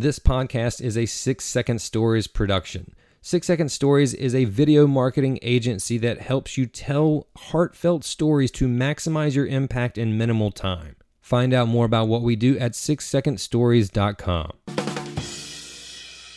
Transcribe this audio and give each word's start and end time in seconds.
This 0.00 0.20
podcast 0.20 0.80
is 0.80 0.96
a 0.96 1.06
Six 1.06 1.44
Second 1.44 1.80
Stories 1.80 2.28
production. 2.28 2.94
Six 3.20 3.48
Second 3.48 3.70
Stories 3.70 4.14
is 4.14 4.32
a 4.32 4.44
video 4.44 4.86
marketing 4.86 5.40
agency 5.42 5.98
that 5.98 6.20
helps 6.20 6.56
you 6.56 6.66
tell 6.66 7.26
heartfelt 7.36 8.04
stories 8.04 8.52
to 8.52 8.68
maximize 8.68 9.34
your 9.34 9.48
impact 9.48 9.98
in 9.98 10.16
minimal 10.16 10.52
time. 10.52 10.94
Find 11.20 11.52
out 11.52 11.66
more 11.66 11.84
about 11.84 12.06
what 12.06 12.22
we 12.22 12.36
do 12.36 12.56
at 12.60 12.74
sixsecondstories.com. 12.74 14.52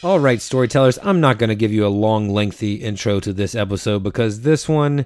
All 0.01 0.19
right, 0.19 0.41
storytellers, 0.41 0.97
I'm 1.03 1.22
not 1.22 1.38
going 1.38 1.49
to 1.49 1.55
give 1.55 1.72
you 1.72 1.85
a 1.85 1.89
long, 1.89 2.29
lengthy 2.29 2.78
intro 2.78 3.19
to 3.19 3.31
this 3.31 3.53
episode 3.53 4.01
because 4.01 4.41
this 4.41 4.67
one 4.67 5.05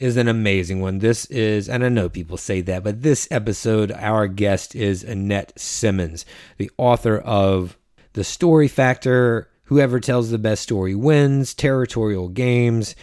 is 0.00 0.16
an 0.16 0.26
amazing 0.26 0.80
one. 0.80 0.98
This 0.98 1.26
is, 1.26 1.68
and 1.68 1.84
I 1.84 1.88
know 1.88 2.08
people 2.08 2.36
say 2.36 2.62
that, 2.62 2.82
but 2.82 3.02
this 3.02 3.28
episode, 3.30 3.92
our 3.92 4.26
guest 4.26 4.74
is 4.74 5.04
Annette 5.04 5.52
Simmons, 5.56 6.26
the 6.56 6.68
author 6.76 7.18
of 7.18 7.78
The 8.14 8.24
Story 8.24 8.68
Factor, 8.68 9.48
Whoever 9.64 9.98
Tells 9.98 10.30
the 10.30 10.38
Best 10.38 10.62
Story 10.62 10.94
Wins, 10.94 11.54
Territorial 11.54 12.28
Games. 12.28 12.94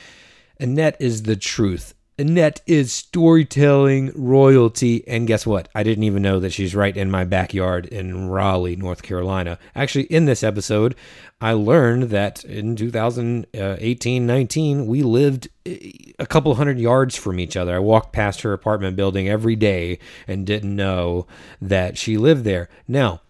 Annette 0.59 0.97
is 1.00 1.24
the 1.24 1.36
truth. 1.36 1.96
Annette 2.20 2.62
is 2.68 2.92
storytelling 2.92 4.12
royalty. 4.14 5.08
And 5.08 5.25
guess 5.25 5.47
what? 5.47 5.68
I 5.74 5.81
didn't 5.81 6.03
even 6.03 6.22
know 6.22 6.40
that 6.42 6.52
she's 6.52 6.75
right 6.75 6.96
in 6.96 7.09
my 7.09 7.24
backyard 7.24 7.88
in 7.88 8.30
Raleigh, 8.30 8.75
North 8.75 9.02
Carolina. 9.02 9.58
Actually, 9.74 10.03
in 10.06 10.25
this 10.25 10.44
episode, 10.44 10.96
I 11.41 11.53
learned 11.53 12.12
that 12.12 12.44
in 12.44 12.76
2018 12.76 14.28
19, 14.28 14.86
we 14.86 15.02
lived 15.02 15.47
eh, 15.66 15.91
a 16.20 16.28
couple 16.28 16.53
hundred 16.53 16.78
yards 16.78 17.16
from 17.16 17.40
each 17.40 17.58
other. 17.58 17.76
I 17.76 17.80
walked 17.80 18.14
past 18.14 18.41
her 18.41 18.53
apartment 18.53 18.96
building 18.96 19.28
every 19.28 19.56
day 19.56 19.97
and 20.28 20.46
didn't 20.46 20.76
know 20.76 21.26
that 21.62 21.97
she 21.97 22.18
lived 22.18 22.44
there. 22.44 22.70
Now, 22.88 23.22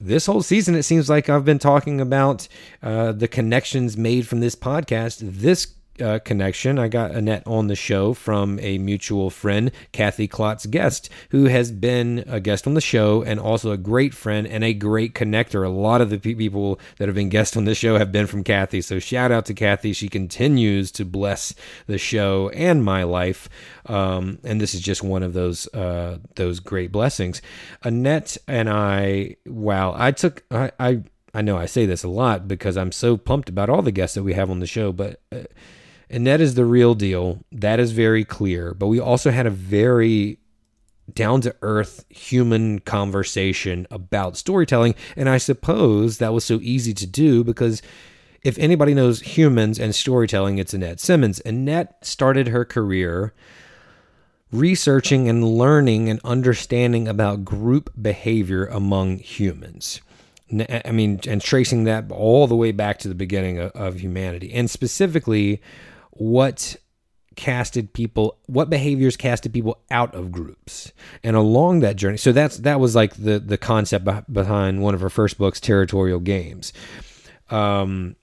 this 0.00 0.26
whole 0.26 0.42
season, 0.42 0.74
it 0.74 0.82
seems 0.82 1.08
like 1.08 1.28
I've 1.28 1.44
been 1.44 1.58
talking 1.58 2.00
about 2.00 2.48
uh, 2.82 3.12
the 3.12 3.28
connections 3.28 3.96
made 3.96 4.26
from 4.26 4.40
this 4.40 4.54
podcast. 4.54 5.18
This 5.20 5.75
uh, 6.00 6.18
connection. 6.20 6.78
I 6.78 6.88
got 6.88 7.10
Annette 7.10 7.42
on 7.46 7.66
the 7.66 7.76
show 7.76 8.14
from 8.14 8.58
a 8.60 8.78
mutual 8.78 9.30
friend, 9.30 9.70
Kathy 9.92 10.28
Klotz 10.28 10.66
Guest, 10.66 11.08
who 11.30 11.44
has 11.44 11.72
been 11.72 12.24
a 12.26 12.40
guest 12.40 12.66
on 12.66 12.74
the 12.74 12.80
show 12.80 13.22
and 13.22 13.40
also 13.40 13.70
a 13.70 13.76
great 13.76 14.14
friend 14.14 14.46
and 14.46 14.64
a 14.64 14.74
great 14.74 15.14
connector. 15.14 15.64
A 15.64 15.68
lot 15.68 16.00
of 16.00 16.10
the 16.10 16.18
people 16.18 16.80
that 16.98 17.08
have 17.08 17.14
been 17.14 17.28
guests 17.28 17.56
on 17.56 17.64
this 17.64 17.78
show 17.78 17.98
have 17.98 18.12
been 18.12 18.26
from 18.26 18.44
Kathy. 18.44 18.80
So 18.80 18.98
shout 18.98 19.32
out 19.32 19.46
to 19.46 19.54
Kathy. 19.54 19.92
She 19.92 20.08
continues 20.08 20.90
to 20.92 21.04
bless 21.04 21.54
the 21.86 21.98
show 21.98 22.48
and 22.50 22.84
my 22.84 23.02
life. 23.02 23.48
Um, 23.86 24.38
and 24.44 24.60
this 24.60 24.74
is 24.74 24.80
just 24.80 25.02
one 25.02 25.22
of 25.22 25.32
those 25.32 25.72
uh, 25.74 26.18
those 26.34 26.60
great 26.60 26.92
blessings. 26.92 27.40
Annette 27.82 28.36
and 28.48 28.68
I, 28.68 29.36
wow, 29.46 29.94
I 29.96 30.10
took 30.12 30.42
I, 30.50 30.72
I 30.78 31.02
I 31.36 31.42
know 31.42 31.58
I 31.58 31.66
say 31.66 31.84
this 31.84 32.02
a 32.02 32.08
lot 32.08 32.48
because 32.48 32.78
I'm 32.78 32.92
so 32.92 33.18
pumped 33.18 33.50
about 33.50 33.68
all 33.68 33.82
the 33.82 33.92
guests 33.92 34.14
that 34.14 34.22
we 34.22 34.32
have 34.32 34.50
on 34.50 34.60
the 34.60 34.66
show, 34.66 34.90
but 34.90 35.20
uh, 35.30 35.40
Annette 36.10 36.40
is 36.40 36.54
the 36.54 36.64
real 36.64 36.94
deal. 36.94 37.40
That 37.50 37.80
is 37.80 37.92
very 37.92 38.24
clear. 38.24 38.74
But 38.74 38.86
we 38.86 39.00
also 39.00 39.30
had 39.30 39.46
a 39.46 39.50
very 39.50 40.38
down 41.12 41.40
to 41.40 41.54
earth 41.62 42.04
human 42.08 42.80
conversation 42.80 43.86
about 43.90 44.36
storytelling. 44.36 44.94
And 45.16 45.28
I 45.28 45.38
suppose 45.38 46.18
that 46.18 46.32
was 46.32 46.44
so 46.44 46.58
easy 46.62 46.92
to 46.94 47.06
do 47.06 47.44
because 47.44 47.80
if 48.42 48.58
anybody 48.58 48.94
knows 48.94 49.20
humans 49.20 49.78
and 49.78 49.94
storytelling, 49.94 50.58
it's 50.58 50.74
Annette 50.74 51.00
Simmons. 51.00 51.40
Annette 51.44 52.04
started 52.04 52.48
her 52.48 52.64
career 52.64 53.34
researching 54.52 55.28
and 55.28 55.44
learning 55.44 56.08
and 56.08 56.20
understanding 56.24 57.08
about 57.08 57.44
group 57.44 57.90
behavior 58.00 58.66
among 58.66 59.18
humans. 59.18 60.00
I 60.84 60.92
mean, 60.92 61.18
and 61.26 61.42
tracing 61.42 61.84
that 61.84 62.10
all 62.12 62.46
the 62.46 62.54
way 62.54 62.70
back 62.70 62.98
to 63.00 63.08
the 63.08 63.16
beginning 63.16 63.58
of 63.58 63.98
humanity, 63.98 64.52
and 64.54 64.70
specifically 64.70 65.60
what 66.18 66.76
casted 67.36 67.92
people 67.92 68.38
what 68.46 68.70
behaviors 68.70 69.16
casted 69.16 69.52
people 69.52 69.78
out 69.90 70.14
of 70.14 70.32
groups. 70.32 70.92
And 71.22 71.36
along 71.36 71.80
that 71.80 71.96
journey 71.96 72.16
so 72.16 72.32
that's 72.32 72.56
that 72.58 72.80
was 72.80 72.94
like 72.94 73.14
the 73.14 73.38
the 73.38 73.58
concept 73.58 74.06
behind 74.32 74.82
one 74.82 74.94
of 74.94 75.02
her 75.02 75.10
first 75.10 75.38
books 75.38 75.60
territorial 75.60 76.18
games. 76.18 76.72
Um 77.50 78.16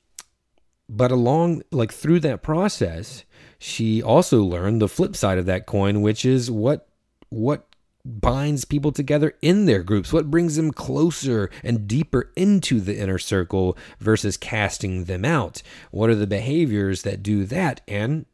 but 0.89 1.11
along 1.11 1.61
like 1.71 1.93
through 1.93 2.19
that 2.21 2.41
process 2.41 3.23
she 3.59 4.01
also 4.01 4.43
learned 4.43 4.81
the 4.81 4.89
flip 4.89 5.15
side 5.15 5.37
of 5.37 5.45
that 5.45 5.65
coin 5.65 6.01
which 6.01 6.25
is 6.25 6.49
what 6.49 6.87
what 7.29 7.67
binds 8.05 8.65
people 8.65 8.91
together 8.91 9.35
in 9.41 9.65
their 9.65 9.83
groups? 9.83 10.11
What 10.11 10.31
brings 10.31 10.55
them 10.55 10.71
closer 10.71 11.49
and 11.63 11.87
deeper 11.87 12.31
into 12.35 12.79
the 12.79 12.97
inner 12.99 13.17
circle 13.17 13.77
versus 13.99 14.37
casting 14.37 15.05
them 15.05 15.25
out? 15.25 15.61
What 15.91 16.09
are 16.09 16.15
the 16.15 16.27
behaviors 16.27 17.03
that 17.03 17.23
do 17.23 17.45
that? 17.45 17.81
And 17.87 18.25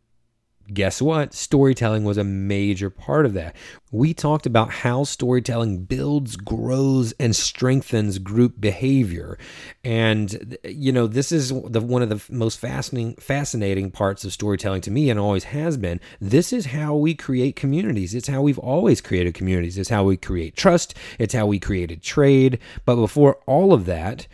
guess 0.74 1.02
what? 1.02 1.34
Storytelling 1.34 2.04
was 2.04 2.18
a 2.18 2.24
major 2.24 2.90
part 2.90 3.26
of 3.26 3.34
that. 3.34 3.56
We 3.92 4.14
talked 4.14 4.46
about 4.46 4.70
how 4.70 5.04
storytelling 5.04 5.86
builds, 5.86 6.36
grows, 6.36 7.12
and 7.14 7.36
strengthens 7.36 8.20
group 8.20 8.60
behavior. 8.60 9.38
And, 9.84 10.58
you 10.64 10.92
know, 10.92 11.08
this 11.08 11.32
is 11.32 11.50
the, 11.50 11.82
one 11.82 12.02
of 12.02 12.10
the 12.10 12.22
most 12.30 12.60
fascinating, 12.60 13.16
fascinating 13.16 13.92
parts 13.92 14.24
of 14.24 14.34
storytelling 14.34 14.82
to 14.82 14.92
me 14.92 15.10
and 15.10 15.20
always 15.20 15.46
has 15.46 15.78
been. 15.78 16.00
This 16.20 16.54
is 16.54 16.68
how 16.68 16.96
we 16.96 17.16
create 17.16 17.56
communities. 17.56 18.14
It's 18.14 18.28
how 18.28 18.42
we've 18.42 18.60
always 18.60 19.02
created 19.02 19.34
communities. 19.34 19.78
It's 19.78 19.90
how 19.90 20.04
we 20.04 20.18
create 20.18 20.56
trust. 20.56 20.94
It's 21.18 21.34
how 21.34 21.48
we 21.48 21.60
created 21.60 22.02
trade. 22.02 22.60
But 22.86 22.96
before 22.96 23.40
all 23.46 23.74
of 23.74 23.86
that, 23.86 24.28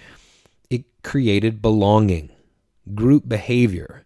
it 0.70 0.86
created 1.04 1.62
belonging, 1.62 2.30
group 2.94 3.28
behavior 3.28 4.05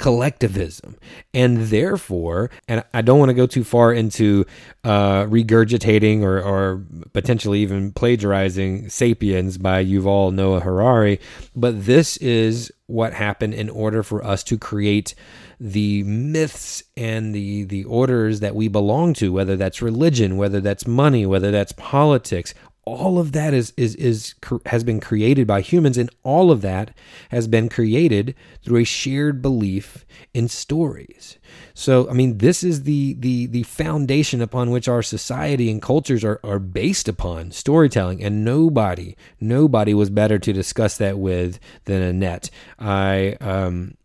collectivism. 0.00 0.96
And 1.34 1.58
therefore, 1.58 2.50
and 2.66 2.82
I 2.94 3.02
don't 3.02 3.18
want 3.18 3.28
to 3.28 3.34
go 3.34 3.46
too 3.46 3.62
far 3.62 3.92
into 3.92 4.46
uh, 4.82 5.24
regurgitating 5.24 6.22
or, 6.22 6.40
or 6.40 6.82
potentially 7.12 7.60
even 7.60 7.92
plagiarizing 7.92 8.88
Sapiens 8.88 9.58
by 9.58 9.84
Yuval 9.84 10.32
Noah 10.32 10.60
Harari, 10.60 11.20
but 11.54 11.84
this 11.84 12.16
is 12.16 12.72
what 12.86 13.12
happened 13.12 13.52
in 13.52 13.68
order 13.68 14.02
for 14.02 14.24
us 14.24 14.42
to 14.44 14.56
create 14.56 15.14
the 15.60 16.02
myths 16.04 16.82
and 16.96 17.34
the 17.34 17.64
the 17.64 17.84
orders 17.84 18.40
that 18.40 18.54
we 18.54 18.66
belong 18.66 19.12
to 19.12 19.30
whether 19.30 19.56
that's 19.56 19.82
religion 19.82 20.38
whether 20.38 20.58
that's 20.58 20.86
money 20.86 21.26
whether 21.26 21.50
that's 21.50 21.72
politics 21.72 22.54
all 22.84 23.18
of 23.18 23.32
that 23.32 23.52
is 23.52 23.72
is 23.76 23.94
is 23.96 24.34
has 24.66 24.84
been 24.84 25.00
created 25.00 25.46
by 25.46 25.60
humans 25.60 25.98
and 25.98 26.10
all 26.22 26.50
of 26.50 26.62
that 26.62 26.96
has 27.30 27.46
been 27.46 27.68
created 27.68 28.34
through 28.64 28.80
a 28.80 28.84
shared 28.84 29.42
belief 29.42 30.06
in 30.32 30.48
stories. 30.48 31.38
So 31.74 32.08
i 32.08 32.12
mean 32.12 32.38
this 32.38 32.64
is 32.64 32.84
the 32.84 33.14
the 33.14 33.46
the 33.46 33.64
foundation 33.64 34.40
upon 34.40 34.70
which 34.70 34.88
our 34.88 35.02
society 35.02 35.70
and 35.70 35.82
cultures 35.82 36.24
are 36.24 36.40
are 36.42 36.58
based 36.58 37.08
upon 37.08 37.50
storytelling 37.50 38.22
and 38.22 38.44
nobody 38.44 39.14
nobody 39.40 39.94
was 39.94 40.10
better 40.10 40.38
to 40.38 40.52
discuss 40.52 40.96
that 40.98 41.18
with 41.18 41.60
than 41.84 42.02
annette. 42.02 42.50
I 42.78 43.36
um 43.40 43.96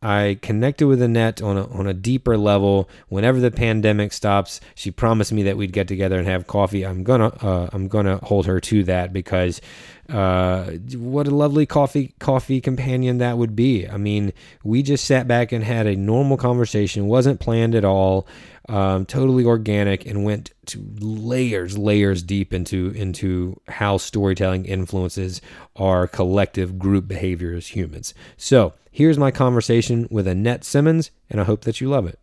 I 0.00 0.38
connected 0.42 0.86
with 0.86 1.02
Annette 1.02 1.42
on 1.42 1.56
a, 1.56 1.66
on 1.68 1.88
a 1.88 1.94
deeper 1.94 2.36
level. 2.36 2.88
Whenever 3.08 3.40
the 3.40 3.50
pandemic 3.50 4.12
stops, 4.12 4.60
she 4.74 4.92
promised 4.92 5.32
me 5.32 5.42
that 5.42 5.56
we'd 5.56 5.72
get 5.72 5.88
together 5.88 6.18
and 6.18 6.28
have 6.28 6.46
coffee. 6.46 6.86
I'm 6.86 7.02
gonna 7.02 7.32
uh, 7.42 7.68
I'm 7.72 7.88
gonna 7.88 8.18
hold 8.22 8.46
her 8.46 8.60
to 8.60 8.84
that 8.84 9.12
because 9.12 9.60
uh, 10.08 10.70
what 10.94 11.26
a 11.26 11.34
lovely 11.34 11.66
coffee 11.66 12.14
coffee 12.18 12.60
companion 12.60 13.18
that 13.18 13.38
would 13.38 13.54
be. 13.54 13.88
I 13.88 13.96
mean, 13.96 14.32
we 14.64 14.82
just 14.82 15.04
sat 15.04 15.28
back 15.28 15.52
and 15.52 15.62
had 15.62 15.86
a 15.86 15.96
normal 15.96 16.36
conversation. 16.36 17.06
wasn't 17.06 17.40
planned 17.40 17.74
at 17.74 17.84
all. 17.84 18.26
Um, 18.70 19.06
totally 19.06 19.46
organic 19.46 20.04
and 20.04 20.24
went 20.24 20.52
to 20.66 20.84
layers, 21.00 21.78
layers 21.78 22.22
deep 22.22 22.52
into 22.52 22.90
into 22.90 23.58
how 23.68 23.96
storytelling 23.96 24.66
influences 24.66 25.40
our 25.76 26.06
collective 26.06 26.78
group 26.78 27.08
behavior 27.08 27.54
as 27.54 27.68
humans. 27.68 28.12
So 28.36 28.74
Here's 28.98 29.16
my 29.16 29.30
conversation 29.30 30.08
with 30.10 30.26
Annette 30.26 30.64
Simmons, 30.64 31.12
and 31.30 31.40
I 31.40 31.44
hope 31.44 31.60
that 31.60 31.80
you 31.80 31.88
love 31.88 32.08
it. 32.08 32.18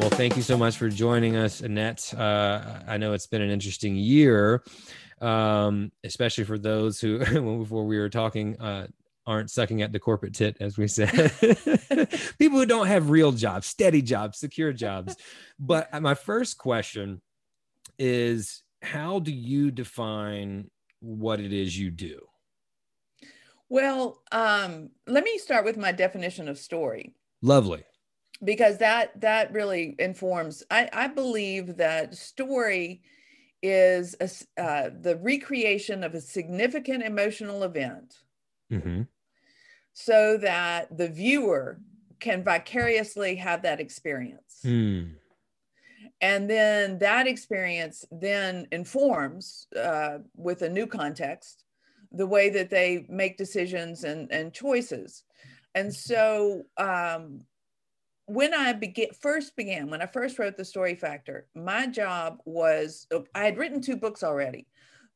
Well, 0.00 0.08
thank 0.08 0.34
you 0.34 0.40
so 0.40 0.56
much 0.56 0.78
for 0.78 0.88
joining 0.88 1.36
us, 1.36 1.60
Annette. 1.60 2.14
Uh, 2.14 2.80
I 2.88 2.96
know 2.96 3.12
it's 3.12 3.26
been 3.26 3.42
an 3.42 3.50
interesting 3.50 3.96
year, 3.96 4.64
um, 5.20 5.92
especially 6.04 6.44
for 6.44 6.56
those 6.56 6.98
who, 6.98 7.18
before 7.58 7.84
we 7.84 7.98
were 7.98 8.08
talking, 8.08 8.58
uh, 8.58 8.86
aren't 9.26 9.50
sucking 9.50 9.82
at 9.82 9.92
the 9.92 9.98
corporate 9.98 10.34
tit, 10.34 10.56
as 10.58 10.78
we 10.78 10.88
said. 10.88 11.10
People 12.38 12.58
who 12.58 12.64
don't 12.64 12.86
have 12.86 13.10
real 13.10 13.30
jobs, 13.30 13.66
steady 13.66 14.00
jobs, 14.00 14.38
secure 14.38 14.72
jobs. 14.72 15.16
But 15.58 15.92
my 16.00 16.14
first 16.14 16.56
question 16.56 17.20
is 17.98 18.62
how 18.80 19.18
do 19.18 19.30
you 19.30 19.70
define 19.70 20.70
what 21.00 21.40
it 21.40 21.52
is 21.52 21.78
you 21.78 21.90
do? 21.90 22.20
Well, 23.68 24.22
um, 24.32 24.92
let 25.06 25.24
me 25.24 25.36
start 25.36 25.66
with 25.66 25.76
my 25.76 25.92
definition 25.92 26.48
of 26.48 26.56
story. 26.56 27.16
Lovely. 27.42 27.84
Because 28.42 28.78
that 28.78 29.20
that 29.20 29.52
really 29.52 29.94
informs. 29.98 30.62
I, 30.70 30.88
I 30.92 31.08
believe 31.08 31.76
that 31.76 32.14
story 32.14 33.02
is 33.62 34.16
a, 34.20 34.62
uh, 34.62 34.90
the 34.98 35.16
recreation 35.16 36.02
of 36.02 36.14
a 36.14 36.20
significant 36.20 37.02
emotional 37.02 37.62
event, 37.64 38.14
mm-hmm. 38.72 39.02
so 39.92 40.38
that 40.38 40.96
the 40.96 41.08
viewer 41.08 41.80
can 42.18 42.42
vicariously 42.42 43.36
have 43.36 43.62
that 43.62 43.80
experience. 43.80 44.60
Mm 44.64 45.16
and 46.20 46.48
then 46.48 46.98
that 46.98 47.26
experience 47.26 48.04
then 48.10 48.66
informs 48.72 49.66
uh, 49.80 50.18
with 50.34 50.62
a 50.62 50.68
new 50.68 50.86
context 50.86 51.64
the 52.12 52.26
way 52.26 52.50
that 52.50 52.70
they 52.70 53.06
make 53.08 53.38
decisions 53.38 54.04
and, 54.04 54.30
and 54.32 54.52
choices 54.52 55.24
and 55.74 55.94
so 55.94 56.62
um, 56.76 57.40
when 58.30 58.54
i 58.54 58.72
began 58.72 59.08
first 59.20 59.56
began 59.56 59.90
when 59.90 60.00
i 60.00 60.06
first 60.06 60.38
wrote 60.38 60.56
the 60.56 60.64
story 60.64 60.94
factor 60.94 61.46
my 61.54 61.86
job 61.86 62.38
was 62.44 63.06
i 63.34 63.44
had 63.44 63.58
written 63.58 63.80
two 63.80 63.96
books 63.96 64.22
already. 64.22 64.66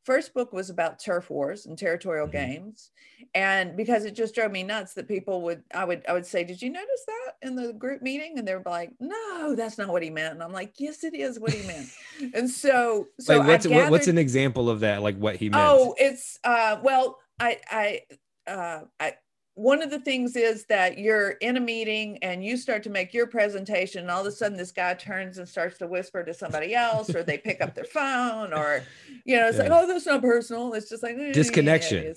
First 0.04 0.34
book 0.34 0.52
was 0.52 0.68
about 0.68 0.98
turf 0.98 1.30
wars 1.30 1.64
and 1.64 1.78
territorial 1.78 2.26
mm-hmm. 2.26 2.52
games 2.52 2.90
and 3.34 3.74
because 3.74 4.04
it 4.04 4.14
just 4.14 4.34
drove 4.34 4.52
me 4.52 4.62
nuts 4.62 4.92
that 4.94 5.08
people 5.08 5.40
would 5.42 5.62
i 5.74 5.82
would 5.82 6.04
i 6.06 6.12
would 6.12 6.26
say 6.26 6.44
did 6.44 6.60
you 6.60 6.68
notice 6.70 7.04
that 7.06 7.48
in 7.48 7.56
the 7.56 7.72
group 7.72 8.02
meeting? 8.02 8.38
And 8.38 8.46
they 8.46 8.54
were 8.54 8.62
like 8.66 8.92
no 9.00 9.54
that's 9.54 9.78
not 9.78 9.88
what 9.88 10.02
he 10.02 10.10
meant. 10.10 10.34
And 10.34 10.42
i'm 10.42 10.52
like 10.52 10.74
yes 10.76 11.04
it 11.04 11.14
is 11.14 11.40
what 11.40 11.52
he 11.52 11.66
meant. 11.66 11.88
And 12.34 12.50
so 12.50 13.08
so 13.18 13.40
Wait, 13.40 13.46
what's, 13.46 13.66
gathered, 13.66 13.90
what's 13.90 14.08
an 14.08 14.18
example 14.18 14.68
of 14.68 14.80
that 14.80 15.02
like 15.02 15.16
what 15.16 15.36
he 15.36 15.48
meant? 15.48 15.64
Oh 15.64 15.94
it's 15.96 16.38
uh 16.44 16.78
well 16.82 17.18
i 17.40 17.58
i 17.70 18.00
uh 18.46 18.80
i 19.00 19.14
one 19.54 19.82
of 19.82 19.90
the 19.90 20.00
things 20.00 20.34
is 20.34 20.64
that 20.66 20.98
you're 20.98 21.30
in 21.30 21.56
a 21.56 21.60
meeting 21.60 22.18
and 22.22 22.44
you 22.44 22.56
start 22.56 22.82
to 22.82 22.90
make 22.90 23.14
your 23.14 23.26
presentation 23.26 24.00
and 24.00 24.10
all 24.10 24.20
of 24.20 24.26
a 24.26 24.32
sudden 24.32 24.58
this 24.58 24.72
guy 24.72 24.94
turns 24.94 25.38
and 25.38 25.48
starts 25.48 25.78
to 25.78 25.86
whisper 25.86 26.24
to 26.24 26.34
somebody 26.34 26.74
else 26.74 27.14
or 27.14 27.22
they 27.22 27.38
pick 27.38 27.60
up 27.60 27.74
their 27.74 27.84
phone 27.84 28.52
or 28.52 28.82
you 29.24 29.36
know 29.36 29.46
it's 29.46 29.56
yeah. 29.56 29.64
like 29.64 29.72
oh 29.72 29.86
that's 29.86 30.06
not 30.06 30.20
personal. 30.22 30.72
It's 30.74 30.88
just 30.88 31.04
like 31.04 31.16
eh, 31.16 31.32
disconnection. 31.32 32.04
yeah, 32.04 32.12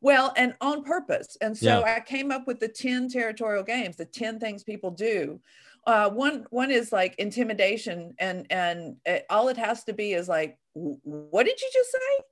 well 0.00 0.32
and 0.36 0.54
on 0.62 0.82
purpose. 0.84 1.36
And 1.42 1.56
so 1.56 1.80
yeah. 1.80 1.94
i 1.96 2.00
came 2.00 2.30
up 2.30 2.46
with 2.46 2.60
the 2.60 2.68
10 2.68 3.10
territorial 3.10 3.62
games 3.62 3.96
the 3.96 4.06
10 4.06 4.40
things 4.40 4.64
people 4.64 4.90
do. 4.90 5.40
Uh, 5.86 6.08
one 6.08 6.46
one 6.48 6.70
is 6.70 6.92
like 6.92 7.14
intimidation 7.18 8.14
and 8.18 8.46
and 8.48 8.96
it, 9.04 9.26
all 9.28 9.48
it 9.48 9.58
has 9.58 9.84
to 9.84 9.92
be 9.92 10.14
is 10.14 10.28
like 10.28 10.58
what 10.72 11.44
did 11.44 11.60
you 11.60 11.70
just 11.74 11.92
say 11.92 12.24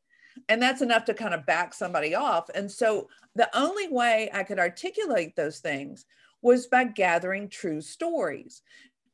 and 0.49 0.61
that's 0.61 0.83
enough 0.83 1.05
to 1.07 1.15
kind 1.15 1.35
of 1.35 1.47
back 1.47 1.75
somebody 1.75 2.15
off. 2.15 2.49
And 2.55 2.71
so 2.71 3.09
the 3.35 3.49
only 3.57 3.89
way 3.89 4.31
i 4.33 4.43
could 4.43 4.59
articulate 4.59 5.37
those 5.37 5.59
things 5.59 6.07
was 6.43 6.67
by 6.67 6.85
gathering 6.85 7.49
true 7.49 7.81
stories. 7.81 8.63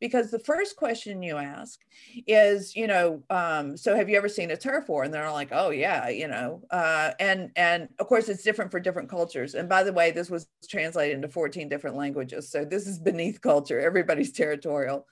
Because 0.00 0.30
the 0.30 0.38
first 0.38 0.76
question 0.76 1.24
you 1.24 1.38
ask 1.38 1.80
is 2.28 2.76
you 2.76 2.86
know 2.86 3.20
um, 3.30 3.76
so 3.76 3.96
have 3.96 4.08
you 4.08 4.16
ever 4.16 4.28
seen 4.28 4.52
a 4.52 4.56
turf 4.56 4.88
war? 4.88 5.02
And 5.02 5.12
they're 5.12 5.30
like 5.32 5.48
oh 5.50 5.70
yeah 5.70 6.08
you 6.08 6.28
know 6.28 6.62
uh, 6.70 7.10
and 7.18 7.50
and 7.56 7.88
of 7.98 8.06
course 8.06 8.28
it's 8.28 8.44
different 8.44 8.70
for 8.70 8.78
different 8.78 9.08
cultures. 9.08 9.54
And 9.54 9.68
by 9.68 9.82
the 9.82 9.92
way 9.92 10.12
this 10.12 10.30
was 10.30 10.46
translated 10.68 11.16
into 11.16 11.28
14 11.28 11.68
different 11.68 11.96
languages. 11.96 12.48
So 12.48 12.64
this 12.64 12.86
is 12.86 13.00
beneath 13.00 13.40
culture. 13.40 13.80
Everybody's 13.80 14.32
territorial. 14.32 15.04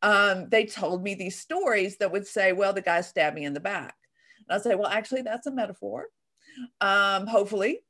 Um, 0.00 0.48
they 0.48 0.64
told 0.64 1.02
me 1.02 1.14
these 1.14 1.38
stories 1.38 1.98
that 1.98 2.10
would 2.10 2.26
say 2.26 2.52
well 2.52 2.72
the 2.72 2.80
guy 2.80 3.02
stabbed 3.02 3.36
me 3.36 3.44
in 3.44 3.52
the 3.52 3.60
back 3.60 3.94
and 4.48 4.58
I 4.58 4.62
say, 4.62 4.74
well, 4.74 4.88
actually, 4.88 5.22
that's 5.22 5.46
a 5.46 5.52
metaphor, 5.52 6.06
um, 6.80 7.26
hopefully. 7.26 7.80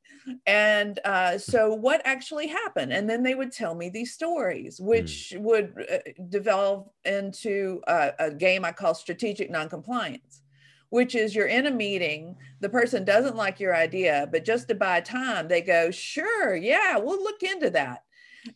And 0.47 0.99
uh, 1.05 1.37
so, 1.37 1.73
what 1.73 2.01
actually 2.03 2.47
happened? 2.47 2.91
And 2.91 3.07
then 3.07 3.21
they 3.21 3.35
would 3.35 3.51
tell 3.51 3.75
me 3.75 3.89
these 3.89 4.13
stories, 4.13 4.79
which 4.81 5.33
mm. 5.35 5.41
would 5.41 5.85
uh, 5.91 5.97
develop 6.29 6.91
into 7.03 7.81
a, 7.87 8.11
a 8.19 8.31
game 8.31 8.65
I 8.65 8.71
call 8.71 8.95
strategic 8.95 9.51
noncompliance 9.51 10.41
which 10.89 11.13
is 11.13 11.35
you're 11.35 11.47
in 11.47 11.65
a 11.65 11.71
meeting, 11.71 12.37
the 12.61 12.69
person 12.69 13.03
doesn't 13.03 13.35
like 13.35 13.59
your 13.59 13.75
idea, 13.75 14.29
but 14.31 14.45
just 14.45 14.69
to 14.69 14.75
buy 14.75 15.01
time, 15.01 15.47
they 15.47 15.61
go, 15.61 15.91
sure, 15.91 16.55
yeah, 16.55 16.97
we'll 16.97 17.21
look 17.21 17.43
into 17.43 17.69
that. 17.71 18.03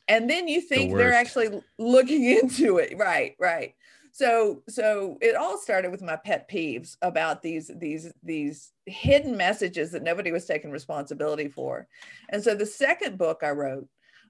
And 0.07 0.29
then 0.29 0.47
you 0.47 0.61
think 0.61 0.91
the 0.91 0.97
they're 0.97 1.13
actually 1.13 1.61
looking 1.77 2.23
into 2.39 2.77
it. 2.77 2.93
Right, 2.97 3.35
right. 3.39 3.73
So 4.11 4.63
so 4.67 5.17
it 5.21 5.35
all 5.35 5.57
started 5.57 5.91
with 5.91 6.01
my 6.01 6.15
pet 6.15 6.49
peeves 6.49 6.97
about 7.01 7.41
these 7.41 7.71
these 7.75 8.11
these 8.23 8.71
hidden 8.85 9.37
messages 9.37 9.91
that 9.91 10.03
nobody 10.03 10.31
was 10.31 10.45
taking 10.45 10.71
responsibility 10.71 11.47
for. 11.47 11.87
And 12.29 12.43
so 12.43 12.55
the 12.55 12.65
second 12.65 13.17
book 13.17 13.41
I 13.43 13.51
wrote 13.51 13.87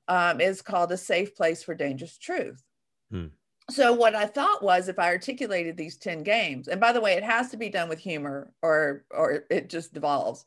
um, 0.08 0.42
is 0.42 0.62
called 0.62 0.92
A 0.92 0.98
Safe 0.98 1.36
Place 1.36 1.64
for 1.64 1.76
Dangerous 1.76 2.18
Truth. 2.18 2.64
Hmm 3.12 3.28
so 3.70 3.94
what 3.94 4.16
I 4.16 4.26
thought 4.26 4.64
was 4.64 4.88
if 4.88 5.00
I 5.00 5.08
articulated 5.08 5.78
these 5.78 5.98
10 5.98 6.24
games, 6.24 6.68
and 6.68 6.82
by 6.82 6.92
the 6.92 7.02
way, 7.02 7.14
it 7.14 7.24
has 7.24 7.50
to 7.52 7.58
be 7.58 7.70
done 7.70 7.90
with 7.90 8.00
humor 8.00 8.52
or 8.62 9.06
or 9.12 9.46
it 9.50 9.70
just 9.70 9.94
devolves. 9.94 10.46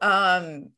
Um, 0.00 0.70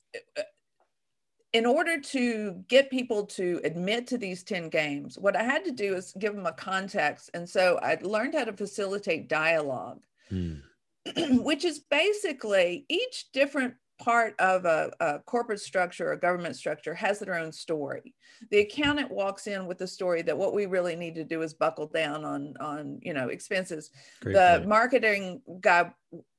in 1.52 1.66
order 1.66 2.00
to 2.00 2.64
get 2.68 2.90
people 2.90 3.26
to 3.26 3.60
admit 3.64 4.06
to 4.08 4.18
these 4.18 4.42
10 4.44 4.68
games, 4.68 5.18
what 5.18 5.34
I 5.34 5.42
had 5.42 5.64
to 5.64 5.72
do 5.72 5.94
is 5.94 6.14
give 6.18 6.34
them 6.34 6.46
a 6.46 6.52
context. 6.52 7.30
And 7.34 7.48
so 7.48 7.78
I 7.82 7.98
learned 8.02 8.34
how 8.34 8.44
to 8.44 8.52
facilitate 8.52 9.28
dialogue, 9.28 10.00
mm. 10.30 10.62
which 11.42 11.64
is 11.64 11.80
basically 11.90 12.84
each 12.88 13.32
different 13.32 13.74
part 14.00 14.34
of 14.40 14.64
a, 14.64 14.90
a, 15.00 15.18
corporate 15.20 15.60
structure, 15.60 16.12
a 16.12 16.18
government 16.18 16.56
structure, 16.56 16.94
has 16.94 17.18
their 17.18 17.34
own 17.34 17.52
story. 17.52 18.14
The 18.50 18.60
accountant 18.60 19.10
walks 19.10 19.46
in 19.46 19.66
with 19.66 19.78
the 19.78 19.86
story 19.86 20.22
that 20.22 20.36
what 20.36 20.54
we 20.54 20.66
really 20.66 20.96
need 20.96 21.14
to 21.16 21.24
do 21.24 21.42
is 21.42 21.52
buckle 21.52 21.86
down 21.86 22.24
on, 22.24 22.54
on 22.60 22.98
you 23.02 23.12
know, 23.12 23.28
expenses. 23.28 23.90
Great 24.20 24.34
the 24.34 24.58
point. 24.58 24.68
marketing 24.68 25.42
guy 25.60 25.92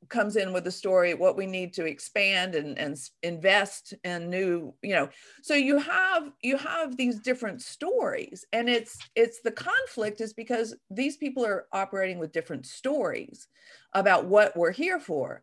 comes 0.09 0.35
in 0.35 0.51
with 0.51 0.65
the 0.65 0.71
story 0.71 1.13
what 1.13 1.37
we 1.37 1.45
need 1.45 1.73
to 1.73 1.85
expand 1.85 2.55
and, 2.55 2.77
and 2.77 2.97
invest 3.23 3.93
in 4.03 4.29
new 4.29 4.73
you 4.81 4.93
know 4.93 5.07
so 5.41 5.53
you 5.53 5.77
have 5.77 6.31
you 6.41 6.57
have 6.57 6.97
these 6.97 7.19
different 7.21 7.61
stories 7.61 8.43
and 8.51 8.69
it's 8.69 8.97
it's 9.15 9.39
the 9.41 9.51
conflict 9.51 10.19
is 10.19 10.33
because 10.33 10.75
these 10.89 11.15
people 11.15 11.45
are 11.45 11.67
operating 11.71 12.19
with 12.19 12.33
different 12.33 12.65
stories 12.65 13.47
about 13.93 14.25
what 14.25 14.55
we're 14.57 14.71
here 14.71 14.99
for 14.99 15.41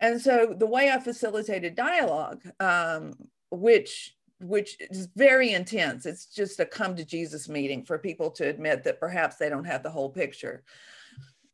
and 0.00 0.20
so 0.20 0.54
the 0.56 0.66
way 0.66 0.90
I 0.90 0.98
facilitated 0.98 1.74
dialogue, 1.74 2.42
um, 2.60 3.14
which 3.50 4.16
which 4.40 4.78
is 4.80 5.08
very 5.16 5.52
intense. 5.52 6.06
It's 6.06 6.26
just 6.26 6.60
a 6.60 6.64
come 6.64 6.96
to 6.96 7.04
Jesus 7.04 7.48
meeting 7.48 7.84
for 7.84 7.98
people 7.98 8.30
to 8.32 8.48
admit 8.48 8.84
that 8.84 8.98
perhaps 8.98 9.36
they 9.36 9.50
don't 9.50 9.64
have 9.64 9.82
the 9.82 9.90
whole 9.90 10.08
picture. 10.08 10.64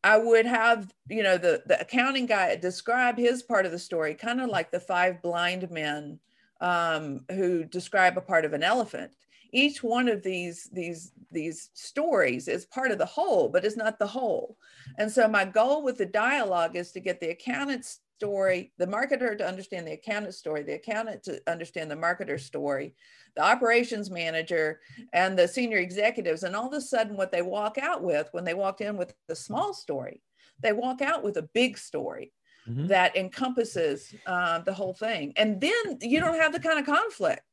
I 0.04 0.18
would 0.18 0.46
have, 0.46 0.92
you 1.08 1.24
know, 1.24 1.36
the, 1.36 1.62
the 1.66 1.80
accounting 1.80 2.26
guy 2.26 2.54
describe 2.54 3.18
his 3.18 3.42
part 3.42 3.66
of 3.66 3.72
the 3.72 3.78
story, 3.78 4.14
kind 4.14 4.40
of 4.40 4.50
like 4.50 4.70
the 4.70 4.78
five 4.78 5.20
blind 5.20 5.68
men 5.70 6.20
um, 6.60 7.24
who 7.32 7.64
describe 7.64 8.16
a 8.16 8.20
part 8.20 8.44
of 8.44 8.52
an 8.52 8.62
elephant. 8.62 9.10
Each 9.52 9.82
one 9.82 10.08
of 10.08 10.22
these, 10.22 10.70
these, 10.72 11.12
these 11.32 11.70
stories 11.74 12.46
is 12.46 12.66
part 12.66 12.92
of 12.92 12.98
the 12.98 13.06
whole, 13.06 13.48
but 13.48 13.64
it's 13.64 13.76
not 13.76 13.98
the 13.98 14.06
whole. 14.06 14.56
And 14.96 15.10
so 15.10 15.26
my 15.26 15.44
goal 15.44 15.82
with 15.82 15.98
the 15.98 16.06
dialogue 16.06 16.76
is 16.76 16.92
to 16.92 17.00
get 17.00 17.18
the 17.18 17.30
accountants 17.30 18.00
story, 18.18 18.72
the 18.78 18.86
marketer 18.86 19.36
to 19.36 19.46
understand 19.46 19.86
the 19.86 19.92
accountant 19.92 20.34
story, 20.34 20.62
the 20.62 20.74
accountant 20.74 21.22
to 21.24 21.40
understand 21.46 21.90
the 21.90 21.94
marketer 21.94 22.40
story, 22.40 22.94
the 23.34 23.42
operations 23.42 24.10
manager, 24.10 24.80
and 25.12 25.38
the 25.38 25.46
senior 25.46 25.78
executives. 25.78 26.42
And 26.42 26.56
all 26.56 26.66
of 26.66 26.72
a 26.72 26.80
sudden, 26.80 27.16
what 27.16 27.30
they 27.30 27.42
walk 27.42 27.78
out 27.78 28.02
with 28.02 28.28
when 28.32 28.44
they 28.44 28.54
walked 28.54 28.80
in 28.80 28.96
with 28.96 29.14
the 29.28 29.36
small 29.36 29.74
story, 29.74 30.22
they 30.60 30.72
walk 30.72 31.02
out 31.02 31.22
with 31.22 31.36
a 31.36 31.48
big 31.54 31.78
story. 31.78 32.32
Mm-hmm. 32.68 32.88
That 32.88 33.16
encompasses 33.16 34.12
uh, 34.26 34.58
the 34.58 34.74
whole 34.74 34.92
thing, 34.92 35.32
and 35.36 35.60
then 35.60 35.98
you 36.00 36.18
don't 36.18 36.34
have 36.34 36.52
the 36.52 36.58
kind 36.58 36.80
of 36.80 36.84
conflict. 36.84 37.44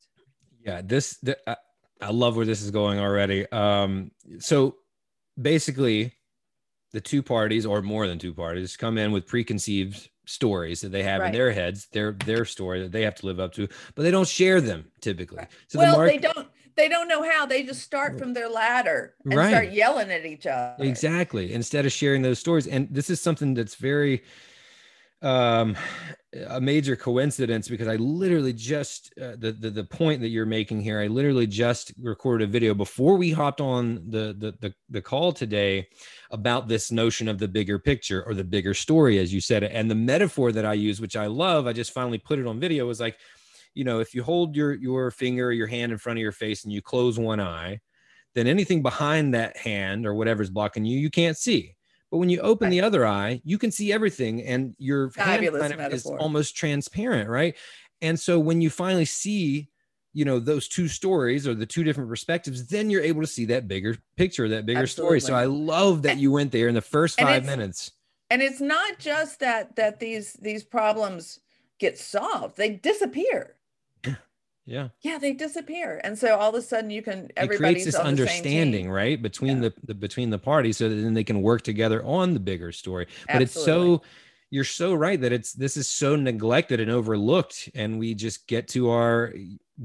Yeah, 0.66 0.82
this 0.84 1.18
the, 1.22 1.38
I, 1.48 1.56
I 2.02 2.10
love 2.10 2.36
where 2.36 2.48
this 2.48 2.64
is 2.64 2.72
going 2.72 3.00
already. 3.00 3.46
Um, 3.52 4.10
so 4.40 4.78
basically, 5.40 6.16
the 6.94 7.02
two 7.02 7.22
parties 7.22 7.64
or 7.64 7.84
more 7.84 8.08
than 8.08 8.18
two 8.18 8.34
parties 8.34 8.76
come 8.76 8.98
in 8.98 9.12
with 9.12 9.28
preconceived 9.28 10.10
stories 10.26 10.82
that 10.82 10.92
they 10.92 11.04
have 11.04 11.22
right. 11.22 11.28
in 11.28 11.34
their 11.34 11.52
heads, 11.52 11.88
their 11.92 12.14
their 12.26 12.46
story 12.46 12.82
that 12.82 12.92
they 12.92 13.02
have 13.02 13.16
to 13.16 13.26
live 13.26 13.40
up 13.40 13.54
to, 13.54 13.68
but 13.96 14.04
they 14.04 14.12
don't 14.12 14.28
share 14.28 14.62
them 14.62 14.86
typically. 15.02 15.46
So 15.68 15.80
well, 15.80 16.00
the 16.00 16.06
they 16.06 16.18
don't 16.18 16.48
they 16.76 16.90
don't 16.90 17.08
know 17.08 17.30
how. 17.30 17.46
They 17.46 17.64
just 17.64 17.82
start 17.82 18.18
from 18.18 18.34
their 18.34 18.50
ladder 18.50 19.16
and 19.26 19.36
right. 19.36 19.50
start 19.50 19.72
yelling 19.72 20.12
at 20.12 20.26
each 20.26 20.48
other. 20.48 20.84
Exactly. 20.84 21.54
Instead 21.54 21.86
of 21.86 21.92
sharing 21.92 22.22
those 22.22 22.40
stories. 22.40 22.68
And 22.68 22.88
this 22.90 23.10
is 23.10 23.22
something 23.22 23.54
that's 23.54 23.76
very 23.76 24.24
um 25.24 25.76
a 26.50 26.60
major 26.60 26.96
coincidence 26.96 27.68
because 27.68 27.88
I 27.88 27.96
literally 27.98 28.54
just 28.54 29.14
uh, 29.22 29.36
the, 29.38 29.52
the 29.52 29.70
the 29.70 29.84
point 29.84 30.22
that 30.22 30.30
you're 30.30 30.46
making 30.46 30.82
here. 30.82 31.00
I 31.00 31.08
literally 31.08 31.46
just 31.46 31.94
recorded 32.02 32.50
a 32.50 32.52
video 32.52 32.74
before 32.74 33.18
we 33.18 33.32
hopped 33.32 33.62
on 33.62 34.04
the, 34.10 34.36
the 34.38 34.54
the 34.60 34.74
the 34.90 35.02
call 35.02 35.32
today 35.32 35.88
about 36.32 36.68
this 36.68 36.92
notion 36.92 37.28
of 37.28 37.38
the 37.38 37.48
bigger 37.48 37.78
picture 37.78 38.24
or 38.24 38.34
the 38.34 38.44
bigger 38.44 38.74
story, 38.74 39.20
as 39.20 39.34
you 39.34 39.42
said. 39.42 39.64
And 39.64 39.90
the 39.90 39.96
metaphor 39.96 40.52
that 40.52 40.66
I 40.66 40.74
use, 40.74 41.00
which 41.00 41.16
I 41.16 41.28
love, 41.28 41.68
I 41.68 41.74
just 41.74 41.94
finally 41.94 42.18
put 42.18 42.40
it 42.40 42.48
on 42.48 42.60
video, 42.60 42.88
was 42.88 43.00
like, 43.00 43.18
you 43.76 43.84
know, 43.84 44.00
if 44.00 44.16
you 44.16 44.24
hold 44.24 44.56
your 44.56 44.74
your 44.74 45.12
finger, 45.12 45.52
your 45.52 45.68
hand 45.68 45.92
in 45.92 46.00
front 46.00 46.18
of 46.18 46.22
your 46.22 46.32
face, 46.32 46.64
and 46.64 46.74
you 46.74 46.82
close 46.82 47.20
one 47.20 47.40
eye, 47.40 47.80
then 48.34 48.48
anything 48.48 48.82
behind 48.82 49.36
that 49.36 49.56
hand 49.58 50.08
or 50.08 50.16
whatever's 50.16 50.50
blocking 50.50 50.86
you, 50.86 51.00
you 51.00 51.12
can't 51.12 51.38
see. 51.38 51.76
But 52.14 52.20
when 52.20 52.30
you 52.30 52.42
open 52.42 52.66
right. 52.66 52.70
the 52.70 52.82
other 52.82 53.08
eye, 53.08 53.42
you 53.44 53.58
can 53.58 53.72
see 53.72 53.92
everything, 53.92 54.44
and 54.44 54.76
your 54.78 55.10
Fabulous 55.10 55.72
hand 55.72 55.92
is 55.92 56.06
almost 56.06 56.56
transparent, 56.56 57.28
right? 57.28 57.56
And 58.04 58.20
so 58.20 58.40
when 58.40 58.62
you 58.62 58.70
finally 58.70 59.06
see, 59.06 59.72
you 60.14 60.24
know, 60.24 60.38
those 60.38 60.68
two 60.68 60.88
stories 60.88 61.48
or 61.48 61.56
the 61.56 61.66
two 61.66 61.84
different 61.84 62.08
perspectives, 62.08 62.68
then 62.68 62.92
you're 62.92 63.02
able 63.02 63.22
to 63.22 63.28
see 63.28 63.46
that 63.46 63.68
bigger 63.68 63.98
picture, 64.16 64.48
that 64.50 64.68
bigger 64.68 64.82
Absolutely. 64.82 65.22
story. 65.22 65.32
So 65.32 65.34
I 65.34 65.46
love 65.46 66.04
that 66.04 66.20
you 66.20 66.32
went 66.32 66.52
there 66.52 66.68
in 66.68 66.76
the 66.76 66.82
first 66.82 67.20
five 67.20 67.48
minutes. 67.48 67.94
And 68.30 68.44
it's 68.44 68.62
not 68.62 69.00
just 69.00 69.40
that 69.40 69.76
that 69.78 70.00
these 70.00 70.34
these 70.34 70.64
problems 70.64 71.40
get 71.80 71.98
solved; 71.98 72.58
they 72.58 72.76
disappear. 72.76 73.56
Yeah. 74.66 74.90
Yeah, 75.02 75.18
they 75.18 75.34
disappear. 75.34 76.00
And 76.04 76.18
so 76.18 76.38
all 76.38 76.50
of 76.50 76.56
a 76.56 76.62
sudden 76.62 76.90
you 76.90 77.02
can 77.02 77.30
everybody 77.36 77.74
creates 77.74 77.86
this 77.86 77.96
understanding, 77.96 78.90
right? 78.90 79.22
Between 79.22 79.62
yeah. 79.62 79.70
the, 79.70 79.88
the, 79.88 79.94
between 79.94 80.30
the 80.30 80.40
parties 80.40 80.78
so 80.78 80.88
that 80.90 80.96
then 80.96 81.14
they 81.14 81.24
can 81.24 81.42
work 81.42 81.64
together 81.64 82.04
on 82.06 82.34
the 82.34 82.40
bigger 82.40 82.72
story. 82.72 83.08
But 83.28 83.42
Absolutely. 83.42 83.44
it's 83.44 83.66
so 83.66 84.02
you're 84.50 84.64
so 84.64 84.94
right 84.94 85.20
that 85.20 85.34
it's 85.34 85.54
this 85.54 85.76
is 85.76 85.88
so 85.88 86.16
neglected 86.16 86.80
and 86.80 86.90
overlooked 86.90 87.70
and 87.76 88.00
we 88.00 88.14
just 88.14 88.48
get 88.48 88.68
to 88.70 88.92
our 88.92 89.34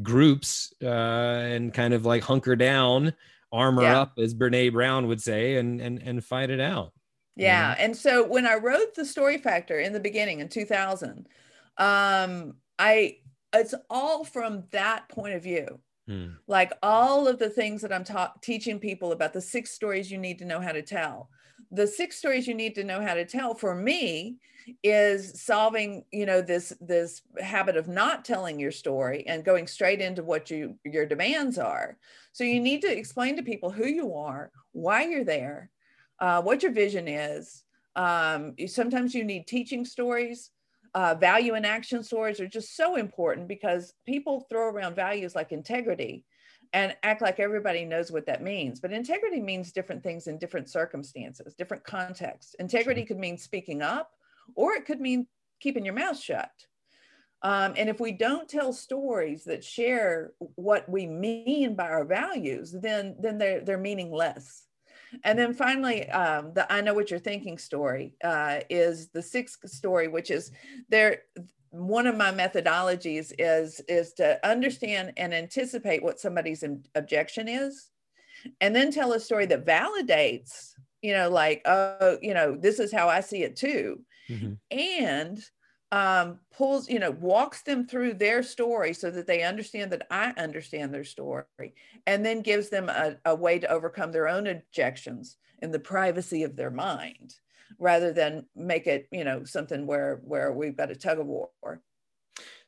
groups 0.03 0.75
uh 0.83 0.87
and 0.87 1.73
kind 1.73 1.95
of 1.95 2.05
like 2.05 2.23
hunker 2.23 2.55
down, 2.55 3.15
armor 3.51 3.83
yeah. 3.83 4.01
up 4.01 4.13
as 4.19 4.35
Brené 4.35 4.73
Brown 4.73 5.09
would 5.09 5.21
say 5.21 5.57
and 5.57 5.81
and 5.81 6.01
and 6.03 6.25
fight 6.25 6.51
it 6.51 6.61
out. 6.61 6.93
Yeah. 7.35 7.75
And 7.79 7.97
so 7.97 8.27
when 8.27 8.47
I 8.47 8.57
wrote 8.57 8.95
the 8.95 9.05
story 9.05 9.39
factor 9.39 9.79
in 9.81 9.93
the 9.93 10.01
beginning 10.01 10.41
in 10.41 10.49
2000, 10.49 11.27
um 11.79 12.55
I 12.79 13.17
it's 13.53 13.75
all 13.89 14.25
from 14.25 14.65
that 14.71 15.09
point 15.09 15.35
of 15.35 15.43
view. 15.43 15.81
Hmm. 16.07 16.29
Like 16.47 16.73
all 16.83 17.29
of 17.29 17.39
the 17.39 17.51
things 17.51 17.83
that 17.83 17.93
I'm 17.93 18.05
ta- 18.05 18.35
teaching 18.43 18.79
people 18.79 19.13
about 19.13 19.33
the 19.33 19.41
six 19.41 19.73
stories 19.73 20.11
you 20.11 20.19
need 20.19 20.39
to 20.39 20.47
know 20.47 20.61
how 20.61 20.73
to 20.73 20.83
tell. 20.83 21.29
The 21.71 21.87
six 21.87 22.17
stories 22.17 22.47
you 22.47 22.55
need 22.55 22.75
to 22.77 22.85
know 22.85 23.03
how 23.03 23.15
to 23.15 23.27
tell 23.27 23.55
for 23.55 23.75
me 23.75 24.37
is 24.83 25.43
solving, 25.43 26.05
you 26.11 26.25
know, 26.25 26.41
this 26.41 26.73
this 26.81 27.23
habit 27.41 27.77
of 27.77 27.89
not 27.89 28.25
telling 28.25 28.59
your 28.59 28.71
story 28.71 29.27
and 29.27 29.45
going 29.45 29.67
straight 29.67 30.01
into 30.01 30.23
what 30.23 30.51
you 30.51 30.79
your 30.85 31.05
demands 31.05 31.59
are. 31.59 31.99
So 32.33 32.45
you 32.45 32.61
need 32.61 32.83
to 32.83 32.97
explain 32.97 33.37
to 33.37 33.43
people 33.43 33.71
who 33.71 33.87
you 33.87 34.15
are, 34.15 34.51
why 34.73 35.05
you're 35.05 35.25
there, 35.25 35.71
uh, 36.21 36.41
what 36.43 36.63
your 36.63 36.73
vision 36.73 37.07
is. 37.07 37.65
Um, 37.97 38.55
sometimes 38.67 39.15
you 39.15 39.25
need 39.25 39.47
teaching 39.47 39.85
stories 39.85 40.51
uh, 40.99 41.15
value 41.15 41.55
and 41.55 41.65
action 41.65 42.03
stories 42.03 42.41
are 42.41 42.49
just 42.49 42.75
so 42.75 42.97
important 42.97 43.47
because 43.47 43.93
people 44.05 44.49
throw 44.51 44.69
around 44.69 44.97
values 44.97 45.37
like 45.37 45.53
integrity 45.53 46.25
and 46.73 46.97
act 47.05 47.23
like 47.23 47.39
everybody 47.39 47.85
knows 47.85 48.11
what 48.11 48.27
that 48.27 48.43
means. 48.43 48.81
But 48.81 48.93
integrity 48.93 49.41
means 49.41 49.71
different 49.71 50.03
things 50.03 50.27
in 50.27 50.39
different 50.39 50.69
circumstances, 50.69 51.55
different 51.55 51.85
contexts. 51.85 52.55
Integrity 52.59 53.05
could 53.05 53.17
mean 53.17 53.39
speaking 53.39 53.81
up, 53.81 54.11
or 54.57 54.73
it 54.73 54.87
could 54.87 55.01
mean 55.01 55.29
keeping 55.61 55.85
your 55.85 55.95
mouth 55.95 56.19
shut. 56.19 56.51
Um, 57.43 57.75
and 57.77 57.89
if 57.89 58.01
we 58.01 58.11
don't 58.11 58.49
tell 58.49 58.73
stories 58.73 59.45
that 59.45 59.63
share 59.63 60.33
what 60.57 60.89
we 60.89 61.07
mean 61.07 61.77
by 61.77 61.91
our 61.91 62.05
values, 62.05 62.73
then 62.73 63.15
then 63.21 63.39
they're 63.39 63.61
they're 63.61 63.79
meaningless. 63.79 64.65
And 65.25 65.39
then 65.39 65.55
finally, 65.55 66.09
um, 66.11 66.53
the 66.55 66.71
I 66.73 66.81
know 66.81 66.95
what 66.95 67.11
you're 67.11 67.21
thinking 67.21 67.59
story 67.59 68.15
uh, 68.23 68.61
is 68.69 69.09
the 69.09 69.23
sixth 69.23 69.69
story, 69.69 70.09
which 70.09 70.31
is 70.31 70.51
there. 70.89 71.23
One 71.71 72.07
of 72.07 72.17
my 72.17 72.33
methodologies 72.33 73.33
is 73.39 73.81
is 73.89 74.15
to 74.15 74.39
understand 74.47 75.13
and 75.17 75.35
anticipate 75.35 76.03
what 76.03 76.21
somebody's 76.21 76.65
objection 76.95 77.49
is, 77.49 77.91
and 78.61 78.75
then 78.75 78.91
tell 78.91 79.13
a 79.13 79.21
story 79.21 79.47
that 79.47 79.67
validates. 79.67 80.73
You 81.03 81.15
know, 81.15 81.31
like 81.31 81.63
oh, 81.65 82.19
you 82.23 82.35
know, 82.35 82.57
this 82.57 82.81
is 82.81 82.93
how 82.93 83.09
I 83.09 83.21
see 83.21 83.43
it 83.43 83.57
too. 83.57 84.01
mm-hmm. 84.29 84.55
and 84.71 85.39
um, 85.91 86.39
pulls, 86.55 86.89
you 86.89 86.99
know, 86.99 87.13
walks 87.13 87.63
them 87.63 87.87
through 87.87 88.15
their 88.15 88.43
story 88.43 88.93
so 88.93 89.11
that 89.11 89.27
they 89.27 89.43
understand 89.43 89.91
that 89.93 90.07
I 90.11 90.33
understand 90.37 90.93
their 90.93 91.05
story, 91.05 91.75
and 92.07 92.25
then 92.25 92.43
gives 92.43 92.69
them 92.69 92.89
a, 92.89 93.17
a 93.25 93.35
way 93.35 93.59
to 93.59 93.71
overcome 93.71 94.13
their 94.13 94.29
own 94.29 94.47
objections 94.47 95.37
in 95.63 95.71
the 95.71 95.79
privacy 95.79 96.43
of 96.43 96.57
their 96.57 96.71
mind, 96.71 97.35
rather 97.79 98.13
than 98.13 98.47
make 98.55 98.87
it, 98.87 99.09
you 99.11 99.25
know, 99.25 99.45
something 99.45 99.87
where 99.87 100.21
where 100.25 100.53
we've 100.53 100.77
got 100.77 100.91
a 100.91 100.97
tug 100.97 101.19
of 101.19 101.27
war. 101.27 101.51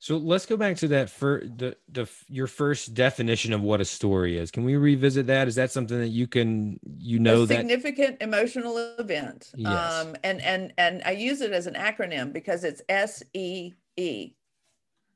So 0.02 0.16
let's 0.16 0.46
go 0.46 0.56
back 0.56 0.78
to 0.78 0.88
that 0.88 1.10
for 1.10 1.42
the 1.44 1.76
the 1.92 2.08
your 2.26 2.46
first 2.46 2.94
definition 2.94 3.52
of 3.52 3.60
what 3.60 3.82
a 3.82 3.84
story 3.84 4.38
is. 4.38 4.50
Can 4.50 4.64
we 4.64 4.76
revisit 4.76 5.26
that? 5.26 5.46
Is 5.46 5.56
that 5.56 5.70
something 5.70 5.98
that 5.98 6.08
you 6.08 6.26
can 6.26 6.80
you 6.96 7.18
know 7.18 7.42
a 7.42 7.46
significant 7.46 8.18
that... 8.18 8.24
emotional 8.24 8.78
event? 8.98 9.50
Yes. 9.54 9.68
Um, 9.70 10.16
and 10.24 10.40
and 10.40 10.72
and 10.78 11.02
I 11.04 11.10
use 11.10 11.42
it 11.42 11.52
as 11.52 11.66
an 11.66 11.74
acronym 11.74 12.32
because 12.32 12.64
it's 12.64 12.80
S 12.88 13.22
E 13.34 13.74
E. 13.98 14.32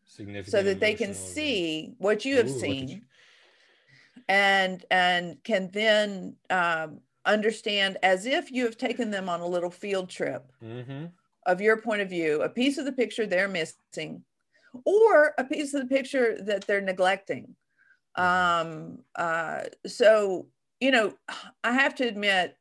Significant. 0.04 0.52
So 0.52 0.62
that 0.62 0.80
they 0.80 0.92
can 0.92 1.14
see 1.14 1.94
what 1.96 2.26
you 2.26 2.36
have 2.36 2.50
Ooh, 2.50 2.60
seen, 2.60 2.88
you... 2.88 3.00
and 4.28 4.84
and 4.90 5.42
can 5.44 5.70
then 5.72 6.36
um, 6.50 7.00
understand 7.24 7.96
as 8.02 8.26
if 8.26 8.52
you 8.52 8.66
have 8.66 8.76
taken 8.76 9.10
them 9.10 9.30
on 9.30 9.40
a 9.40 9.46
little 9.46 9.70
field 9.70 10.10
trip 10.10 10.52
mm-hmm. 10.62 11.06
of 11.46 11.62
your 11.62 11.78
point 11.78 12.02
of 12.02 12.10
view, 12.10 12.42
a 12.42 12.50
piece 12.50 12.76
of 12.76 12.84
the 12.84 12.92
picture 12.92 13.24
they're 13.24 13.48
missing 13.48 14.22
or 14.85 15.35
a 15.38 15.45
piece 15.45 15.75
of 15.75 15.83
the 15.83 15.95
picture 15.95 16.38
that 16.43 16.66
they're 16.66 16.81
neglecting. 16.81 17.54
Mm-hmm. 18.19 18.69
Um, 18.69 18.99
uh, 19.16 19.64
so, 19.87 20.49
you 20.81 20.90
know, 20.90 21.14
I 21.62 21.73
have 21.73 21.95
to 21.97 22.07
admit, 22.07 22.57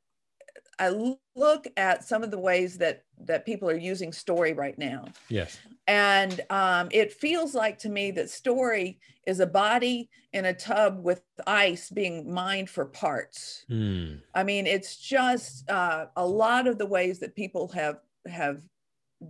I 0.80 1.16
look 1.36 1.68
at 1.78 2.04
some 2.04 2.24
of 2.24 2.32
the 2.32 2.40
ways 2.40 2.78
that 2.80 3.04
that 3.26 3.46
people 3.46 3.70
are 3.70 3.78
using 3.78 4.12
story 4.12 4.54
right 4.54 4.78
now. 4.78 5.06
Yes. 5.30 5.60
And 5.88 6.42
um, 6.50 6.90
it 6.92 7.14
feels 7.14 7.54
like 7.54 7.78
to 7.80 7.90
me 7.90 8.12
that 8.12 8.30
story 8.30 9.00
is 9.28 9.40
a 9.40 9.46
body 9.46 10.10
in 10.34 10.46
a 10.46 10.54
tub 10.54 11.04
with 11.04 11.22
ice 11.46 11.90
being 11.90 12.34
mined 12.34 12.70
for 12.70 12.86
parts. 12.86 13.66
Mm. 13.70 14.22
I 14.34 14.44
mean, 14.44 14.68
it's 14.68 14.98
just 14.98 15.70
uh, 15.70 16.08
a 16.16 16.26
lot 16.26 16.68
of 16.68 16.78
the 16.78 16.86
ways 16.86 17.20
that 17.20 17.36
people 17.36 17.68
have 17.70 18.00
have 18.26 18.62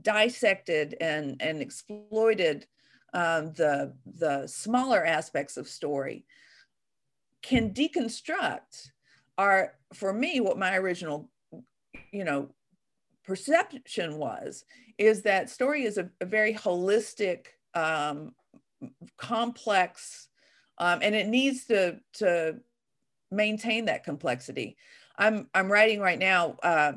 dissected 0.01 0.95
and 0.99 1.35
and 1.39 1.61
exploited 1.61 2.65
um, 3.13 3.53
the 3.53 3.93
the 4.05 4.47
smaller 4.47 5.05
aspects 5.05 5.57
of 5.57 5.67
story 5.67 6.25
can 7.41 7.73
deconstruct 7.73 8.89
are 9.37 9.73
for 9.93 10.13
me 10.13 10.39
what 10.39 10.57
my 10.57 10.75
original 10.77 11.29
you 12.11 12.23
know 12.23 12.49
perception 13.23 14.17
was 14.17 14.65
is 14.97 15.21
that 15.23 15.49
story 15.49 15.83
is 15.83 15.97
a, 15.97 16.09
a 16.21 16.25
very 16.25 16.53
holistic 16.53 17.47
um, 17.73 18.33
complex 19.17 20.29
um, 20.77 20.99
and 21.01 21.15
it 21.15 21.27
needs 21.27 21.65
to 21.65 21.99
to 22.13 22.55
maintain 23.31 23.85
that 23.85 24.03
complexity 24.03 24.77
I'm 25.17 25.47
I'm 25.53 25.71
writing 25.71 25.99
right 25.99 26.17
now. 26.17 26.57
Uh, 26.63 26.93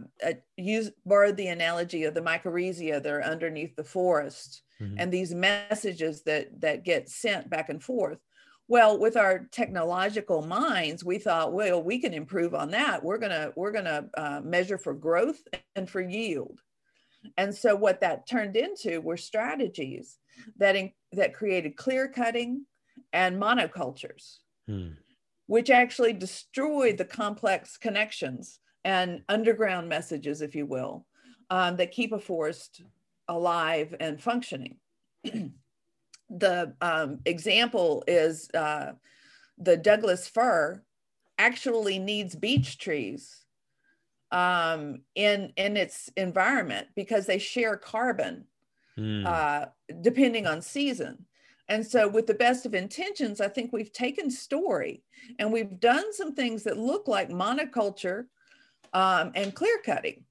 use 0.56 0.90
borrowed 1.04 1.36
the 1.36 1.48
analogy 1.48 2.04
of 2.04 2.14
the 2.14 2.22
mycorrhiza 2.22 3.02
that 3.02 3.12
are 3.12 3.22
underneath 3.22 3.76
the 3.76 3.84
forest, 3.84 4.62
mm-hmm. 4.80 4.96
and 4.98 5.12
these 5.12 5.34
messages 5.34 6.22
that 6.22 6.60
that 6.60 6.84
get 6.84 7.08
sent 7.08 7.50
back 7.50 7.68
and 7.68 7.82
forth. 7.82 8.18
Well, 8.68 8.98
with 8.98 9.16
our 9.16 9.46
technological 9.52 10.42
minds, 10.42 11.04
we 11.04 11.18
thought, 11.18 11.52
well, 11.52 11.80
we 11.80 12.00
can 12.00 12.12
improve 12.12 12.54
on 12.54 12.70
that. 12.70 13.04
We're 13.04 13.18
gonna 13.18 13.52
we're 13.54 13.72
gonna 13.72 14.08
uh, 14.16 14.40
measure 14.42 14.78
for 14.78 14.94
growth 14.94 15.40
and 15.74 15.88
for 15.88 16.00
yield, 16.00 16.60
and 17.36 17.54
so 17.54 17.76
what 17.76 18.00
that 18.00 18.26
turned 18.26 18.56
into 18.56 19.02
were 19.02 19.18
strategies 19.18 20.18
that 20.56 20.74
in, 20.74 20.90
that 21.12 21.34
created 21.34 21.76
clear 21.76 22.08
cutting 22.08 22.64
and 23.12 23.40
monocultures. 23.40 24.38
Hmm 24.66 24.92
which 25.46 25.70
actually 25.70 26.12
destroyed 26.12 26.98
the 26.98 27.04
complex 27.04 27.76
connections 27.76 28.60
and 28.84 29.22
underground 29.28 29.88
messages, 29.88 30.42
if 30.42 30.54
you 30.54 30.66
will, 30.66 31.06
um, 31.50 31.76
that 31.76 31.92
keep 31.92 32.12
a 32.12 32.18
forest 32.18 32.82
alive 33.28 33.94
and 34.00 34.22
functioning. 34.22 34.76
the 36.30 36.74
um, 36.80 37.20
example 37.24 38.04
is 38.06 38.48
uh, 38.54 38.92
the 39.58 39.76
Douglas 39.76 40.28
fir 40.28 40.82
actually 41.38 41.98
needs 41.98 42.34
beech 42.34 42.78
trees 42.78 43.44
um, 44.32 45.02
in 45.14 45.52
in 45.56 45.76
its 45.76 46.10
environment 46.16 46.88
because 46.96 47.26
they 47.26 47.38
share 47.38 47.76
carbon 47.76 48.44
mm. 48.98 49.26
uh, 49.26 49.66
depending 50.00 50.46
on 50.46 50.62
season. 50.62 51.26
And 51.68 51.84
so, 51.84 52.06
with 52.06 52.26
the 52.26 52.34
best 52.34 52.64
of 52.64 52.74
intentions, 52.74 53.40
I 53.40 53.48
think 53.48 53.72
we've 53.72 53.92
taken 53.92 54.30
story 54.30 55.02
and 55.38 55.52
we've 55.52 55.80
done 55.80 56.12
some 56.12 56.34
things 56.34 56.62
that 56.64 56.78
look 56.78 57.08
like 57.08 57.28
monoculture 57.28 58.26
um, 58.92 59.32
and 59.34 59.54
clear 59.54 59.78
cutting. 59.84 60.24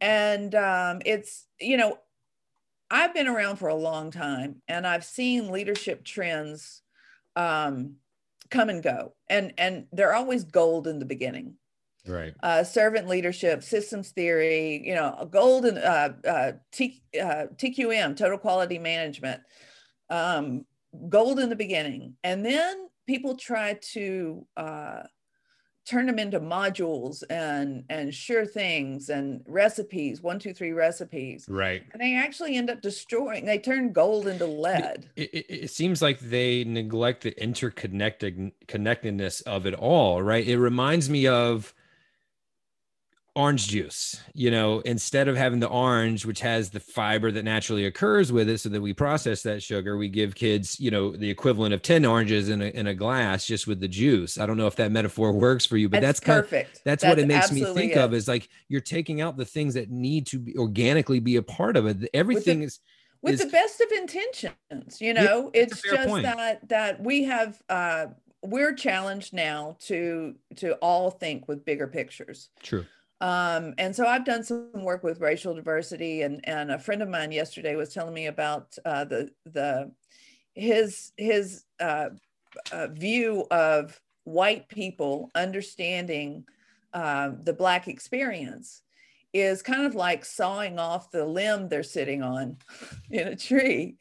And 0.00 0.54
um, 0.54 1.00
it's, 1.06 1.46
you 1.58 1.76
know, 1.76 1.98
I've 2.90 3.14
been 3.14 3.28
around 3.28 3.56
for 3.56 3.68
a 3.68 3.74
long 3.74 4.10
time 4.10 4.62
and 4.68 4.86
I've 4.86 5.04
seen 5.04 5.50
leadership 5.50 6.04
trends 6.04 6.82
um, 7.36 7.96
come 8.50 8.68
and 8.68 8.82
go, 8.82 9.14
and 9.28 9.52
and 9.56 9.86
they're 9.92 10.14
always 10.14 10.44
gold 10.44 10.86
in 10.86 10.98
the 10.98 11.04
beginning. 11.04 11.54
Right. 12.06 12.34
Uh, 12.42 12.64
servant 12.64 13.08
leadership, 13.08 13.62
systems 13.62 14.10
theory, 14.10 14.82
you 14.84 14.94
know, 14.94 15.28
golden 15.30 15.78
uh, 15.78 16.14
uh, 16.26 16.52
T, 16.72 17.02
uh, 17.14 17.46
TQM, 17.56 18.16
total 18.16 18.38
quality 18.38 18.78
management 18.78 19.42
um, 20.10 20.66
gold 21.08 21.38
in 21.38 21.48
the 21.48 21.56
beginning. 21.56 22.16
And 22.24 22.44
then 22.44 22.88
people 23.06 23.36
try 23.36 23.78
to 23.92 24.46
uh, 24.56 25.02
turn 25.86 26.06
them 26.06 26.18
into 26.18 26.38
modules 26.38 27.22
and 27.30 27.84
and 27.88 28.14
sure 28.14 28.46
things 28.46 29.08
and 29.08 29.42
recipes 29.46 30.20
one 30.20 30.38
two 30.38 30.52
three 30.52 30.72
recipes. 30.72 31.46
Right. 31.48 31.82
And 31.92 32.00
they 32.00 32.14
actually 32.16 32.56
end 32.56 32.70
up 32.70 32.80
destroying 32.80 33.44
they 33.44 33.58
turn 33.58 33.92
gold 33.92 34.26
into 34.26 34.46
lead. 34.46 35.10
It, 35.16 35.34
it, 35.34 35.46
it 35.48 35.70
seems 35.70 36.02
like 36.02 36.20
they 36.20 36.64
neglect 36.64 37.22
the 37.22 37.42
interconnected 37.42 38.52
connectedness 38.68 39.40
of 39.42 39.66
it 39.66 39.74
all 39.74 40.22
right? 40.22 40.46
It 40.46 40.58
reminds 40.58 41.08
me 41.08 41.26
of 41.26 41.74
orange 43.36 43.68
juice 43.68 44.20
you 44.34 44.50
know 44.50 44.80
instead 44.80 45.28
of 45.28 45.36
having 45.36 45.60
the 45.60 45.68
orange 45.68 46.26
which 46.26 46.40
has 46.40 46.70
the 46.70 46.80
fiber 46.80 47.30
that 47.30 47.44
naturally 47.44 47.86
occurs 47.86 48.32
with 48.32 48.48
it 48.48 48.58
so 48.58 48.68
that 48.68 48.80
we 48.80 48.92
process 48.92 49.42
that 49.44 49.62
sugar 49.62 49.96
we 49.96 50.08
give 50.08 50.34
kids 50.34 50.80
you 50.80 50.90
know 50.90 51.14
the 51.14 51.30
equivalent 51.30 51.72
of 51.72 51.80
10 51.80 52.04
oranges 52.04 52.48
in 52.48 52.60
a, 52.60 52.66
in 52.66 52.88
a 52.88 52.94
glass 52.94 53.46
just 53.46 53.68
with 53.68 53.78
the 53.78 53.86
juice. 53.86 54.36
I 54.36 54.46
don't 54.46 54.56
know 54.56 54.66
if 54.66 54.74
that 54.76 54.90
metaphor 54.90 55.32
works 55.38 55.64
for 55.64 55.76
you 55.76 55.88
but 55.88 56.00
that's, 56.00 56.18
that's 56.18 56.40
perfect 56.40 56.78
of, 56.78 56.82
that's, 56.84 57.02
that's, 57.02 57.10
what 57.10 57.18
it 57.20 57.28
makes 57.28 57.52
me 57.52 57.64
think 57.72 57.92
it. 57.92 57.98
of 57.98 58.14
is 58.14 58.26
like 58.26 58.48
you're 58.68 58.80
taking 58.80 59.20
out 59.20 59.36
the 59.36 59.44
things 59.44 59.74
that 59.74 59.90
need 59.90 60.26
to 60.28 60.40
be 60.40 60.56
organically 60.56 61.20
be 61.20 61.36
a 61.36 61.42
part 61.42 61.76
of 61.76 61.86
it. 61.86 62.10
Everything 62.12 62.60
the, 62.60 62.66
is 62.66 62.80
with 63.22 63.34
is, 63.34 63.40
the 63.40 63.46
best 63.46 63.80
of 63.80 63.92
intentions 63.92 65.00
you 65.00 65.14
know? 65.14 65.52
yeah, 65.54 65.62
it's 65.62 65.80
just 65.82 66.08
point. 66.08 66.24
that 66.24 66.68
that 66.68 67.00
we 67.00 67.24
have 67.24 67.62
uh 67.68 68.06
we're 68.42 68.72
challenged 68.72 69.32
now 69.32 69.76
to 69.78 70.34
to 70.56 70.74
all 70.76 71.10
think 71.10 71.46
with 71.46 71.64
bigger 71.64 71.86
pictures. 71.86 72.48
True 72.60 72.86
um, 73.20 73.74
and 73.76 73.94
so 73.94 74.06
I've 74.06 74.24
done 74.24 74.42
some 74.42 74.70
work 74.74 75.02
with 75.02 75.20
racial 75.20 75.54
diversity, 75.54 76.22
and 76.22 76.40
and 76.48 76.70
a 76.70 76.78
friend 76.78 77.02
of 77.02 77.08
mine 77.08 77.32
yesterday 77.32 77.76
was 77.76 77.92
telling 77.92 78.14
me 78.14 78.26
about 78.26 78.76
uh, 78.84 79.04
the 79.04 79.30
the 79.44 79.90
his 80.54 81.12
his 81.16 81.64
uh, 81.80 82.10
uh, 82.72 82.88
view 82.88 83.46
of 83.50 84.00
white 84.24 84.68
people 84.68 85.30
understanding 85.34 86.44
uh, 86.94 87.30
the 87.42 87.52
black 87.52 87.88
experience 87.88 88.82
is 89.32 89.62
kind 89.62 89.86
of 89.86 89.94
like 89.94 90.24
sawing 90.24 90.78
off 90.78 91.10
the 91.10 91.24
limb 91.24 91.68
they're 91.68 91.82
sitting 91.82 92.22
on 92.22 92.56
in 93.10 93.28
a 93.28 93.36
tree 93.36 93.96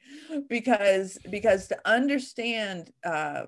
because 0.47 1.17
because 1.29 1.67
to 1.67 1.77
understand 1.85 2.91
uh, 3.03 3.43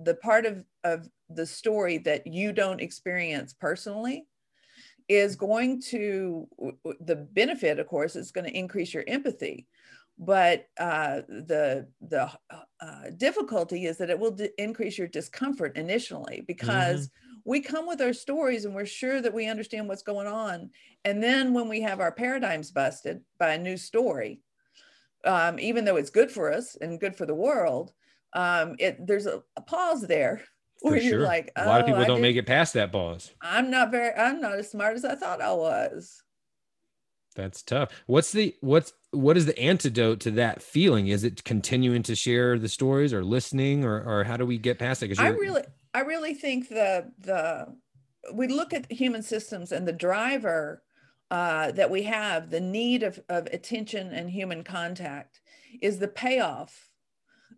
the 0.00 0.14
part 0.14 0.46
of, 0.46 0.64
of 0.84 1.08
the 1.28 1.44
story 1.44 1.98
that 1.98 2.26
you 2.26 2.52
don't 2.52 2.80
experience 2.80 3.52
personally 3.52 4.26
is 5.08 5.36
going 5.36 5.80
to 5.80 6.46
the 7.00 7.16
benefit 7.16 7.78
of 7.78 7.86
course 7.86 8.16
is 8.16 8.30
going 8.30 8.44
to 8.44 8.56
increase 8.56 8.92
your 8.92 9.04
empathy 9.06 9.66
but 10.18 10.66
uh, 10.78 11.20
the 11.28 11.86
the 12.00 12.28
uh, 12.80 13.10
difficulty 13.16 13.86
is 13.86 13.98
that 13.98 14.10
it 14.10 14.18
will 14.18 14.32
d- 14.32 14.50
increase 14.58 14.98
your 14.98 15.06
discomfort 15.06 15.76
initially 15.76 16.42
because 16.46 17.06
mm-hmm. 17.06 17.38
we 17.44 17.60
come 17.60 17.86
with 17.86 18.00
our 18.00 18.12
stories 18.12 18.64
and 18.64 18.74
we're 18.74 18.84
sure 18.84 19.20
that 19.20 19.32
we 19.32 19.46
understand 19.46 19.86
what's 19.88 20.02
going 20.02 20.26
on 20.26 20.70
and 21.04 21.22
then 21.22 21.54
when 21.54 21.68
we 21.68 21.80
have 21.80 22.00
our 22.00 22.12
paradigms 22.12 22.72
busted 22.72 23.20
by 23.38 23.54
a 23.54 23.58
new 23.58 23.76
story 23.76 24.40
um, 25.24 25.58
even 25.60 25.84
though 25.84 25.96
it's 25.96 26.10
good 26.10 26.30
for 26.30 26.52
us 26.52 26.76
and 26.80 27.00
good 27.00 27.14
for 27.14 27.26
the 27.26 27.34
world 27.34 27.92
um, 28.32 28.74
it 28.78 29.06
there's 29.06 29.26
a, 29.26 29.40
a 29.56 29.62
pause 29.62 30.02
there 30.02 30.42
where 30.80 30.96
you're 30.96 31.18
sure. 31.18 31.26
like, 31.26 31.50
oh, 31.56 31.64
a 31.64 31.66
lot 31.66 31.80
of 31.80 31.86
people 31.86 32.02
oh, 32.02 32.06
don't 32.06 32.20
make 32.20 32.36
it 32.36 32.46
past 32.46 32.74
that 32.74 32.92
pause. 32.92 33.32
I'm 33.40 33.70
not 33.70 33.90
very, 33.90 34.14
I'm 34.14 34.40
not 34.40 34.58
as 34.58 34.70
smart 34.70 34.96
as 34.96 35.04
I 35.04 35.14
thought 35.14 35.40
I 35.40 35.52
was. 35.52 36.22
That's 37.34 37.62
tough. 37.62 37.90
What's 38.06 38.32
the 38.32 38.56
what's 38.60 38.92
what 39.12 39.36
is 39.36 39.46
the 39.46 39.56
antidote 39.58 40.20
to 40.20 40.32
that 40.32 40.60
feeling? 40.60 41.06
Is 41.06 41.22
it 41.22 41.44
continuing 41.44 42.02
to 42.04 42.16
share 42.16 42.58
the 42.58 42.68
stories 42.68 43.12
or 43.12 43.22
listening 43.22 43.84
or 43.84 44.02
or 44.02 44.24
how 44.24 44.36
do 44.36 44.44
we 44.44 44.58
get 44.58 44.80
past 44.80 45.02
it? 45.04 45.18
I 45.20 45.28
really 45.28 45.62
I 45.94 46.00
really 46.00 46.34
think 46.34 46.68
the 46.68 47.12
the 47.18 47.76
we 48.32 48.48
look 48.48 48.74
at 48.74 48.90
human 48.90 49.22
systems 49.22 49.70
and 49.70 49.86
the 49.86 49.92
driver 49.92 50.82
uh, 51.30 51.70
that 51.72 51.90
we 51.90 52.02
have, 52.04 52.50
the 52.50 52.60
need 52.60 53.02
of, 53.02 53.20
of 53.28 53.46
attention 53.46 54.12
and 54.12 54.30
human 54.30 54.64
contact, 54.64 55.40
is 55.80 55.98
the 55.98 56.08
payoff 56.08 56.87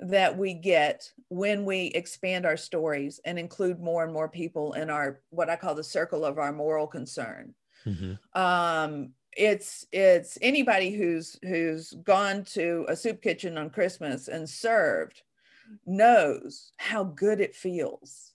that 0.00 0.36
we 0.36 0.54
get 0.54 1.10
when 1.28 1.64
we 1.64 1.86
expand 1.86 2.46
our 2.46 2.56
stories 2.56 3.20
and 3.24 3.38
include 3.38 3.80
more 3.80 4.04
and 4.04 4.12
more 4.12 4.28
people 4.28 4.72
in 4.72 4.90
our 4.90 5.20
what 5.30 5.50
I 5.50 5.56
call 5.56 5.74
the 5.74 5.84
circle 5.84 6.24
of 6.24 6.38
our 6.38 6.52
moral 6.52 6.86
concern. 6.86 7.54
Mm-hmm. 7.86 8.40
Um, 8.40 9.10
it's 9.36 9.86
it's 9.92 10.38
anybody 10.42 10.90
who's 10.90 11.38
who's 11.42 11.92
gone 12.02 12.44
to 12.44 12.84
a 12.88 12.96
soup 12.96 13.22
kitchen 13.22 13.58
on 13.58 13.70
Christmas 13.70 14.28
and 14.28 14.48
served 14.48 15.22
knows 15.86 16.72
how 16.78 17.04
good 17.04 17.40
it 17.40 17.54
feels 17.54 18.32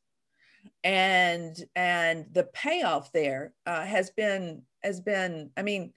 and 0.83 1.65
and 1.75 2.25
the 2.31 2.43
payoff 2.53 3.11
there 3.11 3.53
uh, 3.65 3.83
has 3.83 4.09
been 4.11 4.61
has 4.83 5.01
been 5.01 5.49
i 5.57 5.61
mean 5.61 5.91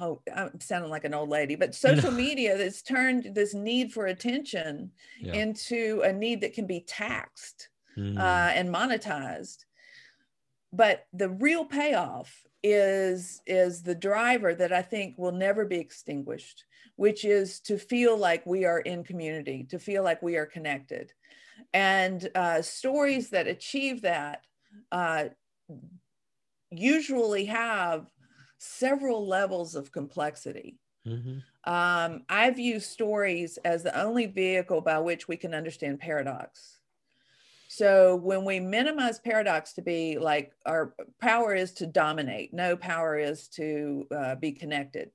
oh 0.00 0.20
i'm 0.34 0.60
sounding 0.60 0.90
like 0.90 1.04
an 1.04 1.14
old 1.14 1.28
lady 1.28 1.54
but 1.54 1.74
social 1.88 2.10
media 2.10 2.56
that's 2.56 2.82
turned 2.82 3.34
this 3.34 3.54
need 3.54 3.92
for 3.92 4.06
attention 4.06 4.90
yeah. 5.20 5.32
into 5.32 6.02
a 6.04 6.12
need 6.12 6.40
that 6.40 6.54
can 6.54 6.66
be 6.66 6.80
taxed 6.80 7.68
mm. 7.96 8.18
uh, 8.18 8.50
and 8.54 8.72
monetized 8.72 9.64
but 10.72 11.06
the 11.12 11.28
real 11.28 11.64
payoff 11.64 12.42
is 12.62 13.40
is 13.46 13.82
the 13.82 13.94
driver 13.94 14.54
that 14.54 14.72
i 14.72 14.82
think 14.82 15.16
will 15.16 15.32
never 15.32 15.64
be 15.64 15.78
extinguished 15.78 16.64
which 16.96 17.24
is 17.24 17.60
to 17.60 17.78
feel 17.78 18.16
like 18.16 18.44
we 18.44 18.66
are 18.66 18.80
in 18.80 19.02
community 19.02 19.66
to 19.70 19.78
feel 19.78 20.02
like 20.02 20.20
we 20.20 20.36
are 20.36 20.46
connected 20.46 21.10
and 21.72 22.30
uh, 22.34 22.60
stories 22.62 23.30
that 23.30 23.46
achieve 23.46 24.02
that 24.02 24.44
uh, 24.92 25.24
usually 26.70 27.46
have 27.46 28.06
several 28.60 29.26
levels 29.26 29.74
of 29.74 29.90
complexity 29.90 30.78
mm-hmm. 31.06 31.38
um, 31.72 32.22
i 32.28 32.50
view 32.50 32.78
stories 32.78 33.58
as 33.64 33.82
the 33.82 34.00
only 34.00 34.26
vehicle 34.26 34.80
by 34.80 34.98
which 34.98 35.26
we 35.28 35.36
can 35.36 35.54
understand 35.54 35.98
paradox 35.98 36.80
so 37.72 38.16
when 38.16 38.44
we 38.44 38.58
minimize 38.58 39.20
paradox 39.20 39.74
to 39.74 39.80
be 39.80 40.18
like 40.18 40.52
our 40.66 40.92
power 41.20 41.54
is 41.54 41.72
to 41.74 41.86
dominate, 41.86 42.52
no 42.52 42.76
power 42.76 43.16
is 43.16 43.46
to 43.50 44.08
uh, 44.10 44.34
be 44.34 44.50
connected. 44.50 45.12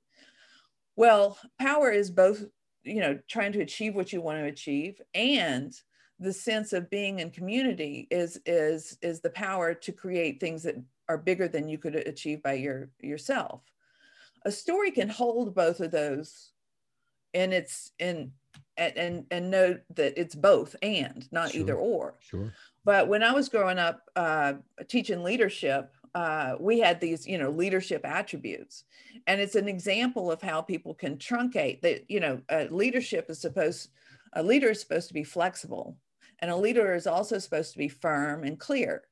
Well, 0.96 1.38
power 1.60 1.90
is 1.90 2.10
both, 2.10 2.46
you 2.82 3.00
know, 3.02 3.18
trying 3.28 3.52
to 3.52 3.60
achieve 3.60 3.94
what 3.94 4.10
you 4.10 4.22
want 4.22 4.38
to 4.38 4.46
achieve 4.46 5.02
and 5.12 5.78
the 6.18 6.32
sense 6.32 6.72
of 6.72 6.88
being 6.88 7.18
in 7.18 7.30
community 7.30 8.08
is 8.10 8.40
is 8.46 8.96
is 9.02 9.20
the 9.20 9.28
power 9.28 9.74
to 9.74 9.92
create 9.92 10.40
things 10.40 10.62
that 10.62 10.76
are 11.08 11.18
bigger 11.18 11.48
than 11.48 11.68
you 11.68 11.78
could 11.78 11.94
achieve 11.94 12.42
by 12.42 12.54
your 12.54 12.90
yourself. 13.00 13.62
A 14.44 14.50
story 14.50 14.90
can 14.90 15.08
hold 15.08 15.54
both 15.54 15.80
of 15.80 15.90
those 15.90 16.52
and 17.34 17.52
it's 17.52 17.92
in 17.98 18.32
and, 18.78 18.96
and, 18.96 19.26
and 19.30 19.50
know 19.50 19.78
that 19.94 20.14
it's 20.16 20.34
both 20.34 20.76
and 20.82 21.26
not 21.32 21.50
sure. 21.50 21.60
either 21.60 21.76
or. 21.76 22.14
Sure. 22.20 22.52
But 22.84 23.08
when 23.08 23.22
I 23.22 23.32
was 23.32 23.48
growing 23.48 23.78
up 23.78 24.02
uh, 24.16 24.54
teaching 24.88 25.22
leadership, 25.22 25.92
uh, 26.14 26.56
we 26.58 26.78
had 26.78 27.00
these, 27.00 27.26
you 27.26 27.36
know, 27.36 27.50
leadership 27.50 28.06
attributes, 28.06 28.84
and 29.26 29.40
it's 29.40 29.54
an 29.54 29.68
example 29.68 30.30
of 30.30 30.40
how 30.40 30.62
people 30.62 30.94
can 30.94 31.16
truncate. 31.16 31.82
That 31.82 32.04
you 32.08 32.20
know, 32.20 32.40
uh, 32.48 32.66
leadership 32.70 33.26
is 33.28 33.40
supposed 33.40 33.90
a 34.32 34.42
leader 34.42 34.70
is 34.70 34.80
supposed 34.80 35.08
to 35.08 35.14
be 35.14 35.24
flexible, 35.24 35.96
and 36.38 36.50
a 36.50 36.56
leader 36.56 36.94
is 36.94 37.06
also 37.06 37.38
supposed 37.38 37.72
to 37.72 37.78
be 37.78 37.88
firm 37.88 38.44
and 38.44 38.58
clear. 38.58 39.02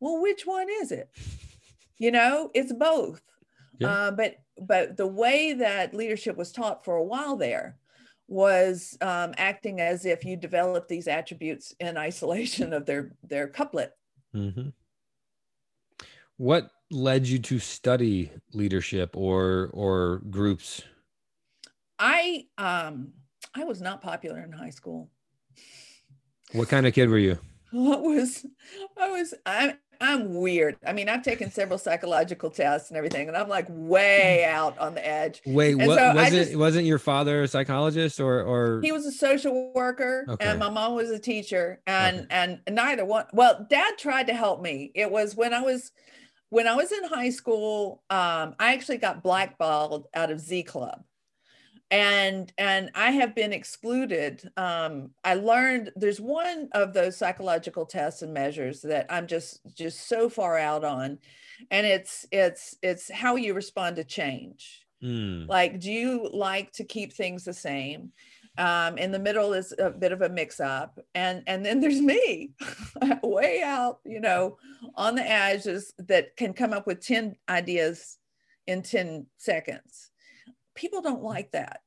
Well, 0.00 0.20
which 0.20 0.46
one 0.46 0.68
is 0.82 0.90
it? 0.90 1.10
You 1.98 2.10
know, 2.10 2.50
it's 2.54 2.72
both. 2.72 3.22
Yeah. 3.78 3.88
Uh, 3.88 4.10
but 4.10 4.36
but 4.60 4.96
the 4.96 5.06
way 5.06 5.52
that 5.54 5.94
leadership 5.94 6.36
was 6.36 6.52
taught 6.52 6.84
for 6.84 6.96
a 6.96 7.04
while 7.04 7.36
there 7.36 7.76
was 8.28 8.96
um, 9.00 9.34
acting 9.36 9.80
as 9.80 10.06
if 10.06 10.24
you 10.24 10.36
develop 10.36 10.86
these 10.86 11.08
attributes 11.08 11.74
in 11.80 11.96
isolation 11.96 12.72
of 12.72 12.86
their 12.86 13.12
their 13.22 13.48
couplet. 13.48 13.92
Mm-hmm. 14.34 14.68
What 16.36 16.70
led 16.90 17.26
you 17.26 17.38
to 17.38 17.58
study 17.58 18.30
leadership 18.54 19.16
or 19.16 19.70
or 19.72 20.22
groups? 20.30 20.82
I 21.98 22.46
um 22.56 23.12
I 23.54 23.64
was 23.64 23.80
not 23.80 24.00
popular 24.00 24.42
in 24.42 24.52
high 24.52 24.70
school. 24.70 25.10
What 26.52 26.68
kind 26.68 26.86
of 26.86 26.94
kid 26.94 27.08
were 27.08 27.18
you? 27.18 27.38
I 27.72 27.76
was 27.76 28.46
I 28.98 29.10
was 29.10 29.34
I 29.44 29.76
I'm 30.00 30.34
weird. 30.34 30.76
I 30.86 30.94
mean, 30.94 31.10
I've 31.10 31.22
taken 31.22 31.50
several 31.50 31.78
psychological 31.78 32.50
tests 32.50 32.88
and 32.88 32.96
everything, 32.96 33.28
and 33.28 33.36
I'm 33.36 33.48
like 33.48 33.66
way 33.68 34.46
out 34.46 34.78
on 34.78 34.94
the 34.94 35.06
edge. 35.06 35.42
Wait, 35.44 35.74
what 35.74 35.98
so 35.98 36.14
was 36.14 36.32
it? 36.32 36.58
Wasn't 36.58 36.86
your 36.86 36.98
father 36.98 37.42
a 37.42 37.48
psychologist 37.48 38.18
or 38.18 38.42
or 38.42 38.80
he 38.82 38.92
was 38.92 39.04
a 39.04 39.12
social 39.12 39.72
worker, 39.74 40.24
okay. 40.28 40.46
and 40.46 40.58
my 40.58 40.70
mom 40.70 40.94
was 40.94 41.10
a 41.10 41.18
teacher, 41.18 41.80
and 41.86 42.20
okay. 42.20 42.26
and 42.30 42.60
neither 42.70 43.04
one. 43.04 43.26
Well, 43.34 43.66
Dad 43.68 43.98
tried 43.98 44.28
to 44.28 44.34
help 44.34 44.62
me. 44.62 44.90
It 44.94 45.10
was 45.10 45.36
when 45.36 45.52
I 45.52 45.60
was 45.60 45.92
when 46.48 46.66
I 46.66 46.74
was 46.74 46.90
in 46.92 47.04
high 47.04 47.30
school. 47.30 48.02
Um, 48.08 48.54
I 48.58 48.72
actually 48.72 48.98
got 48.98 49.22
blackballed 49.22 50.06
out 50.14 50.30
of 50.30 50.40
Z 50.40 50.62
Club 50.62 51.04
and 51.90 52.52
and 52.58 52.90
i 52.94 53.10
have 53.10 53.34
been 53.34 53.52
excluded 53.52 54.48
um, 54.56 55.10
i 55.24 55.34
learned 55.34 55.90
there's 55.96 56.20
one 56.20 56.68
of 56.72 56.92
those 56.92 57.16
psychological 57.16 57.84
tests 57.84 58.22
and 58.22 58.32
measures 58.32 58.80
that 58.80 59.06
i'm 59.10 59.26
just 59.26 59.60
just 59.74 60.08
so 60.08 60.28
far 60.28 60.56
out 60.56 60.84
on 60.84 61.18
and 61.70 61.86
it's 61.86 62.26
it's 62.30 62.76
it's 62.82 63.10
how 63.10 63.36
you 63.36 63.54
respond 63.54 63.96
to 63.96 64.04
change. 64.04 64.86
Mm. 65.02 65.48
like 65.48 65.80
do 65.80 65.90
you 65.90 66.28
like 66.30 66.72
to 66.72 66.84
keep 66.84 67.14
things 67.14 67.44
the 67.44 67.54
same? 67.54 68.12
Um, 68.58 68.98
in 68.98 69.12
the 69.12 69.18
middle 69.18 69.54
is 69.54 69.72
a 69.78 69.90
bit 69.90 70.12
of 70.12 70.20
a 70.20 70.28
mix 70.28 70.60
up 70.60 70.98
and 71.14 71.42
and 71.46 71.64
then 71.64 71.80
there's 71.80 72.00
me 72.00 72.50
way 73.22 73.62
out 73.62 74.00
you 74.04 74.20
know 74.20 74.58
on 74.96 75.14
the 75.14 75.22
edges 75.22 75.94
that 75.98 76.36
can 76.36 76.52
come 76.52 76.74
up 76.74 76.86
with 76.86 77.00
10 77.00 77.36
ideas 77.48 78.18
in 78.66 78.82
10 78.82 79.26
seconds 79.38 80.09
people 80.80 81.02
don't 81.02 81.22
like 81.22 81.52
that. 81.52 81.82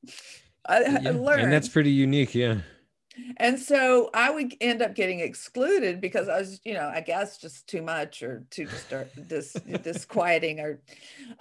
I, 0.66 0.82
yeah. 0.82 1.00
I 1.06 1.12
learned. 1.12 1.42
And 1.42 1.52
that's 1.52 1.68
pretty 1.68 1.92
unique. 1.92 2.36
Yeah. 2.36 2.60
And 3.38 3.60
so 3.60 4.10
I 4.14 4.32
would 4.32 4.56
end 4.62 4.82
up 4.82 4.96
getting 4.96 5.20
excluded 5.20 6.00
because 6.00 6.30
I 6.30 6.40
was, 6.40 6.62
you 6.64 6.74
know, 6.74 6.92
I 6.94 7.02
guess 7.02 7.38
just 7.38 7.68
too 7.68 7.82
much 7.82 8.24
or 8.24 8.46
too 8.50 8.68
dis- 9.28 9.54
disquieting 9.84 10.60
or, 10.60 10.80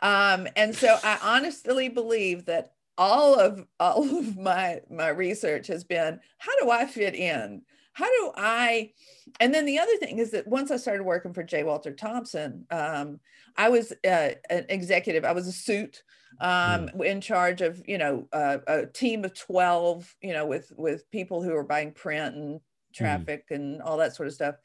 um, 0.02 0.48
and 0.56 0.74
so 0.74 0.98
I 1.02 1.18
honestly 1.22 1.88
believe 1.88 2.46
that 2.46 2.72
all 2.98 3.40
of 3.40 3.66
all 3.80 4.18
of 4.18 4.36
my 4.36 4.80
my 4.90 5.08
research 5.08 5.66
has 5.68 5.82
been 5.82 6.20
how 6.36 6.52
do 6.60 6.70
I 6.70 6.84
fit 6.84 7.14
in? 7.14 7.62
How 7.94 8.04
do 8.04 8.32
I? 8.36 8.92
And 9.40 9.54
then 9.54 9.64
the 9.64 9.78
other 9.78 9.96
thing 9.96 10.18
is 10.18 10.30
that 10.32 10.46
once 10.46 10.70
I 10.70 10.76
started 10.76 11.04
working 11.04 11.32
for 11.32 11.42
J. 11.42 11.62
Walter 11.62 11.92
Thompson, 11.92 12.66
um, 12.70 13.18
I 13.56 13.70
was 13.70 13.92
uh, 14.06 14.30
an 14.50 14.66
executive. 14.68 15.24
I 15.24 15.32
was 15.32 15.46
a 15.46 15.52
suit 15.52 16.02
um, 16.42 16.88
mm. 16.88 17.04
in 17.06 17.20
charge 17.20 17.62
of 17.62 17.80
you 17.86 17.96
know 17.96 18.26
uh, 18.32 18.58
a 18.66 18.86
team 18.86 19.24
of 19.24 19.32
12 19.32 20.14
you 20.20 20.32
know 20.34 20.44
with 20.44 20.70
with 20.76 21.10
people 21.10 21.42
who 21.42 21.54
are 21.54 21.64
buying 21.64 21.92
print 21.92 22.34
and 22.34 22.52
hmm. 22.52 22.58
traffic 22.92 23.48
mm. 23.48 23.56
and 23.56 23.80
all 23.80 23.96
that 23.96 24.14
sort 24.14 24.26
of 24.26 24.34
stuff 24.34 24.56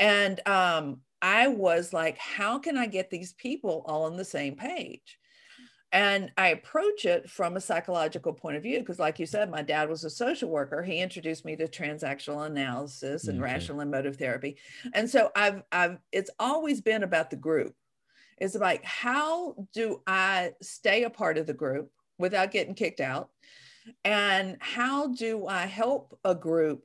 and 0.00 0.40
um, 0.48 1.00
i 1.20 1.46
was 1.46 1.92
like 1.92 2.18
how 2.18 2.58
can 2.58 2.76
i 2.76 2.86
get 2.86 3.10
these 3.10 3.34
people 3.34 3.84
all 3.86 4.04
on 4.04 4.16
the 4.16 4.24
same 4.24 4.56
page 4.56 5.18
and 5.92 6.32
i 6.38 6.48
approach 6.48 7.04
it 7.04 7.28
from 7.28 7.56
a 7.56 7.60
psychological 7.60 8.32
point 8.32 8.56
of 8.56 8.62
view 8.62 8.78
because 8.78 8.98
like 8.98 9.18
you 9.18 9.26
said 9.26 9.50
my 9.50 9.60
dad 9.60 9.90
was 9.90 10.04
a 10.04 10.10
social 10.10 10.48
worker 10.48 10.82
he 10.82 10.98
introduced 10.98 11.44
me 11.44 11.54
to 11.54 11.68
transactional 11.68 12.46
analysis 12.46 13.28
and 13.28 13.38
okay. 13.38 13.52
rational 13.52 13.80
emotive 13.80 14.16
therapy 14.16 14.56
and 14.94 15.08
so 15.10 15.30
i've 15.36 15.62
i've 15.72 15.98
it's 16.10 16.30
always 16.38 16.80
been 16.80 17.02
about 17.02 17.28
the 17.28 17.36
group 17.36 17.74
is 18.40 18.54
like 18.54 18.84
how 18.84 19.54
do 19.72 20.00
i 20.06 20.52
stay 20.60 21.04
a 21.04 21.10
part 21.10 21.38
of 21.38 21.46
the 21.46 21.52
group 21.52 21.90
without 22.18 22.50
getting 22.50 22.74
kicked 22.74 23.00
out 23.00 23.30
and 24.04 24.56
how 24.60 25.08
do 25.08 25.46
i 25.46 25.66
help 25.66 26.18
a 26.24 26.34
group 26.34 26.84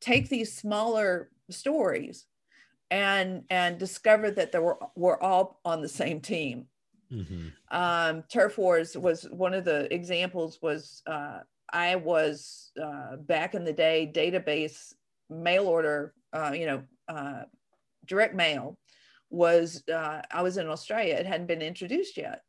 take 0.00 0.28
these 0.28 0.52
smaller 0.52 1.30
stories 1.50 2.26
and 2.90 3.44
and 3.50 3.78
discover 3.78 4.30
that 4.30 4.52
they 4.52 4.58
were 4.58 4.78
we're 4.94 5.20
all 5.20 5.60
on 5.64 5.80
the 5.80 5.88
same 5.88 6.20
team 6.20 6.66
mm-hmm. 7.12 7.48
um, 7.70 8.22
turf 8.30 8.58
wars 8.58 8.96
was 8.96 9.24
one 9.30 9.54
of 9.54 9.64
the 9.64 9.92
examples 9.92 10.58
was 10.62 11.02
uh, 11.06 11.38
i 11.72 11.96
was 11.96 12.70
uh, 12.82 13.16
back 13.16 13.54
in 13.54 13.64
the 13.64 13.72
day 13.72 14.10
database 14.14 14.92
mail 15.30 15.66
order 15.66 16.14
uh, 16.32 16.52
you 16.54 16.66
know 16.66 16.82
uh, 17.08 17.42
direct 18.06 18.34
mail 18.34 18.76
was 19.34 19.82
uh, 19.92 20.22
I 20.30 20.42
was 20.42 20.56
in 20.56 20.68
Australia. 20.68 21.14
It 21.14 21.26
hadn't 21.26 21.46
been 21.48 21.62
introduced 21.62 22.16
yet. 22.16 22.42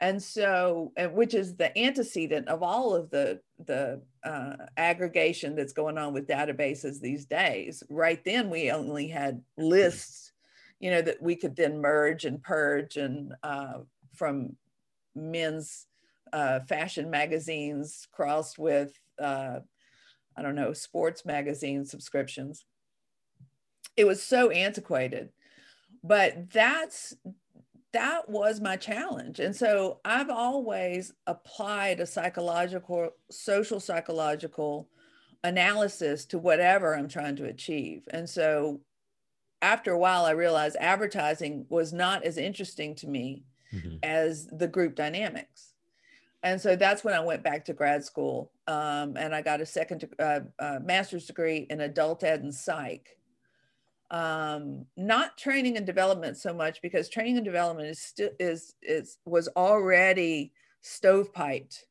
and 0.00 0.22
so 0.22 0.92
which 1.12 1.34
is 1.34 1.56
the 1.56 1.76
antecedent 1.78 2.48
of 2.48 2.62
all 2.62 2.94
of 2.94 3.10
the 3.10 3.40
the 3.66 4.00
uh, 4.24 4.56
aggregation 4.76 5.54
that's 5.54 5.72
going 5.74 5.98
on 5.98 6.12
with 6.12 6.26
databases 6.26 7.00
these 7.00 7.26
days 7.26 7.82
right 7.90 8.24
then 8.24 8.50
we 8.50 8.70
only 8.70 9.08
had 9.08 9.42
lists 9.58 10.32
you 10.78 10.90
know 10.90 11.02
that 11.02 11.20
we 11.20 11.36
could 11.36 11.54
then 11.56 11.80
merge 11.80 12.24
and 12.24 12.42
purge 12.42 12.96
and 12.96 13.34
uh, 13.42 13.78
from 14.14 14.56
men's 15.14 15.86
uh, 16.32 16.60
fashion 16.60 17.10
magazines 17.10 18.08
crossed 18.12 18.58
with 18.58 18.92
uh, 19.20 19.58
i 20.36 20.42
don't 20.42 20.54
know 20.54 20.72
sports 20.72 21.24
magazine 21.26 21.84
subscriptions 21.84 22.64
it 23.96 24.06
was 24.06 24.22
so 24.22 24.50
antiquated 24.50 25.28
but 26.02 26.50
that's 26.50 27.14
that 27.92 28.28
was 28.28 28.60
my 28.60 28.76
challenge. 28.76 29.40
And 29.40 29.54
so 29.54 29.98
I've 30.04 30.30
always 30.30 31.12
applied 31.26 32.00
a 32.00 32.06
psychological, 32.06 33.10
social 33.30 33.80
psychological 33.80 34.88
analysis 35.42 36.24
to 36.26 36.38
whatever 36.38 36.94
I'm 36.94 37.08
trying 37.08 37.36
to 37.36 37.46
achieve. 37.46 38.06
And 38.12 38.28
so 38.28 38.80
after 39.62 39.92
a 39.92 39.98
while, 39.98 40.24
I 40.24 40.30
realized 40.32 40.76
advertising 40.78 41.66
was 41.68 41.92
not 41.92 42.24
as 42.24 42.38
interesting 42.38 42.94
to 42.96 43.08
me 43.08 43.44
mm-hmm. 43.72 43.96
as 44.02 44.46
the 44.46 44.68
group 44.68 44.94
dynamics. 44.94 45.74
And 46.42 46.60
so 46.60 46.76
that's 46.76 47.04
when 47.04 47.14
I 47.14 47.20
went 47.20 47.42
back 47.42 47.64
to 47.66 47.74
grad 47.74 48.04
school 48.04 48.52
um, 48.66 49.16
and 49.16 49.34
I 49.34 49.42
got 49.42 49.60
a 49.60 49.66
second 49.66 50.08
uh, 50.18 50.40
uh, 50.58 50.78
master's 50.82 51.26
degree 51.26 51.66
in 51.68 51.80
adult 51.80 52.24
ed 52.24 52.42
and 52.42 52.54
psych 52.54 53.18
um, 54.10 54.86
not 54.96 55.38
training 55.38 55.76
and 55.76 55.86
development 55.86 56.36
so 56.36 56.52
much 56.52 56.82
because 56.82 57.08
training 57.08 57.36
and 57.36 57.44
development 57.44 57.88
is 57.88 58.00
still 58.00 58.30
is 58.38 58.74
is 58.82 59.18
was 59.24 59.48
already 59.56 60.52
stovepiped. 60.84 61.84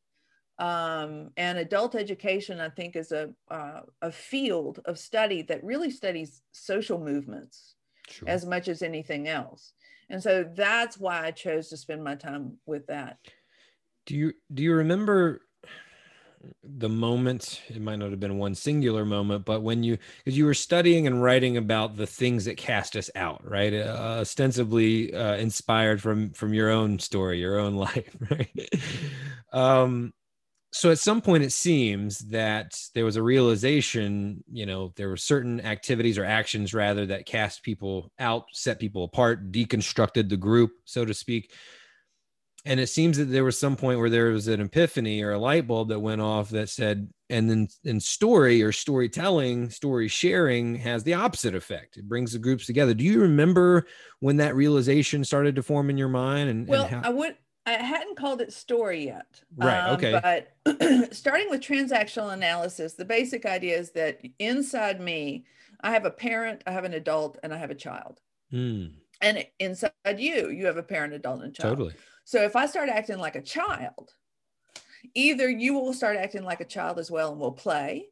Um, 0.57 1.29
and 1.37 1.57
adult 1.57 1.95
education 1.95 2.59
i 2.59 2.67
think 2.67 2.97
is 2.97 3.13
a 3.13 3.29
uh, 3.49 3.81
a 4.01 4.11
field 4.11 4.81
of 4.85 4.99
study 4.99 5.41
that 5.43 5.63
really 5.63 5.89
studies 5.89 6.41
social 6.51 6.99
movements 6.99 7.75
sure. 8.09 8.27
as 8.27 8.45
much 8.45 8.67
as 8.67 8.81
anything 8.81 9.27
else. 9.29 9.73
And 10.09 10.21
so 10.21 10.43
that's 10.55 10.97
why 10.97 11.25
i 11.25 11.31
chose 11.31 11.69
to 11.69 11.77
spend 11.77 12.03
my 12.03 12.15
time 12.15 12.57
with 12.65 12.87
that. 12.87 13.19
Do 14.05 14.15
you 14.15 14.33
do 14.53 14.63
you 14.63 14.73
remember 14.73 15.41
the 16.63 16.89
moment 16.89 17.61
it 17.67 17.81
might 17.81 17.97
not 17.97 18.11
have 18.11 18.19
been 18.19 18.37
one 18.37 18.55
singular 18.55 19.03
moment 19.05 19.43
but 19.45 19.61
when 19.61 19.83
you 19.83 19.97
because 20.23 20.37
you 20.37 20.45
were 20.45 20.53
studying 20.53 21.07
and 21.07 21.21
writing 21.21 21.57
about 21.57 21.97
the 21.97 22.07
things 22.07 22.45
that 22.45 22.57
cast 22.57 22.95
us 22.95 23.09
out 23.15 23.41
right? 23.43 23.73
Uh, 23.73 24.17
ostensibly 24.19 25.13
uh, 25.13 25.35
inspired 25.35 26.01
from 26.01 26.31
from 26.31 26.53
your 26.53 26.69
own 26.69 26.99
story 26.99 27.39
your 27.39 27.59
own 27.59 27.75
life 27.87 28.15
right? 28.29 28.69
Um 29.51 30.13
so 30.71 30.91
at 30.91 30.99
some 30.99 31.19
point 31.19 31.43
it 31.43 31.51
seems 31.51 32.19
that 32.19 32.79
there 32.93 33.05
was 33.05 33.15
a 33.15 33.23
realization 33.23 34.43
you 34.51 34.65
know 34.65 34.93
there 34.95 35.09
were 35.09 35.17
certain 35.17 35.59
activities 35.61 36.17
or 36.17 36.25
actions 36.25 36.73
rather 36.73 37.05
that 37.05 37.25
cast 37.25 37.63
people 37.63 38.11
out 38.19 38.45
set 38.53 38.79
people 38.79 39.03
apart 39.03 39.51
deconstructed 39.51 40.29
the 40.29 40.37
group 40.37 40.71
so 40.85 41.05
to 41.05 41.13
speak 41.13 41.51
and 42.65 42.79
it 42.79 42.87
seems 42.87 43.17
that 43.17 43.25
there 43.25 43.43
was 43.43 43.57
some 43.57 43.75
point 43.75 43.99
where 43.99 44.09
there 44.09 44.31
was 44.31 44.47
an 44.47 44.59
epiphany 44.59 45.21
or 45.23 45.31
a 45.31 45.39
light 45.39 45.67
bulb 45.67 45.89
that 45.89 45.99
went 45.99 46.21
off 46.21 46.49
that 46.49 46.69
said 46.69 47.09
and 47.29 47.49
then 47.49 47.67
in 47.83 47.99
story 47.99 48.61
or 48.61 48.71
storytelling 48.71 49.69
story 49.69 50.07
sharing 50.07 50.75
has 50.75 51.03
the 51.03 51.13
opposite 51.13 51.55
effect. 51.55 51.97
It 51.97 52.09
brings 52.09 52.33
the 52.33 52.39
groups 52.39 52.65
together. 52.65 52.93
Do 52.93 53.03
you 53.03 53.21
remember 53.21 53.85
when 54.19 54.37
that 54.37 54.55
realization 54.55 55.23
started 55.23 55.55
to 55.55 55.63
form 55.63 55.89
in 55.89 55.97
your 55.97 56.09
mind 56.09 56.49
and 56.49 56.67
well 56.67 56.85
and 56.85 56.95
how- 56.95 57.09
i 57.09 57.13
would 57.13 57.37
i 57.65 57.73
hadn't 57.73 58.17
called 58.17 58.41
it 58.41 58.51
story 58.51 59.05
yet. 59.05 59.41
Right 59.55 59.79
um, 59.79 59.95
okay. 59.95 60.19
but 60.65 61.13
starting 61.15 61.49
with 61.49 61.61
transactional 61.61 62.33
analysis 62.33 62.93
the 62.93 63.05
basic 63.05 63.45
idea 63.45 63.77
is 63.77 63.91
that 63.91 64.19
inside 64.39 64.99
me 64.99 65.45
i 65.81 65.91
have 65.91 66.05
a 66.05 66.11
parent 66.11 66.63
i 66.67 66.71
have 66.71 66.83
an 66.83 66.93
adult 66.93 67.37
and 67.41 67.53
i 67.53 67.57
have 67.57 67.71
a 67.71 67.75
child. 67.75 68.19
Mm. 68.51 68.93
and 69.21 69.45
inside 69.59 69.91
you 70.17 70.49
you 70.49 70.65
have 70.65 70.77
a 70.77 70.83
parent 70.83 71.13
adult 71.13 71.43
and 71.43 71.53
child. 71.53 71.77
Totally 71.77 71.93
so 72.29 72.43
if 72.43 72.55
I 72.55 72.67
start 72.67 72.89
acting 72.89 73.17
like 73.17 73.35
a 73.35 73.41
child, 73.41 74.13
either 75.15 75.49
you 75.49 75.73
will 75.73 75.93
start 75.93 76.15
acting 76.15 76.43
like 76.43 76.61
a 76.61 76.65
child 76.65 76.99
as 76.99 77.09
well 77.09 77.31
and 77.31 77.41
we'll 77.41 77.53
play, 77.53 78.09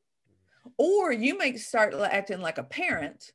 or 0.79 1.11
you 1.11 1.37
may 1.37 1.55
start 1.55 1.93
acting 1.93 2.41
like 2.41 2.57
a 2.57 2.63
parent 2.63 3.31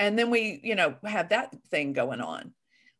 and 0.00 0.18
then 0.18 0.28
we, 0.28 0.58
you 0.64 0.74
know, 0.74 0.96
have 1.04 1.28
that 1.28 1.54
thing 1.70 1.92
going 1.92 2.20
on. 2.20 2.52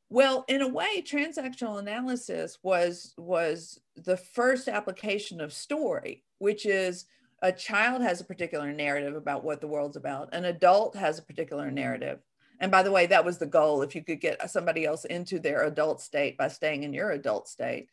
Well, 0.08 0.44
in 0.46 0.62
a 0.62 0.68
way, 0.68 1.02
transactional 1.02 1.80
analysis 1.80 2.58
was 2.62 3.14
was 3.18 3.80
the 3.96 4.16
first 4.16 4.68
application 4.68 5.40
of 5.40 5.52
story, 5.52 6.22
which 6.38 6.66
is 6.66 7.06
a 7.42 7.50
child 7.50 8.00
has 8.00 8.20
a 8.20 8.26
particular 8.26 8.72
narrative 8.72 9.16
about 9.16 9.42
what 9.42 9.60
the 9.60 9.66
world's 9.66 9.96
about, 9.96 10.32
an 10.32 10.44
adult 10.44 10.94
has 10.94 11.18
a 11.18 11.22
particular 11.22 11.66
mm-hmm. 11.66 11.74
narrative, 11.74 12.20
and 12.60 12.70
by 12.70 12.82
the 12.82 12.90
way, 12.90 13.06
that 13.06 13.24
was 13.24 13.38
the 13.38 13.46
goal. 13.46 13.82
If 13.82 13.94
you 13.94 14.02
could 14.02 14.20
get 14.20 14.50
somebody 14.50 14.84
else 14.84 15.04
into 15.04 15.38
their 15.38 15.64
adult 15.64 16.00
state 16.00 16.36
by 16.36 16.48
staying 16.48 16.82
in 16.82 16.92
your 16.92 17.10
adult 17.10 17.48
state. 17.48 17.88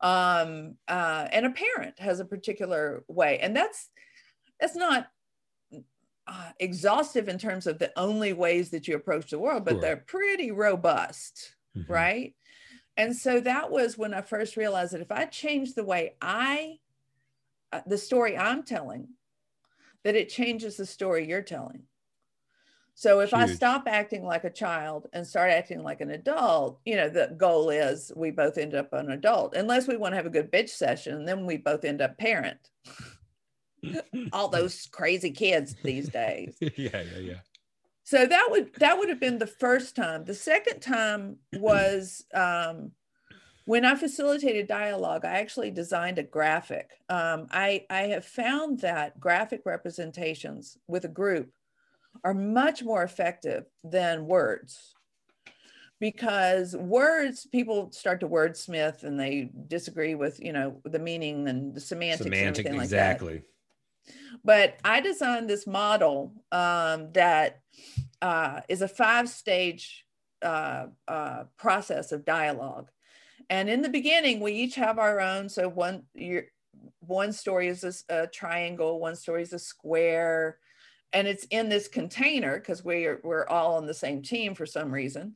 Um, 0.00 0.76
uh, 0.88 1.28
and 1.32 1.46
a 1.46 1.50
parent 1.50 1.98
has 1.98 2.20
a 2.20 2.24
particular 2.24 3.04
way. 3.08 3.38
And 3.38 3.54
that's, 3.54 3.88
that's 4.60 4.76
not 4.76 5.08
uh, 6.26 6.50
exhaustive 6.60 7.28
in 7.28 7.38
terms 7.38 7.66
of 7.66 7.78
the 7.78 7.92
only 7.96 8.32
ways 8.32 8.70
that 8.70 8.86
you 8.86 8.96
approach 8.96 9.30
the 9.30 9.38
world, 9.38 9.64
but 9.64 9.74
sure. 9.74 9.80
they're 9.80 9.96
pretty 9.96 10.50
robust, 10.50 11.54
mm-hmm. 11.76 11.92
right? 11.92 12.34
And 12.96 13.14
so 13.14 13.40
that 13.40 13.70
was 13.70 13.98
when 13.98 14.14
I 14.14 14.22
first 14.22 14.56
realized 14.56 14.92
that 14.92 15.02
if 15.02 15.12
I 15.12 15.26
change 15.26 15.74
the 15.74 15.84
way 15.84 16.14
I, 16.20 16.78
uh, 17.72 17.82
the 17.86 17.98
story 17.98 18.36
I'm 18.36 18.62
telling, 18.62 19.08
that 20.04 20.14
it 20.14 20.28
changes 20.28 20.76
the 20.76 20.86
story 20.86 21.28
you're 21.28 21.42
telling. 21.42 21.82
So 22.98 23.20
if 23.20 23.28
Huge. 23.28 23.40
I 23.42 23.46
stop 23.52 23.82
acting 23.86 24.24
like 24.24 24.44
a 24.44 24.50
child 24.50 25.06
and 25.12 25.26
start 25.26 25.50
acting 25.50 25.82
like 25.82 26.00
an 26.00 26.12
adult, 26.12 26.80
you 26.86 26.96
know, 26.96 27.10
the 27.10 27.34
goal 27.36 27.68
is 27.68 28.10
we 28.16 28.30
both 28.30 28.56
end 28.56 28.74
up 28.74 28.90
an 28.94 29.10
adult, 29.10 29.54
unless 29.54 29.86
we 29.86 29.98
want 29.98 30.12
to 30.12 30.16
have 30.16 30.24
a 30.24 30.30
good 30.30 30.50
bitch 30.50 30.70
session, 30.70 31.26
then 31.26 31.44
we 31.44 31.58
both 31.58 31.84
end 31.84 32.00
up 32.00 32.16
parent. 32.16 32.70
All 34.32 34.48
those 34.48 34.88
crazy 34.90 35.30
kids 35.30 35.76
these 35.84 36.08
days. 36.08 36.56
yeah, 36.60 36.70
yeah, 37.02 37.18
yeah. 37.20 37.40
So 38.04 38.24
that 38.24 38.48
would 38.50 38.72
that 38.76 38.96
would 38.96 39.10
have 39.10 39.20
been 39.20 39.38
the 39.38 39.46
first 39.46 39.94
time. 39.94 40.24
The 40.24 40.32
second 40.32 40.80
time 40.80 41.36
was 41.52 42.24
um, 42.32 42.92
when 43.66 43.84
I 43.84 43.94
facilitated 43.94 44.68
dialogue. 44.68 45.26
I 45.26 45.32
actually 45.32 45.70
designed 45.70 46.18
a 46.18 46.22
graphic. 46.22 46.92
Um, 47.10 47.46
I 47.50 47.84
I 47.90 48.04
have 48.04 48.24
found 48.24 48.80
that 48.80 49.20
graphic 49.20 49.66
representations 49.66 50.78
with 50.88 51.04
a 51.04 51.08
group 51.08 51.50
are 52.24 52.34
much 52.34 52.82
more 52.82 53.02
effective 53.02 53.64
than 53.84 54.26
words. 54.26 54.94
Because 55.98 56.76
words 56.76 57.46
people 57.50 57.90
start 57.90 58.20
to 58.20 58.28
wordsmith 58.28 59.02
and 59.02 59.18
they 59.18 59.50
disagree 59.66 60.14
with 60.14 60.38
you 60.42 60.52
know 60.52 60.80
the 60.84 60.98
meaning 60.98 61.48
and 61.48 61.74
the 61.74 61.80
semantics 61.80 62.24
Semantic, 62.24 62.66
and 62.66 62.76
exactly. 62.76 63.34
like 63.34 63.44
that. 64.04 64.42
but 64.44 64.76
i 64.84 65.00
designed 65.00 65.48
this 65.48 65.66
model 65.66 66.34
um, 66.52 67.10
that 67.12 67.60
uh, 68.20 68.60
is 68.68 68.82
a 68.82 68.88
five 68.88 69.28
stage 69.28 70.06
uh, 70.42 70.86
uh, 71.08 71.44
process 71.56 72.12
of 72.12 72.24
dialogue. 72.24 72.90
And 73.48 73.68
in 73.68 73.82
the 73.82 73.88
beginning 73.88 74.40
we 74.40 74.52
each 74.52 74.74
have 74.74 74.98
our 74.98 75.20
own. 75.20 75.48
So 75.48 75.68
one 75.68 76.04
your 76.14 76.44
one 77.00 77.32
story 77.32 77.68
is 77.68 77.84
a, 77.84 78.22
a 78.22 78.26
triangle 78.26 79.00
one 79.00 79.16
story 79.16 79.42
is 79.42 79.52
a 79.52 79.58
square 79.58 80.58
and 81.16 81.26
it's 81.26 81.44
in 81.44 81.70
this 81.70 81.88
container 81.88 82.58
because 82.58 82.84
we're 82.84 83.20
we're 83.24 83.48
all 83.48 83.76
on 83.76 83.86
the 83.86 83.94
same 83.94 84.20
team 84.20 84.54
for 84.54 84.66
some 84.66 84.92
reason. 84.92 85.34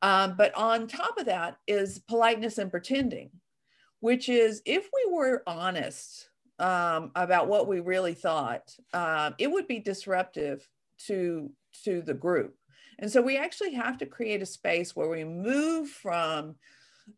Um, 0.00 0.36
but 0.38 0.54
on 0.54 0.86
top 0.86 1.18
of 1.18 1.26
that 1.26 1.58
is 1.66 1.98
politeness 1.98 2.56
and 2.56 2.70
pretending, 2.70 3.30
which 4.00 4.30
is 4.30 4.62
if 4.64 4.88
we 4.94 5.12
were 5.12 5.42
honest 5.46 6.30
um, 6.58 7.10
about 7.14 7.46
what 7.46 7.68
we 7.68 7.80
really 7.80 8.14
thought, 8.14 8.74
um, 8.94 9.34
it 9.38 9.50
would 9.50 9.68
be 9.68 9.80
disruptive 9.80 10.66
to 11.06 11.50
to 11.84 12.00
the 12.00 12.14
group. 12.14 12.54
And 12.98 13.12
so 13.12 13.20
we 13.20 13.36
actually 13.36 13.74
have 13.74 13.98
to 13.98 14.06
create 14.06 14.40
a 14.40 14.46
space 14.46 14.96
where 14.96 15.10
we 15.10 15.24
move 15.24 15.90
from 15.90 16.54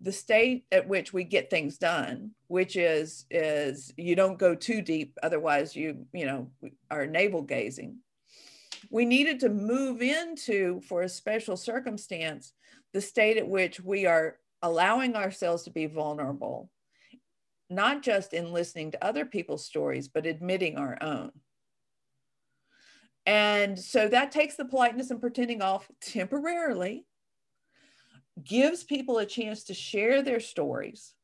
the 0.01 0.13
state 0.13 0.65
at 0.73 0.89
which 0.89 1.13
we 1.13 1.25
get 1.25 1.51
things 1.51 1.79
done 1.79 2.31
which 2.49 2.77
is 2.77 3.27
is 3.31 3.93
you 3.97 4.17
don't 4.17 4.39
go 4.39 4.55
too 4.55 4.83
deep 4.83 5.17
otherwise 5.23 5.77
you 5.77 6.05
you 6.13 6.27
know 6.27 6.51
are 6.91 7.07
navel 7.07 7.43
gazing. 7.43 7.97
We 8.91 9.05
needed 9.05 9.41
to 9.41 9.51
move 9.51 10.03
into 10.03 10.81
for 10.89 11.03
a 11.03 11.09
special 11.09 11.57
circumstance 11.57 12.53
the 12.93 13.01
state 13.01 13.37
at 13.37 13.49
which 13.49 13.81
we 13.81 14.07
are 14.07 14.39
allowing 14.63 15.15
ourselves 15.15 15.63
to 15.65 15.71
be 15.71 15.87
vulnerable 15.87 16.71
not 17.69 18.03
just 18.03 18.33
in 18.33 18.53
listening 18.53 18.91
to 18.91 19.05
other 19.05 19.25
people's 19.25 19.65
stories 19.65 20.09
but 20.09 20.27
admitting 20.27 20.77
our 20.77 20.99
own. 21.01 21.31
And 23.27 23.79
so 23.79 24.09
that 24.09 24.33
takes 24.33 24.57
the 24.57 24.65
politeness 24.65 25.11
and 25.11 25.21
pretending 25.21 25.63
off 25.63 25.89
temporarily 26.01 27.07
gives 28.45 28.85
people 28.85 29.19
a 29.19 29.27
chance 29.27 29.65
to 29.65 29.75
share 29.75 30.23
their 30.23 30.41
stories 30.41 31.15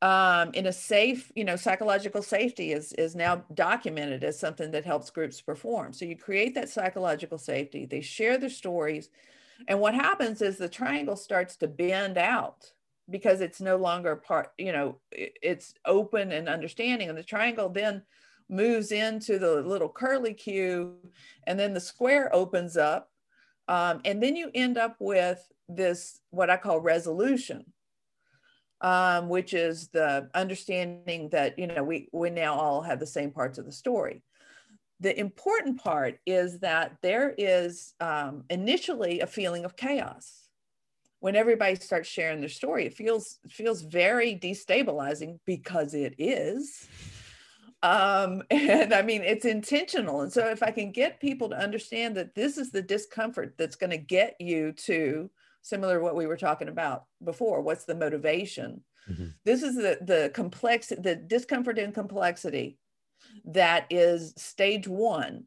um, 0.00 0.50
in 0.54 0.66
a 0.66 0.72
safe, 0.72 1.32
you 1.34 1.44
know, 1.44 1.56
psychological 1.56 2.22
safety 2.22 2.72
is 2.72 2.92
is 2.92 3.16
now 3.16 3.44
documented 3.54 4.22
as 4.22 4.38
something 4.38 4.70
that 4.70 4.84
helps 4.84 5.10
groups 5.10 5.40
perform. 5.40 5.92
So 5.92 6.04
you 6.04 6.16
create 6.16 6.54
that 6.54 6.68
psychological 6.68 7.38
safety. 7.38 7.84
They 7.84 8.00
share 8.00 8.38
their 8.38 8.50
stories, 8.50 9.10
and 9.66 9.80
what 9.80 9.94
happens 9.94 10.40
is 10.40 10.56
the 10.56 10.68
triangle 10.68 11.16
starts 11.16 11.56
to 11.56 11.68
bend 11.68 12.16
out 12.16 12.70
because 13.10 13.40
it's 13.40 13.60
no 13.60 13.76
longer 13.76 14.14
part. 14.14 14.52
You 14.56 14.72
know, 14.72 14.98
it's 15.10 15.74
open 15.84 16.30
and 16.30 16.48
understanding, 16.48 17.08
and 17.08 17.18
the 17.18 17.24
triangle 17.24 17.68
then 17.68 18.02
moves 18.48 18.92
into 18.92 19.38
the 19.40 19.62
little 19.62 19.88
curly 19.88 20.32
Q, 20.32 20.94
and 21.48 21.58
then 21.58 21.74
the 21.74 21.80
square 21.80 22.32
opens 22.32 22.76
up, 22.76 23.10
um, 23.68 24.00
and 24.04 24.22
then 24.22 24.36
you 24.36 24.50
end 24.54 24.78
up 24.78 24.96
with 24.98 25.40
this 25.68 26.20
what 26.30 26.50
I 26.50 26.56
call 26.56 26.80
resolution 26.80 27.64
um, 28.80 29.28
which 29.28 29.54
is 29.54 29.88
the 29.88 30.28
understanding 30.34 31.28
that 31.30 31.58
you 31.58 31.66
know 31.66 31.82
we 31.82 32.08
we 32.12 32.30
now 32.30 32.54
all 32.54 32.82
have 32.82 33.00
the 33.00 33.06
same 33.06 33.30
parts 33.30 33.58
of 33.58 33.64
the 33.64 33.72
story. 33.72 34.22
The 35.00 35.18
important 35.18 35.82
part 35.82 36.18
is 36.26 36.58
that 36.60 36.96
there 37.02 37.34
is 37.38 37.94
um, 38.00 38.44
initially 38.50 39.20
a 39.20 39.26
feeling 39.26 39.64
of 39.64 39.76
chaos 39.76 40.48
when 41.20 41.36
everybody 41.36 41.76
starts 41.76 42.08
sharing 42.08 42.40
their 42.40 42.48
story. 42.48 42.86
It 42.86 42.94
feels 42.94 43.38
feels 43.48 43.82
very 43.82 44.38
destabilizing 44.38 45.38
because 45.44 45.94
it 45.94 46.14
is. 46.18 46.88
Um, 47.82 48.42
and 48.50 48.92
I 48.92 49.02
mean, 49.02 49.22
it's 49.22 49.44
intentional. 49.44 50.22
And 50.22 50.32
so, 50.32 50.46
if 50.48 50.62
I 50.62 50.70
can 50.70 50.92
get 50.92 51.20
people 51.20 51.48
to 51.50 51.58
understand 51.58 52.16
that 52.16 52.34
this 52.34 52.58
is 52.58 52.70
the 52.70 52.82
discomfort 52.82 53.54
that's 53.56 53.76
going 53.76 53.90
to 53.90 53.98
get 53.98 54.36
you 54.40 54.72
to 54.72 55.30
similar 55.62 55.98
to 55.98 56.04
what 56.04 56.16
we 56.16 56.26
were 56.26 56.36
talking 56.36 56.68
about 56.68 57.04
before 57.22 57.60
what's 57.60 57.84
the 57.84 57.94
motivation 57.94 58.82
mm-hmm. 59.10 59.26
this 59.44 59.62
is 59.62 59.74
the 59.74 59.98
the 60.00 60.30
complex 60.34 60.88
the 60.88 61.14
discomfort 61.14 61.78
and 61.78 61.94
complexity 61.94 62.78
that 63.44 63.86
is 63.90 64.32
stage 64.36 64.88
one 64.88 65.44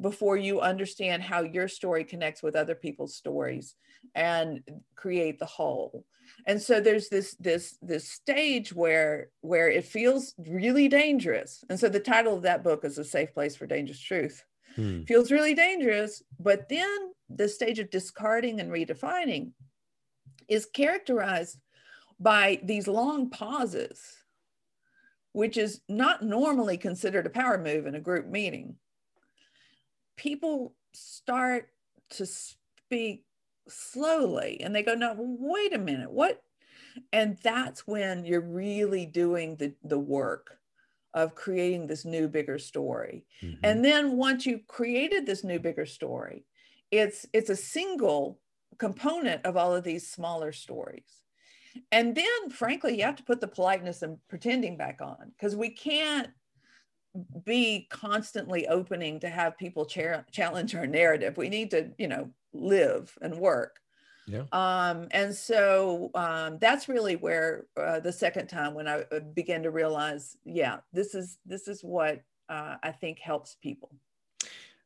before 0.00 0.36
you 0.36 0.60
understand 0.60 1.22
how 1.22 1.42
your 1.42 1.68
story 1.68 2.04
connects 2.04 2.42
with 2.42 2.56
other 2.56 2.74
people's 2.74 3.16
stories 3.16 3.74
and 4.14 4.62
create 4.94 5.38
the 5.38 5.46
whole 5.46 6.04
and 6.46 6.60
so 6.60 6.80
there's 6.80 7.08
this 7.08 7.34
this 7.40 7.76
this 7.82 8.08
stage 8.08 8.72
where 8.72 9.30
where 9.40 9.68
it 9.68 9.84
feels 9.84 10.34
really 10.46 10.86
dangerous 10.86 11.64
and 11.68 11.80
so 11.80 11.88
the 11.88 11.98
title 11.98 12.36
of 12.36 12.42
that 12.42 12.62
book 12.62 12.84
is 12.84 12.98
a 12.98 13.04
safe 13.04 13.32
place 13.34 13.56
for 13.56 13.66
dangerous 13.66 14.00
truth 14.00 14.44
hmm. 14.76 15.02
feels 15.02 15.32
really 15.32 15.54
dangerous 15.54 16.22
but 16.38 16.68
then 16.68 17.12
the 17.28 17.48
stage 17.48 17.78
of 17.78 17.90
discarding 17.90 18.60
and 18.60 18.70
redefining 18.70 19.50
is 20.48 20.66
characterized 20.66 21.58
by 22.18 22.60
these 22.62 22.88
long 22.88 23.30
pauses, 23.30 24.00
which 25.32 25.56
is 25.56 25.80
not 25.88 26.22
normally 26.22 26.76
considered 26.76 27.26
a 27.26 27.30
power 27.30 27.58
move 27.58 27.86
in 27.86 27.94
a 27.94 28.00
group 28.00 28.26
meeting. 28.26 28.76
People 30.18 30.74
start 30.92 31.70
to 32.10 32.26
speak 32.26 33.24
slowly 33.68 34.60
and 34.62 34.74
they 34.74 34.82
go, 34.82 34.94
No, 34.94 35.14
wait 35.18 35.74
a 35.74 35.78
minute, 35.78 36.10
what? 36.10 36.42
And 37.12 37.38
that's 37.42 37.86
when 37.86 38.24
you're 38.24 38.40
really 38.40 39.06
doing 39.06 39.56
the, 39.56 39.72
the 39.84 39.98
work 39.98 40.58
of 41.14 41.34
creating 41.34 41.86
this 41.86 42.04
new, 42.04 42.28
bigger 42.28 42.58
story. 42.58 43.24
Mm-hmm. 43.42 43.64
And 43.64 43.84
then 43.84 44.16
once 44.16 44.44
you've 44.44 44.66
created 44.66 45.24
this 45.24 45.44
new, 45.44 45.58
bigger 45.58 45.86
story, 45.86 46.44
it's 46.90 47.26
it's 47.32 47.50
a 47.50 47.56
single 47.56 48.40
component 48.78 49.44
of 49.44 49.56
all 49.56 49.74
of 49.74 49.84
these 49.84 50.08
smaller 50.08 50.52
stories 50.52 51.22
and 51.92 52.14
then 52.14 52.50
frankly 52.50 52.96
you 52.96 53.04
have 53.04 53.16
to 53.16 53.24
put 53.24 53.40
the 53.40 53.48
politeness 53.48 54.02
and 54.02 54.18
pretending 54.28 54.76
back 54.76 55.00
on 55.00 55.32
because 55.36 55.56
we 55.56 55.70
can't 55.70 56.28
be 57.44 57.86
constantly 57.90 58.66
opening 58.68 59.20
to 59.20 59.28
have 59.28 59.58
people 59.58 59.84
cha- 59.84 60.24
challenge 60.30 60.74
our 60.74 60.86
narrative 60.86 61.36
we 61.36 61.48
need 61.48 61.70
to 61.70 61.90
you 61.98 62.08
know 62.08 62.30
live 62.52 63.16
and 63.20 63.34
work 63.34 63.80
yeah. 64.28 64.42
Um, 64.52 65.08
and 65.10 65.34
so 65.34 66.10
um, 66.14 66.58
that's 66.60 66.88
really 66.88 67.16
where 67.16 67.64
uh, 67.76 68.00
the 68.00 68.12
second 68.12 68.48
time 68.48 68.74
when 68.74 68.86
I 68.86 69.04
uh, 69.10 69.20
began 69.20 69.62
to 69.62 69.70
realize, 69.70 70.36
yeah, 70.44 70.78
this 70.92 71.14
is 71.14 71.38
this 71.46 71.66
is 71.66 71.82
what 71.82 72.20
uh, 72.48 72.76
I 72.82 72.92
think 72.92 73.18
helps 73.18 73.56
people. 73.62 73.90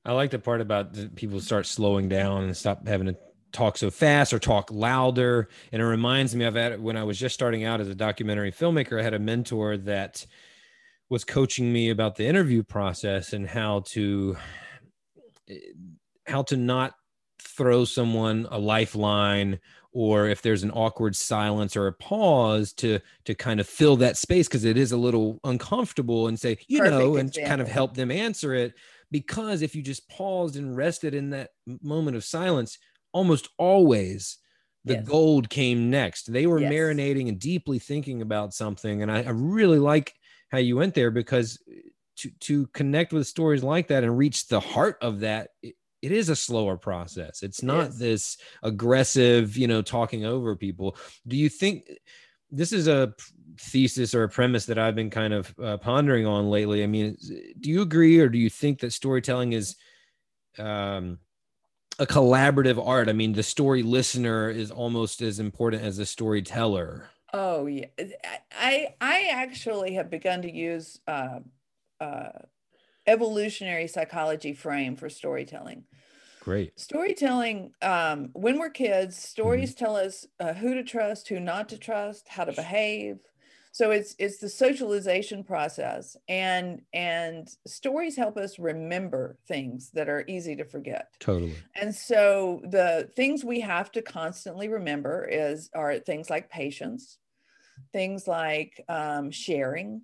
I 0.05 0.13
like 0.13 0.31
the 0.31 0.39
part 0.39 0.61
about 0.61 0.95
the 0.95 1.09
people 1.09 1.41
start 1.41 1.67
slowing 1.67 2.09
down 2.09 2.45
and 2.45 2.57
stop 2.57 2.87
having 2.87 3.09
to 3.09 3.17
talk 3.53 3.77
so 3.77 3.91
fast 3.91 4.33
or 4.33 4.39
talk 4.39 4.71
louder. 4.71 5.49
And 5.71 5.83
it 5.83 5.87
reminds 5.87 6.35
me 6.35 6.45
of 6.45 6.55
that 6.55 6.81
when 6.81 6.97
I 6.97 7.05
was 7.05 7.19
just 7.19 7.35
starting 7.35 7.65
out 7.65 7.81
as 7.81 7.89
a 7.89 7.95
documentary 7.95 8.53
filmmaker, 8.53 8.99
I 8.99 9.03
had 9.03 9.15
a 9.15 9.19
mentor 9.19 9.77
that 9.79 10.25
was 11.13 11.25
coaching 11.25 11.71
me 11.71 11.91
about 11.91 12.17
the 12.17 12.27
interview 12.27 12.63
process 12.63 13.35
and 13.35 13.47
how 13.47 13.81
to 13.81 14.35
how 16.27 16.43
to 16.43 16.57
not 16.57 16.95
throw 17.39 17.85
someone 17.85 18.49
a 18.51 18.59
lifeline 18.59 19.61
or 19.93 20.27
if 20.27 20.41
there's 20.41 20.63
an 20.63 20.71
awkward 20.71 21.15
silence 21.15 21.77
or 21.77 21.87
a 21.87 21.93
pause 21.93 22.73
to 22.73 22.99
to 23.27 23.35
kind 23.35 23.61
of 23.61 23.69
fill 23.69 23.95
that 23.95 24.17
space 24.17 24.49
because 24.49 24.65
it 24.65 24.79
is 24.79 24.91
a 24.91 24.97
little 24.97 25.39
uncomfortable 25.45 26.29
and 26.29 26.41
say 26.41 26.57
you 26.67 26.79
Perfect 26.79 26.97
know 26.97 27.17
and 27.17 27.29
example. 27.29 27.49
kind 27.51 27.61
of 27.61 27.69
help 27.69 27.95
them 27.95 28.11
answer 28.11 28.55
it 28.55 28.73
because 29.11 29.61
if 29.61 29.75
you 29.75 29.83
just 29.83 30.09
paused 30.09 30.57
and 30.57 30.75
rested 30.75 31.13
in 31.13 31.29
that 31.29 31.51
moment 31.83 32.17
of 32.17 32.25
silence 32.25 32.79
almost 33.13 33.51
always 33.59 34.39
the 34.87 34.95
yes. 34.95 35.07
gold 35.07 35.51
came 35.51 35.91
next 35.91 36.33
they 36.33 36.47
were 36.47 36.59
yes. 36.59 36.73
marinating 36.73 37.29
and 37.29 37.39
deeply 37.39 37.79
thinking 37.79 38.23
about 38.23 38.55
something 38.55 39.03
and 39.03 39.13
I, 39.13 39.25
I, 39.25 39.31
really 39.31 39.79
like 39.79 40.15
how 40.53 40.59
you 40.59 40.77
went 40.77 40.95
there 40.95 41.11
because 41.11 41.59
to 42.17 42.31
to 42.41 42.67
connect 42.69 43.13
with 43.13 43.27
stories 43.27 43.65
like 43.65 43.89
that 43.89 44.05
and 44.05 44.17
reach 44.17 44.47
the 44.47 44.61
heart 44.61 44.99
of 45.03 45.21
that 45.21 45.49
it, 45.63 45.75
it 46.03 46.13
is 46.13 46.29
a 46.29 46.37
slower 46.37 46.77
process 46.77 47.43
it's 47.43 47.63
not 47.63 47.91
this 47.93 48.37
aggressive 48.63 49.57
you 49.57 49.67
know 49.67 49.83
talking 49.83 50.25
over 50.25 50.55
people 50.55 50.97
do 51.27 51.37
you 51.37 51.49
think 51.49 51.89
this 52.53 52.73
is 52.73 52.87
a 52.87 53.15
thesis 53.59 54.15
or 54.15 54.25
a 54.25 54.29
premise 54.29 54.67
that 54.67 54.79
I've 54.79 54.95
been 54.95 55.11
kind 55.11 55.33
of 55.33 55.55
uh, 55.63 55.79
pondering 55.79 56.27
on 56.27 56.51
lately. 56.51 56.83
I 56.83 56.87
mean, 56.87 57.17
do 57.59 57.71
you 57.71 57.81
agree 57.81 58.21
or 58.21 58.29
do 58.29 58.39
you 58.39 58.51
think 58.51 58.81
that 58.81 58.93
storytelling 58.93 59.55
is 59.55 59.75
um, 60.59 61.19
a 61.99 62.07
collaborative 62.07 62.85
art? 62.87 63.09
I 63.09 63.15
mean, 63.15 63.33
the 63.33 63.43
story 63.43 63.83
listener 63.83 64.51
is 64.51 64.71
almost 64.71 65.23
as 65.23 65.39
important 65.39 65.83
as 65.83 65.97
the 65.97 66.07
storyteller. 66.07 67.09
Oh 67.33 67.67
yeah, 67.67 67.87
I 68.53 68.95
I 69.01 69.29
actually 69.31 69.95
have 69.95 70.11
begun 70.11 70.43
to 70.43 70.53
use 70.53 71.01
uh, 71.07 71.41
uh, 72.01 72.31
evolutionary 73.07 73.89
psychology 73.89 74.53
frame 74.53 74.97
for 74.97 75.09
storytelling. 75.09 75.85
Great. 76.41 76.79
Storytelling, 76.79 77.73
um, 77.81 78.31
when 78.33 78.59
we're 78.59 78.71
kids, 78.71 79.17
stories 79.17 79.75
mm-hmm. 79.75 79.85
tell 79.85 79.97
us 79.97 80.27
uh, 80.41 80.53
who 80.55 80.75
to 80.75 80.83
trust, 80.83 81.29
who 81.29 81.39
not 81.39 81.69
to 81.69 81.79
trust, 81.79 82.29
how 82.29 82.45
to 82.45 82.53
behave. 82.53 83.19
So 83.71 83.91
it's 83.91 84.15
it's 84.19 84.39
the 84.39 84.51
socialization 84.51 85.45
process, 85.45 86.17
and 86.29 86.83
and 86.93 87.49
stories 87.67 88.17
help 88.17 88.37
us 88.37 88.59
remember 88.59 89.39
things 89.49 89.91
that 89.93 90.11
are 90.11 90.25
easy 90.29 90.55
to 90.57 90.65
forget. 90.65 91.15
Totally. 91.21 91.57
And 91.75 91.95
so 91.95 92.61
the 92.65 93.09
things 93.17 93.45
we 93.45 93.61
have 93.61 93.91
to 93.93 94.03
constantly 94.03 94.69
remember 94.69 95.27
is 95.31 95.71
are 95.75 95.99
things 95.99 96.29
like 96.29 96.51
patience, 96.51 97.19
things 97.93 98.27
like 98.27 98.83
um, 98.89 99.31
sharing, 99.31 100.03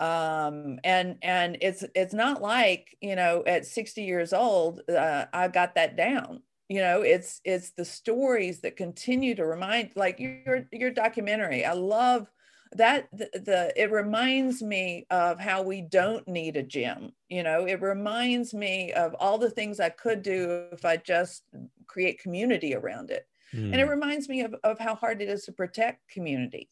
um 0.00 0.80
and 0.82 1.16
and 1.20 1.58
it's 1.60 1.84
it's 1.94 2.14
not 2.14 2.40
like 2.40 2.96
you 3.02 3.14
know 3.14 3.44
at 3.46 3.66
60 3.66 4.02
years 4.02 4.32
old 4.32 4.80
uh, 4.88 5.26
i 5.32 5.46
got 5.46 5.74
that 5.76 5.96
down. 5.96 6.42
You 6.68 6.80
know 6.80 7.02
it's 7.02 7.40
it's 7.44 7.72
the 7.72 7.84
stories 7.84 8.60
that 8.60 8.76
continue 8.76 9.34
to 9.34 9.44
remind 9.44 9.90
like 9.96 10.18
your 10.18 10.66
your 10.72 10.90
documentary. 10.90 11.64
I 11.64 11.72
love 11.74 12.30
that 12.72 13.08
the, 13.12 13.28
the 13.34 13.72
it 13.76 13.90
reminds 13.90 14.62
me 14.62 15.04
of 15.10 15.40
how 15.40 15.62
we 15.62 15.82
don't 15.82 16.26
need 16.26 16.56
a 16.56 16.62
gym. 16.62 17.12
You 17.28 17.42
know 17.42 17.66
it 17.66 17.82
reminds 17.82 18.54
me 18.54 18.92
of 18.92 19.14
all 19.18 19.36
the 19.36 19.50
things 19.50 19.80
i 19.80 19.90
could 19.90 20.22
do 20.22 20.66
if 20.72 20.84
i 20.84 20.96
just 20.96 21.42
create 21.86 22.22
community 22.22 22.74
around 22.74 23.10
it. 23.10 23.26
Mm. 23.52 23.72
and 23.72 23.74
it 23.74 23.84
hmm. 23.84 23.90
reminds 23.90 24.28
me 24.28 24.42
of, 24.42 24.54
of 24.62 24.78
how 24.78 24.94
hard 24.94 25.20
it 25.20 25.28
is 25.28 25.42
to 25.46 25.50
protect 25.52 26.08
community 26.08 26.70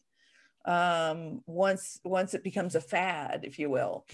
um, 0.69 1.41
once 1.47 1.99
once 2.03 2.35
it 2.35 2.43
becomes 2.43 2.75
a 2.75 2.81
fad, 2.81 3.41
if 3.43 3.57
you 3.57 3.71
will. 3.71 4.05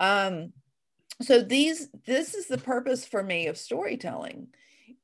Um, 0.00 0.52
so 1.22 1.40
these 1.40 1.88
this 2.04 2.34
is 2.34 2.48
the 2.48 2.58
purpose 2.58 3.06
for 3.06 3.22
me 3.22 3.46
of 3.46 3.56
storytelling, 3.56 4.48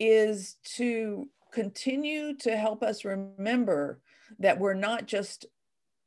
is 0.01 0.57
to 0.76 1.28
continue 1.53 2.34
to 2.38 2.57
help 2.57 2.82
us 2.82 3.05
remember 3.05 4.01
that 4.40 4.59
we're 4.59 4.74
not 4.74 5.07
just 5.07 5.47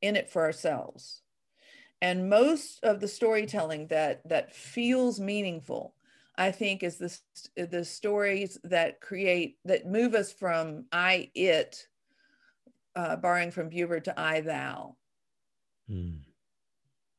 in 0.01 0.17
it 0.17 0.29
for 0.29 0.43
ourselves. 0.43 1.21
And 2.01 2.29
most 2.29 2.83
of 2.83 2.99
the 2.99 3.07
storytelling 3.07 3.87
that 3.87 4.27
that 4.27 4.53
feels 4.53 5.17
meaningful, 5.17 5.95
I 6.35 6.51
think, 6.51 6.83
is 6.83 6.97
the 6.97 7.17
the 7.55 7.85
stories 7.85 8.59
that 8.65 8.99
create 8.99 9.59
that 9.63 9.87
move 9.87 10.13
us 10.13 10.33
from 10.33 10.85
I 10.91 11.31
it 11.33 11.87
uh, 12.95 13.15
borrowing 13.17 13.51
from 13.51 13.69
Buber 13.69 14.03
to 14.03 14.19
I 14.19 14.41
thou. 14.41 14.95
Hmm. 15.87 16.17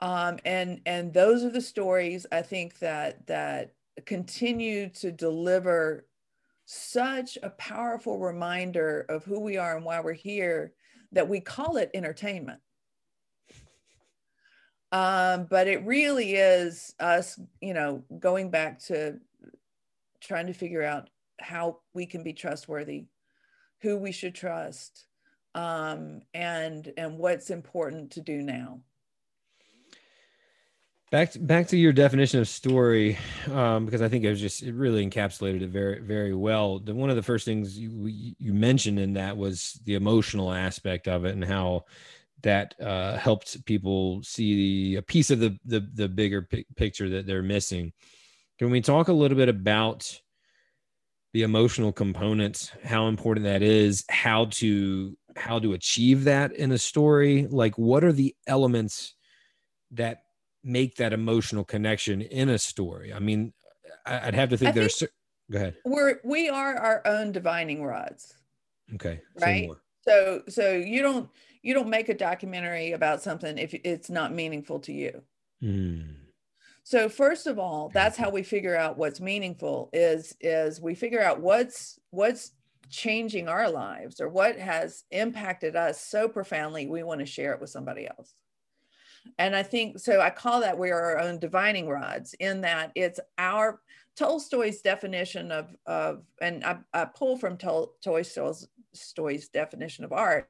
Um, 0.00 0.38
and 0.44 0.80
and 0.84 1.12
those 1.12 1.44
are 1.44 1.50
the 1.50 1.60
stories 1.60 2.26
I 2.30 2.42
think 2.42 2.78
that 2.80 3.26
that 3.28 3.72
continue 4.04 4.90
to 4.90 5.10
deliver 5.10 6.06
such 6.66 7.38
a 7.42 7.50
powerful 7.50 8.18
reminder 8.18 9.06
of 9.08 9.24
who 9.24 9.40
we 9.40 9.56
are 9.56 9.76
and 9.76 9.84
why 9.84 10.00
we're 10.00 10.12
here 10.12 10.72
that 11.12 11.28
we 11.28 11.40
call 11.40 11.76
it 11.76 11.90
entertainment. 11.94 12.60
Um, 14.92 15.46
but 15.48 15.68
it 15.68 15.84
really 15.84 16.34
is 16.34 16.94
us, 17.00 17.38
you 17.60 17.72
know, 17.72 18.04
going 18.18 18.50
back 18.50 18.80
to 18.86 19.18
trying 20.20 20.46
to 20.46 20.52
figure 20.52 20.82
out 20.82 21.08
how 21.40 21.78
we 21.94 22.06
can 22.06 22.22
be 22.22 22.32
trustworthy, 22.32 23.06
who 23.82 23.96
we 23.96 24.12
should 24.12 24.34
trust, 24.34 25.06
um, 25.56 26.20
and 26.34 26.92
and 26.96 27.18
what's 27.18 27.50
important 27.50 28.12
to 28.12 28.20
do 28.20 28.42
now. 28.42 28.80
Back 31.10 31.32
to, 31.32 31.38
back 31.38 31.68
to 31.68 31.78
your 31.78 31.92
definition 31.92 32.40
of 32.40 32.48
story, 32.48 33.16
um, 33.50 33.86
because 33.86 34.02
I 34.02 34.08
think 34.08 34.24
it 34.24 34.28
was 34.28 34.40
just 34.40 34.62
it 34.62 34.74
really 34.74 35.08
encapsulated 35.08 35.62
it 35.62 35.70
very 35.70 36.00
very 36.00 36.34
well. 36.34 36.78
The, 36.78 36.94
one 36.94 37.10
of 37.10 37.16
the 37.16 37.22
first 37.22 37.46
things 37.46 37.78
you 37.78 37.90
you 38.38 38.52
mentioned 38.52 38.98
in 38.98 39.14
that 39.14 39.36
was 39.36 39.80
the 39.84 39.94
emotional 39.94 40.52
aspect 40.52 41.08
of 41.08 41.24
it 41.24 41.34
and 41.34 41.44
how 41.44 41.84
that 42.42 42.74
uh, 42.80 43.16
helped 43.16 43.64
people 43.64 44.22
see 44.22 44.96
a 44.96 45.02
piece 45.02 45.30
of 45.30 45.40
the 45.40 45.58
the, 45.64 45.88
the 45.94 46.08
bigger 46.08 46.42
p- 46.42 46.66
picture 46.76 47.08
that 47.08 47.26
they're 47.26 47.42
missing. 47.42 47.92
Can 48.58 48.70
we 48.70 48.82
talk 48.82 49.08
a 49.08 49.12
little 49.12 49.38
bit 49.38 49.48
about 49.48 50.20
the 51.32 51.42
emotional 51.42 51.92
components, 51.92 52.70
how 52.82 53.08
important 53.08 53.44
that 53.44 53.62
is, 53.62 54.04
how 54.08 54.46
to 54.46 55.16
how 55.36 55.58
to 55.58 55.72
achieve 55.72 56.24
that 56.24 56.52
in 56.52 56.72
a 56.72 56.78
story? 56.78 57.46
Like, 57.48 57.76
what 57.76 58.04
are 58.04 58.12
the 58.12 58.34
elements 58.46 59.14
that 59.92 60.22
make 60.64 60.96
that 60.96 61.12
emotional 61.12 61.64
connection 61.64 62.22
in 62.22 62.48
a 62.48 62.58
story? 62.58 63.12
I 63.12 63.18
mean, 63.18 63.52
I'd 64.04 64.34
have 64.34 64.50
to 64.50 64.56
think 64.56 64.70
I 64.70 64.72
there's. 64.72 64.98
Think 64.98 65.10
go 65.50 65.58
ahead. 65.58 65.76
We're 65.84 66.20
we 66.24 66.48
are 66.48 66.76
our 66.76 67.02
own 67.06 67.32
divining 67.32 67.84
rods. 67.84 68.34
Okay. 68.94 69.20
Right. 69.40 69.70
So 70.02 70.42
so 70.48 70.72
you 70.72 71.02
don't 71.02 71.28
you 71.62 71.74
don't 71.74 71.88
make 71.88 72.08
a 72.08 72.14
documentary 72.14 72.92
about 72.92 73.22
something 73.22 73.58
if 73.58 73.74
it's 73.84 74.10
not 74.10 74.32
meaningful 74.32 74.78
to 74.80 74.92
you. 74.92 75.22
Mm. 75.62 76.14
So 76.84 77.08
first 77.08 77.48
of 77.48 77.58
all, 77.58 77.90
that's 77.92 78.16
how 78.16 78.30
we 78.30 78.44
figure 78.44 78.76
out 78.76 78.96
what's 78.96 79.20
meaningful 79.20 79.90
is 79.92 80.36
is 80.40 80.80
we 80.80 80.94
figure 80.94 81.20
out 81.20 81.40
what's 81.40 81.98
what's 82.10 82.52
changing 82.88 83.48
our 83.48 83.70
lives 83.70 84.20
or 84.20 84.28
what 84.28 84.58
has 84.58 85.04
impacted 85.10 85.76
us 85.76 86.00
so 86.00 86.28
profoundly 86.28 86.86
we 86.86 87.02
want 87.02 87.20
to 87.20 87.26
share 87.26 87.52
it 87.52 87.60
with 87.60 87.70
somebody 87.70 88.06
else. 88.06 88.34
And 89.38 89.56
i 89.56 89.62
think 89.64 89.98
so 89.98 90.20
i 90.20 90.30
call 90.30 90.60
that 90.60 90.78
we 90.78 90.90
are 90.90 91.02
our 91.02 91.18
own 91.18 91.40
divining 91.40 91.88
rods 91.88 92.34
in 92.38 92.60
that 92.60 92.92
it's 92.94 93.18
our 93.38 93.80
tolstoy's 94.16 94.82
definition 94.82 95.50
of 95.50 95.74
of 95.84 96.22
and 96.40 96.64
i, 96.64 96.78
I 96.94 97.06
pull 97.06 97.36
from 97.36 97.56
Tol, 97.56 97.94
tolstoy's 98.00 99.48
definition 99.48 100.04
of 100.04 100.12
art 100.12 100.48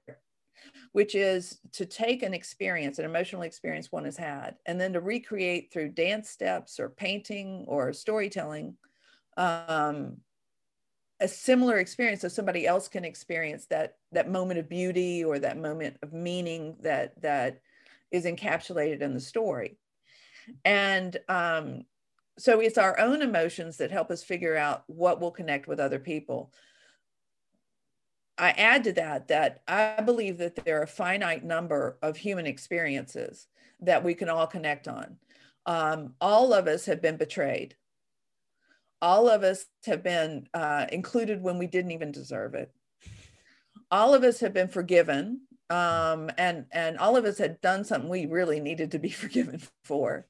which 0.93 1.15
is 1.15 1.59
to 1.73 1.85
take 1.85 2.23
an 2.23 2.35
experience, 2.35 2.99
an 2.99 3.05
emotional 3.05 3.43
experience 3.43 3.93
one 3.93 4.05
has 4.05 4.17
had, 4.17 4.57
and 4.67 4.81
then 4.81 4.93
to 4.95 5.01
recreate 5.01 5.71
through 5.73 5.91
dance 5.91 6.31
steps 6.31 6.81
or 6.81 6.89
painting 6.89 7.65
or 7.69 7.93
storytelling 7.93 8.77
um, 9.37 10.17
a 11.21 11.29
similar 11.29 11.79
experience 11.79 12.21
so 12.21 12.29
somebody 12.29 12.67
else 12.67 12.89
can 12.89 13.05
experience 13.05 13.67
that 13.67 13.97
that 14.13 14.31
moment 14.31 14.61
of 14.61 14.69
beauty 14.69 15.25
or 15.25 15.39
that 15.39 15.59
moment 15.59 15.97
of 16.03 16.13
meaning 16.13 16.77
that 16.81 17.21
that 17.23 17.61
is 18.11 18.25
encapsulated 18.25 19.01
in 19.01 19.15
the 19.15 19.21
story 19.21 19.79
and 20.65 21.17
um, 21.29 21.83
so 22.39 22.61
it's 22.61 22.79
our 22.79 22.99
own 23.01 23.23
emotions 23.23 23.79
that 23.79 23.91
help 23.91 24.11
us 24.11 24.23
figure 24.23 24.57
out 24.57 24.85
what 24.87 25.21
will 25.21 25.31
connect 25.31 25.67
with 25.67 25.81
other 25.81 25.99
people 25.99 26.53
I 28.39 28.51
add 28.51 28.85
to 28.85 28.93
that 28.95 29.29
that 29.29 29.63
I 29.67 30.03
believe 30.03 30.39
that 30.39 30.57
there 30.57 30.81
are 30.81 30.85
a 30.85 30.89
finite 30.89 31.45
number 31.45 31.99
of 32.03 32.17
human 32.17 32.47
experiences 32.47 33.47
that 33.81 34.05
we 34.05 34.15
can 34.15 34.29
all 34.29 34.47
connect 34.47 34.89
on. 34.89 35.17
Um, 35.65 36.15
all 36.21 36.53
of 36.53 36.67
us 36.67 36.87
have 36.87 37.01
been 37.01 37.17
betrayed. 37.17 37.75
All 39.03 39.29
of 39.29 39.43
us 39.43 39.67
have 39.87 40.03
been 40.03 40.49
uh, 40.55 40.87
included 40.91 41.43
when 41.43 41.59
we 41.59 41.67
didn't 41.67 41.93
even 41.93 42.13
deserve 42.13 42.55
it. 42.55 42.73
All 43.91 44.15
of 44.15 44.25
us 44.25 44.41
have 44.41 44.53
been 44.53 44.69
forgiven, 44.69 45.43
um, 45.71 46.31
and 46.39 46.67
and 46.73 46.99
all 46.99 47.17
of 47.17 47.25
us 47.25 47.39
had 47.39 47.61
done 47.61 47.85
something 47.85 48.11
we 48.11 48.27
really 48.27 48.61
needed 48.61 48.93
to 48.93 48.99
be 48.99 49.11
forgiven 49.23 49.61
for. 49.85 50.27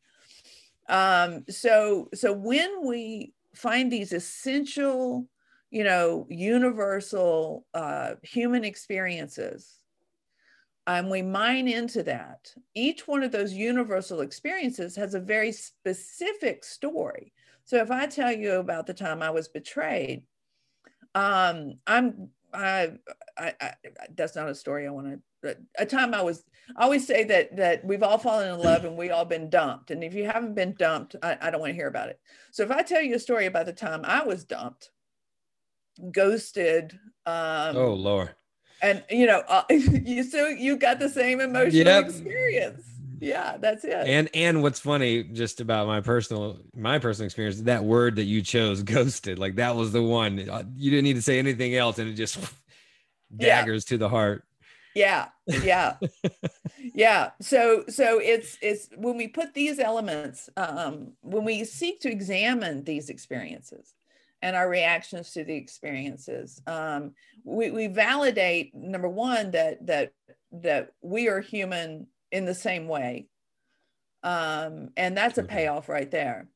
Um, 0.89 1.45
so 1.49 2.09
so 2.15 2.33
when 2.33 2.87
we 2.87 3.33
find 3.55 3.91
these 3.91 4.13
essential 4.13 5.29
you 5.71 5.85
know, 5.85 6.27
universal 6.31 7.67
uh, 7.75 8.15
human 8.23 8.65
experiences, 8.65 9.79
and 10.87 11.11
we 11.11 11.23
mine 11.23 11.67
into 11.67 12.03
that, 12.05 12.53
each 12.75 13.09
one 13.09 13.23
of 13.23 13.33
those 13.33 13.53
universal 13.53 14.21
experiences 14.21 14.95
has 14.97 15.15
a 15.15 15.21
very 15.21 15.51
specific 15.51 16.65
story. 16.65 17.33
So 17.67 17.79
if 17.79 17.91
I 17.91 18.07
tell 18.07 18.33
you 18.33 18.55
about 18.55 18.87
the 18.87 18.95
time 18.95 19.23
I 19.23 19.31
was 19.31 19.49
betrayed, 19.49 20.23
um, 21.15 21.75
I'm 21.87 22.31
I, 22.55 22.93
I, 23.37 23.53
I, 23.61 23.73
that's 24.17 24.37
not 24.37 24.49
a 24.49 24.55
story 24.55 24.87
I 24.87 24.91
want 24.91 25.21
to. 25.43 25.57
A 25.79 25.85
time 25.85 26.15
I 26.15 26.23
was. 26.23 26.45
I 26.77 26.85
always 26.85 27.07
say 27.07 27.25
that 27.25 27.57
that 27.57 27.85
we've 27.85 28.03
all 28.03 28.19
fallen 28.19 28.53
in 28.53 28.59
love 28.59 28.85
and 28.85 28.97
we 28.97 29.11
all 29.11 29.25
been 29.25 29.51
dumped. 29.51 29.91
And 29.91 30.03
if 30.03 30.15
you 30.15 30.25
haven't 30.25 30.55
been 30.55 30.75
dumped, 30.79 31.17
I, 31.23 31.37
I 31.41 31.51
don't 31.51 31.61
want 31.61 31.71
to 31.71 31.77
hear 31.77 31.89
about 31.89 32.09
it. 32.09 32.19
So 32.51 32.63
if 32.63 32.71
I 32.71 32.83
tell 32.83 33.03
you 33.03 33.15
a 33.15 33.21
story 33.21 33.47
about 33.47 33.67
the 33.67 33.73
time 33.73 34.01
I 34.05 34.25
was 34.25 34.45
dumped, 34.45 34.91
ghosted. 36.11 36.99
Um, 37.27 37.77
oh 37.77 37.95
Lord. 37.95 38.31
And 38.83 39.05
you 39.11 39.27
know, 39.27 39.43
uh, 39.49 39.65
you 39.71 40.23
so 40.23 40.47
you 40.47 40.77
got 40.77 40.99
the 40.99 41.09
same 41.09 41.41
emotional 41.41 41.85
yep. 41.85 42.07
experience. 42.07 42.85
Yeah, 43.19 43.57
that's 43.59 43.85
it. 43.85 44.07
And 44.07 44.29
and 44.35 44.63
what's 44.63 44.81
funny 44.81 45.23
just 45.25 45.61
about 45.61 45.87
my 45.87 46.01
personal 46.01 46.59
my 46.75 46.99
personal 46.99 47.27
experience, 47.27 47.61
that 47.63 47.85
word 47.85 48.17
that 48.17 48.25
you 48.25 48.43
chose, 48.43 48.83
ghosted, 48.95 49.39
like 49.39 49.57
that 49.57 49.77
was 49.77 49.93
the 49.93 50.03
one. 50.03 50.49
Uh, 50.49 50.65
you 50.75 50.91
didn't 50.91 51.05
need 51.05 51.17
to 51.17 51.23
say 51.23 51.39
anything 51.39 51.75
else, 51.75 51.99
and 51.99 52.09
it 52.09 52.15
just 52.15 52.39
daggers 53.37 53.85
yeah. 53.87 53.89
to 53.95 53.99
the 53.99 54.09
heart. 54.09 54.45
Yeah, 54.95 55.29
yeah, 55.47 55.97
yeah. 56.95 57.31
So 57.41 57.85
so 57.89 58.19
it's 58.19 58.57
it's 58.63 58.89
when 58.97 59.17
we 59.17 59.29
put 59.29 59.53
these 59.55 59.79
elements, 59.79 60.49
um, 60.57 61.13
when 61.21 61.45
we 61.45 61.65
seek 61.65 62.01
to 62.01 62.11
examine 62.11 62.85
these 62.85 63.11
experiences, 63.11 63.93
and 64.43 64.57
our 64.57 64.69
reactions 64.69 65.33
to 65.33 65.45
the 65.45 65.55
experiences. 65.55 66.61
Um, 66.67 67.13
we, 67.45 67.71
we 67.71 67.87
validate 67.87 68.75
number 68.75 69.09
one 69.09 69.51
that 69.53 69.87
that 69.87 70.13
that 70.53 70.93
we 71.03 71.29
are 71.29 71.41
human 71.41 72.07
in 72.37 72.45
the 72.45 72.55
same 72.55 72.87
way, 72.87 73.29
um, 74.23 74.91
and 74.97 75.17
that's 75.17 75.39
a 75.39 75.43
mm-hmm. 75.43 75.57
payoff 75.57 75.89
right 75.89 76.11
there. 76.11 76.49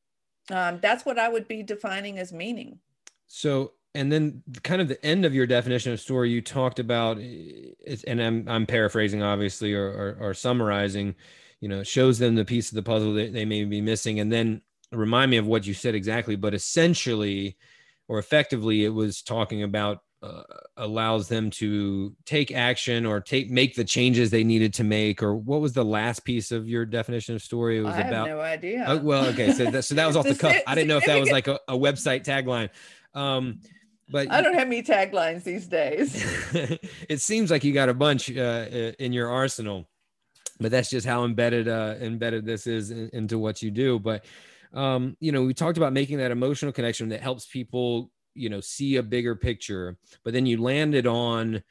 Um, 0.51 0.79
that's 0.83 1.07
what 1.07 1.19
I 1.19 1.29
would 1.29 1.49
be 1.49 1.63
defining 1.63 2.19
as 2.19 2.33
meaning. 2.33 2.81
So, 3.29 3.73
and 3.95 4.13
then 4.13 4.43
kind 4.63 4.83
of 4.83 4.89
the 4.89 5.03
end 5.05 5.25
of 5.25 5.35
your 5.35 5.47
definition 5.47 5.93
of 5.93 6.01
story, 6.01 6.31
you 6.31 6.43
talked 6.43 6.79
about, 6.79 7.17
and 7.17 8.21
I'm 8.21 8.49
I'm 8.49 8.67
paraphrasing 8.67 9.23
obviously 9.23 9.73
or, 9.73 9.87
or, 9.87 10.17
or 10.21 10.35
summarizing. 10.35 11.15
You 11.61 11.69
know, 11.69 11.83
shows 11.83 12.19
them 12.19 12.35
the 12.35 12.45
piece 12.45 12.71
of 12.71 12.77
the 12.77 12.83
puzzle 12.83 13.15
that 13.15 13.33
they 13.33 13.45
may 13.45 13.65
be 13.65 13.81
missing, 13.81 14.21
and 14.21 14.31
then 14.31 14.63
remind 14.93 15.31
me 15.31 15.39
of 15.39 15.47
what 15.47 15.67
you 15.67 15.75
said 15.75 15.95
exactly, 15.95 16.37
but 16.37 16.55
essentially, 16.55 17.57
or 18.09 18.19
effectively, 18.19 18.85
it 18.85 18.91
was 18.91 19.23
talking 19.23 19.63
about 19.63 20.03
uh, 20.23 20.43
allows 20.77 21.29
them 21.29 21.51
to 21.51 22.15
take 22.27 22.53
action 22.53 23.07
or 23.07 23.21
take 23.21 23.51
make 23.51 23.75
the 23.75 23.85
changes 23.85 24.31
they 24.31 24.45
needed 24.45 24.75
to 24.75 24.85
make. 24.85 25.23
Or 25.23 25.35
what 25.35 25.61
was 25.61 25.73
the 25.73 25.85
last 25.85 26.25
piece 26.25 26.53
of 26.53 26.69
your 26.69 26.85
definition 26.85 27.35
of 27.35 27.43
story? 27.43 27.79
It 27.79 27.83
was 27.83 27.95
I 27.95 28.01
about. 28.01 28.29
no 28.29 28.41
idea. 28.41 28.85
Oh, 28.87 28.99
well, 28.99 29.27
okay, 29.27 29.53
so 29.53 29.71
that, 29.71 29.83
so 29.85 29.95
that 29.95 30.07
was 30.07 30.17
off 30.19 30.27
the 30.27 30.35
cuff. 30.35 30.57
I 30.67 30.75
didn't 30.75 30.89
know 30.89 30.99
if 30.99 31.07
that 31.07 31.19
was 31.19 31.31
like 31.31 31.49
a, 31.49 31.59
a 31.69 31.77
website 31.77 32.25
tagline. 32.25 32.69
Um, 33.15 33.61
but 34.11 34.31
I 34.31 34.43
don't 34.43 34.55
have 34.55 34.67
any 34.67 34.83
taglines 34.83 35.45
these 35.45 35.67
days. 35.67 36.15
it 37.09 37.21
seems 37.21 37.51
like 37.51 37.63
you 37.63 37.73
got 37.73 37.89
a 37.89 37.95
bunch 37.95 38.29
uh, 38.37 38.67
in 38.99 39.13
your 39.13 39.31
arsenal, 39.31 39.89
but 40.59 40.71
that's 40.71 40.91
just 40.91 41.07
how 41.07 41.25
embedded 41.25 41.69
uh, 41.69 41.95
embedded 42.01 42.45
this 42.45 42.67
is 42.67 42.91
in, 42.91 43.09
into 43.13 43.39
what 43.39 43.63
you 43.63 43.71
do. 43.71 43.99
But 44.01 44.25
um, 44.75 45.17
you 45.21 45.33
know, 45.33 45.45
we 45.45 45.55
talked 45.55 45.79
about 45.79 45.93
making 45.93 46.19
that 46.19 46.31
emotional 46.31 46.73
connection 46.73 47.09
that 47.11 47.21
helps 47.21 47.47
people, 47.47 48.11
you 48.35 48.49
know, 48.49 48.61
see 48.61 48.97
a 48.97 49.03
bigger 49.03 49.35
picture, 49.35 49.97
but 50.25 50.33
then 50.33 50.47
you 50.47 50.61
landed 50.61 51.07
on 51.07 51.63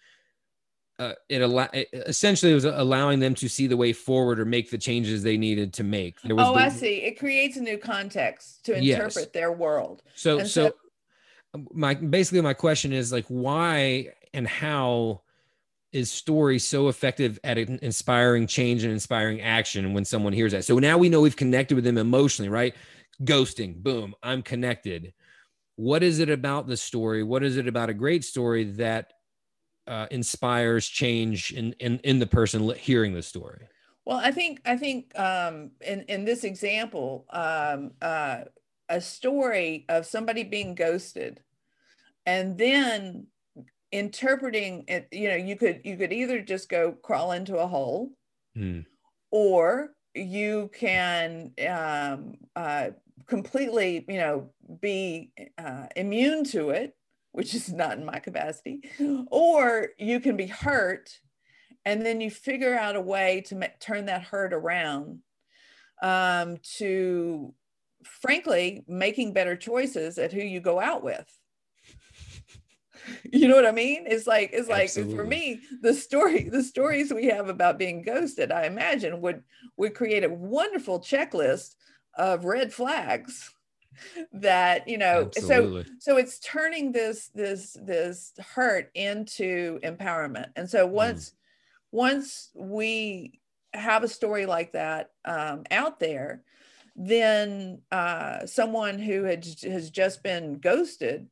uh, 0.99 1.13
it, 1.29 1.41
al- 1.41 1.69
it 1.71 1.87
essentially 1.93 2.53
was 2.53 2.65
allowing 2.65 3.19
them 3.19 3.33
to 3.33 3.47
see 3.47 3.67
the 3.67 3.77
way 3.77 3.93
forward 3.93 4.39
or 4.39 4.45
make 4.45 4.69
the 4.69 4.77
changes 4.77 5.23
they 5.23 5.37
needed 5.37 5.73
to 5.73 5.83
make. 5.83 6.17
oh, 6.25 6.35
the, 6.35 6.43
I 6.43 6.67
see. 6.67 6.97
It 6.97 7.17
creates 7.17 7.55
a 7.55 7.61
new 7.61 7.77
context 7.77 8.65
to 8.65 8.73
interpret 8.73 9.15
yes. 9.15 9.27
their 9.33 9.53
world. 9.53 10.03
So, 10.15 10.39
so, 10.39 10.73
so 11.53 11.63
my 11.71 11.93
basically 11.93 12.41
my 12.41 12.53
question 12.53 12.91
is 12.91 13.13
like, 13.13 13.25
why 13.27 14.09
and 14.33 14.45
how 14.45 15.21
is 15.93 16.11
story 16.11 16.59
so 16.59 16.89
effective 16.89 17.39
at 17.43 17.57
inspiring 17.57 18.45
change 18.45 18.83
and 18.83 18.91
inspiring 18.91 19.41
action 19.41 19.93
when 19.93 20.03
someone 20.03 20.33
hears 20.33 20.51
that? 20.51 20.65
So 20.65 20.79
now 20.79 20.97
we 20.97 21.07
know 21.07 21.21
we've 21.21 21.35
connected 21.35 21.75
with 21.75 21.85
them 21.85 21.97
emotionally, 21.97 22.49
right? 22.49 22.75
Ghosting, 23.23 23.81
boom, 23.81 24.13
I'm 24.21 24.41
connected. 24.41 25.13
What 25.79 26.03
is 26.03 26.19
it 26.19 26.29
about 26.29 26.67
the 26.67 26.75
story? 26.75 27.23
What 27.23 27.41
is 27.41 27.55
it 27.55 27.65
about 27.65 27.89
a 27.89 27.93
great 27.93 28.25
story 28.25 28.65
that 28.65 29.13
uh, 29.87 30.07
inspires 30.11 30.85
change 30.85 31.53
in, 31.53 31.71
in 31.79 31.99
in 31.99 32.19
the 32.19 32.27
person 32.27 32.69
hearing 32.75 33.13
the 33.13 33.21
story? 33.21 33.65
Well, 34.03 34.17
I 34.17 34.31
think 34.31 34.59
I 34.65 34.75
think 34.75 35.17
um, 35.17 35.71
in 35.79 36.01
in 36.09 36.25
this 36.25 36.43
example, 36.43 37.25
um, 37.29 37.91
uh, 38.01 38.41
a 38.89 38.99
story 38.99 39.85
of 39.87 40.05
somebody 40.05 40.43
being 40.43 40.75
ghosted, 40.75 41.39
and 42.25 42.57
then 42.57 43.27
interpreting 43.93 44.83
it 44.89 45.07
you 45.13 45.29
know 45.29 45.37
you 45.37 45.55
could 45.55 45.79
you 45.85 45.95
could 45.95 46.11
either 46.11 46.41
just 46.41 46.67
go 46.67 46.91
crawl 46.91 47.31
into 47.31 47.57
a 47.57 47.65
hole 47.65 48.11
mm. 48.55 48.85
or 49.31 49.91
you 50.13 50.69
can 50.73 51.53
um, 51.69 52.35
uh, 52.55 52.89
completely 53.27 54.05
you 54.07 54.17
know 54.17 54.49
be 54.81 55.31
uh, 55.57 55.85
immune 55.95 56.43
to 56.43 56.69
it 56.69 56.95
which 57.31 57.53
is 57.53 57.71
not 57.71 57.97
in 57.97 58.05
my 58.05 58.19
capacity 58.19 58.81
or 59.27 59.89
you 59.97 60.19
can 60.19 60.35
be 60.35 60.47
hurt 60.47 61.19
and 61.85 62.05
then 62.05 62.21
you 62.21 62.29
figure 62.29 62.75
out 62.75 62.95
a 62.95 63.01
way 63.01 63.41
to 63.41 63.69
turn 63.79 64.05
that 64.05 64.23
hurt 64.23 64.53
around 64.53 65.19
um, 66.01 66.57
to 66.77 67.53
frankly 68.03 68.83
making 68.87 69.33
better 69.33 69.55
choices 69.55 70.17
at 70.17 70.31
who 70.31 70.41
you 70.41 70.59
go 70.59 70.79
out 70.79 71.03
with 71.03 71.27
you 73.31 73.47
know 73.47 73.55
what 73.55 73.65
I 73.65 73.71
mean? 73.71 74.05
It's 74.07 74.27
like 74.27 74.51
it's 74.53 74.69
like 74.69 74.83
Absolutely. 74.83 75.15
for 75.15 75.23
me, 75.23 75.61
the 75.81 75.93
story, 75.93 76.49
the 76.49 76.63
stories 76.63 77.13
we 77.13 77.27
have 77.27 77.49
about 77.49 77.79
being 77.79 78.01
ghosted, 78.01 78.51
I 78.51 78.65
imagine 78.65 79.21
would 79.21 79.43
would 79.77 79.93
create 79.93 80.23
a 80.23 80.29
wonderful 80.29 80.99
checklist 80.99 81.75
of 82.19 82.45
red 82.45 82.71
flags 82.71 83.51
that 84.31 84.87
you 84.87 84.97
know 84.97 85.29
Absolutely. 85.35 85.83
so 85.83 85.89
so 85.99 86.17
it's 86.17 86.39
turning 86.39 86.91
this 86.91 87.29
this 87.33 87.75
this 87.81 88.33
hurt 88.53 88.91
into 88.93 89.79
empowerment 89.83 90.47
and 90.55 90.69
so 90.69 90.87
mm. 90.87 90.91
once 90.91 91.31
mm. 91.31 91.33
once 91.91 92.49
we 92.53 93.39
have 93.73 94.03
a 94.03 94.07
story 94.07 94.45
like 94.45 94.73
that 94.73 95.11
um, 95.25 95.63
out 95.71 95.99
there 95.99 96.43
then 97.01 97.81
uh, 97.91 98.45
someone 98.45 98.99
who 98.99 99.23
had, 99.23 99.45
has 99.63 99.89
just 99.89 100.21
been 100.21 100.59
ghosted 100.59 101.27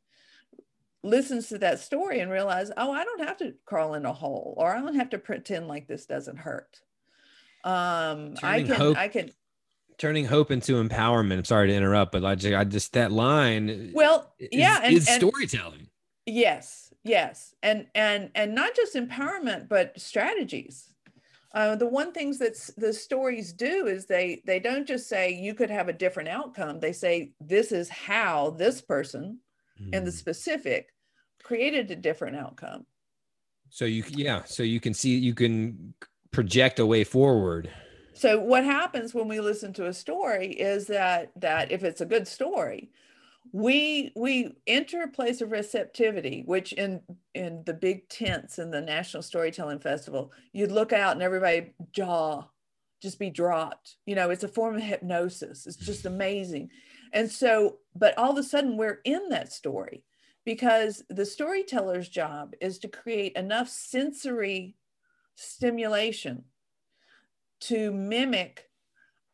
listens 1.03 1.49
to 1.49 1.57
that 1.57 1.79
story 1.79 2.21
and 2.21 2.31
realize, 2.31 2.71
oh, 2.77 2.91
I 2.91 3.03
don't 3.03 3.27
have 3.27 3.38
to 3.38 3.53
crawl 3.65 3.93
in 3.93 4.05
a 4.05 4.13
hole 4.13 4.55
or 4.57 4.73
I 4.73 4.79
don't 4.79 4.95
have 4.95 5.09
to 5.11 5.17
pretend 5.17 5.67
like 5.67 5.88
this 5.88 6.05
doesn't 6.05 6.38
hurt. 6.38 6.79
Um, 7.63 8.35
I 8.41 8.63
can, 8.63 8.75
hope, 8.75 8.97
I 8.97 9.07
can 9.09 9.31
turning 9.97 10.25
hope 10.25 10.51
into 10.51 10.81
empowerment. 10.83 11.37
I'm 11.37 11.45
sorry 11.45 11.67
to 11.67 11.73
interrupt, 11.73 12.11
but 12.11 12.23
I 12.25 12.35
just, 12.35 12.55
I 12.55 12.63
just 12.63 12.93
that 12.93 13.11
line. 13.11 13.91
Well, 13.93 14.33
is, 14.39 14.49
yeah, 14.51 14.79
and, 14.83 14.95
is 14.95 15.07
storytelling. 15.07 15.87
yes, 16.25 16.93
yes, 17.03 17.53
and 17.63 17.87
and 17.95 18.31
and 18.35 18.55
not 18.55 18.75
just 18.75 18.95
empowerment, 18.95 19.67
but 19.67 19.99
strategies. 19.99 20.93
Uh, 21.53 21.75
the 21.75 21.87
one 21.87 22.11
things 22.11 22.37
that 22.37 22.55
the 22.77 22.93
stories 22.93 23.53
do 23.53 23.87
is 23.87 24.05
they 24.05 24.43
they 24.45 24.59
don't 24.59 24.87
just 24.87 25.07
say 25.07 25.31
you 25.33 25.53
could 25.53 25.69
have 25.69 25.87
a 25.89 25.93
different 25.93 26.29
outcome. 26.29 26.79
They 26.79 26.93
say 26.93 27.31
this 27.39 27.71
is 27.71 27.89
how 27.89 28.51
this 28.51 28.81
person 28.81 29.39
mm. 29.81 29.89
and 29.93 30.05
the 30.05 30.11
specific 30.11 30.93
created 31.43 31.89
a 31.89 31.95
different 31.95 32.35
outcome. 32.35 32.85
So 33.69 33.85
you, 33.85 34.03
yeah, 34.09 34.43
so 34.43 34.63
you 34.63 34.79
can 34.79 34.93
see, 34.93 35.17
you 35.17 35.33
can 35.33 35.93
project 36.31 36.79
a 36.79 36.85
way 36.85 37.03
forward. 37.03 37.69
So 38.18 38.39
what 38.39 38.63
happens 38.63 39.13
when 39.13 39.28
we 39.28 39.39
listen 39.39 39.74
to 39.74 39.86
a 39.86 39.93
story 39.93 40.47
is 40.47 40.88
that 40.88 41.32
that 41.36 41.72
if 41.72 41.84
it's 41.84 42.01
a 42.01 42.05
good 42.05 42.28
story, 42.28 42.89
we 43.51 44.11
we 44.15 44.55
enter 44.65 45.03
a 45.03 45.07
place 45.07 45.39
of 45.39 45.51
receptivity, 45.51 46.41
which 46.47 46.74
in 46.74 47.01
in 47.36 47.61
the 47.68 47.76
big 47.76 48.09
tents 48.09 48.57
in 48.57 48.72
the 48.72 48.82
National 48.82 49.22
Storytelling 49.22 49.78
Festival, 49.78 50.32
you'd 50.51 50.72
look 50.72 50.93
out 50.93 51.13
and 51.13 51.22
everybody 51.22 51.74
jaw 51.91 52.45
just 53.03 53.20
be 53.20 53.30
dropped. 53.30 53.97
You 54.07 54.15
know, 54.15 54.32
it's 54.32 54.43
a 54.43 54.47
form 54.47 54.78
of 54.78 54.82
hypnosis. 54.82 55.68
It's 55.68 55.78
just 55.78 56.07
amazing. 56.07 56.72
And 57.13 57.30
so, 57.30 57.78
but 57.95 58.18
all 58.18 58.32
of 58.32 58.38
a 58.39 58.43
sudden 58.43 58.78
we're 58.78 58.99
in 59.05 59.30
that 59.30 59.53
story 59.53 60.03
because 60.43 61.03
the 61.11 61.26
storyteller's 61.26 62.09
job 62.09 62.55
is 62.61 62.80
to 62.80 62.88
create 62.88 63.36
enough 63.36 63.70
sensory 63.70 64.76
stimulation 65.36 66.45
to 67.61 67.91
mimic 67.91 68.69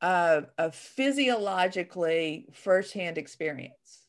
a, 0.01 0.43
a 0.57 0.71
physiologically 0.71 2.47
firsthand 2.53 3.17
experience. 3.17 4.07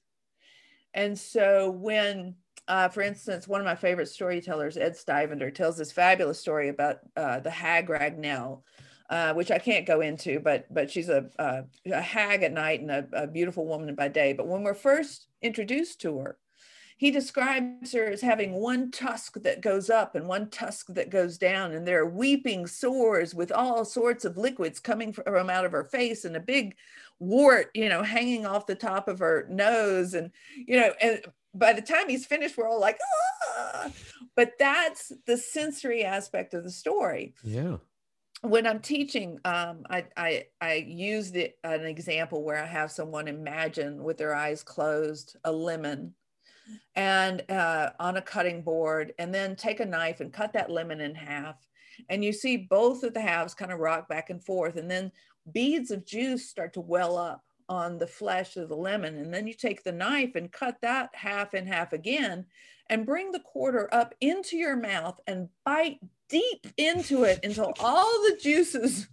And 0.92 1.18
so 1.18 1.70
when 1.70 2.36
uh, 2.66 2.88
for 2.88 3.02
instance, 3.02 3.46
one 3.46 3.60
of 3.60 3.66
my 3.66 3.74
favorite 3.74 4.08
storytellers, 4.08 4.76
Ed 4.76 4.94
Stivender, 4.94 5.54
tells 5.54 5.76
this 5.76 5.92
fabulous 5.92 6.40
story 6.40 6.70
about 6.70 7.00
uh, 7.16 7.40
the 7.40 7.50
hag 7.50 7.88
Ragnell, 7.88 8.62
uh, 9.10 9.34
which 9.34 9.50
I 9.50 9.58
can't 9.58 9.86
go 9.86 10.00
into, 10.00 10.40
but 10.40 10.72
but 10.72 10.90
she's 10.90 11.10
a, 11.10 11.28
a, 11.38 11.64
a 11.92 12.00
hag 12.00 12.42
at 12.42 12.52
night 12.52 12.80
and 12.80 12.90
a, 12.90 13.06
a, 13.12 13.26
beautiful 13.26 13.66
woman 13.66 13.94
by 13.94 14.08
day. 14.08 14.32
But 14.32 14.48
when 14.48 14.62
we're 14.62 14.74
first 14.74 15.26
introduced 15.42 16.00
to 16.02 16.18
her, 16.20 16.38
he 16.96 17.10
describes 17.10 17.92
her 17.92 18.06
as 18.06 18.20
having 18.20 18.52
one 18.52 18.90
tusk 18.90 19.42
that 19.42 19.60
goes 19.60 19.90
up 19.90 20.14
and 20.14 20.28
one 20.28 20.48
tusk 20.50 20.86
that 20.94 21.10
goes 21.10 21.38
down, 21.38 21.72
and 21.72 21.86
there 21.86 22.00
are 22.00 22.08
weeping 22.08 22.66
sores 22.66 23.34
with 23.34 23.50
all 23.50 23.84
sorts 23.84 24.24
of 24.24 24.36
liquids 24.36 24.78
coming 24.78 25.12
from 25.12 25.50
out 25.50 25.64
of 25.64 25.72
her 25.72 25.84
face 25.84 26.24
and 26.24 26.36
a 26.36 26.40
big 26.40 26.76
wart, 27.18 27.70
you 27.74 27.88
know, 27.88 28.02
hanging 28.02 28.46
off 28.46 28.66
the 28.66 28.74
top 28.74 29.08
of 29.08 29.18
her 29.18 29.46
nose, 29.50 30.14
and 30.14 30.30
you 30.54 30.78
know, 30.78 30.92
and 31.00 31.20
by 31.54 31.72
the 31.72 31.82
time 31.82 32.08
he's 32.08 32.26
finished, 32.26 32.56
we're 32.56 32.68
all 32.68 32.80
like, 32.80 32.98
ah! 33.56 33.90
But 34.36 34.52
that's 34.58 35.12
the 35.26 35.36
sensory 35.36 36.04
aspect 36.04 36.54
of 36.54 36.64
the 36.64 36.70
story. 36.70 37.34
Yeah 37.42 37.76
when 38.44 38.66
I'm 38.66 38.80
teaching, 38.80 39.40
um, 39.46 39.86
I, 39.88 40.04
I, 40.18 40.44
I 40.60 40.74
use 40.86 41.30
the, 41.30 41.52
an 41.64 41.86
example 41.86 42.44
where 42.44 42.62
I 42.62 42.66
have 42.66 42.90
someone 42.90 43.26
imagine 43.26 44.04
with 44.04 44.18
their 44.18 44.34
eyes 44.34 44.62
closed 44.62 45.36
a 45.44 45.50
lemon 45.52 46.14
and 46.94 47.48
uh, 47.50 47.90
on 47.98 48.16
a 48.16 48.22
cutting 48.22 48.62
board, 48.62 49.12
and 49.18 49.34
then 49.34 49.56
take 49.56 49.80
a 49.80 49.86
knife 49.86 50.20
and 50.20 50.32
cut 50.32 50.52
that 50.52 50.70
lemon 50.70 51.00
in 51.00 51.14
half. 51.14 51.56
And 52.08 52.24
you 52.24 52.32
see 52.32 52.56
both 52.56 53.02
of 53.02 53.14
the 53.14 53.20
halves 53.20 53.54
kind 53.54 53.72
of 53.72 53.78
rock 53.78 54.08
back 54.08 54.30
and 54.30 54.42
forth, 54.42 54.76
and 54.76 54.90
then 54.90 55.12
beads 55.52 55.90
of 55.90 56.06
juice 56.06 56.48
start 56.48 56.72
to 56.74 56.80
well 56.80 57.16
up 57.16 57.44
on 57.68 57.98
the 57.98 58.06
flesh 58.06 58.56
of 58.56 58.68
the 58.68 58.76
lemon. 58.76 59.16
And 59.18 59.32
then 59.32 59.46
you 59.46 59.54
take 59.54 59.82
the 59.82 59.92
knife 59.92 60.34
and 60.34 60.52
cut 60.52 60.76
that 60.82 61.10
half 61.14 61.54
in 61.54 61.66
half 61.66 61.92
again 61.92 62.44
and 62.90 63.06
bring 63.06 63.32
the 63.32 63.40
quarter 63.40 63.88
up 63.92 64.14
into 64.20 64.56
your 64.56 64.76
mouth 64.76 65.18
and 65.26 65.48
bite 65.64 65.98
deep 66.28 66.66
into 66.76 67.24
it 67.24 67.40
until 67.42 67.72
all 67.80 68.22
the 68.22 68.38
juices 68.40 69.08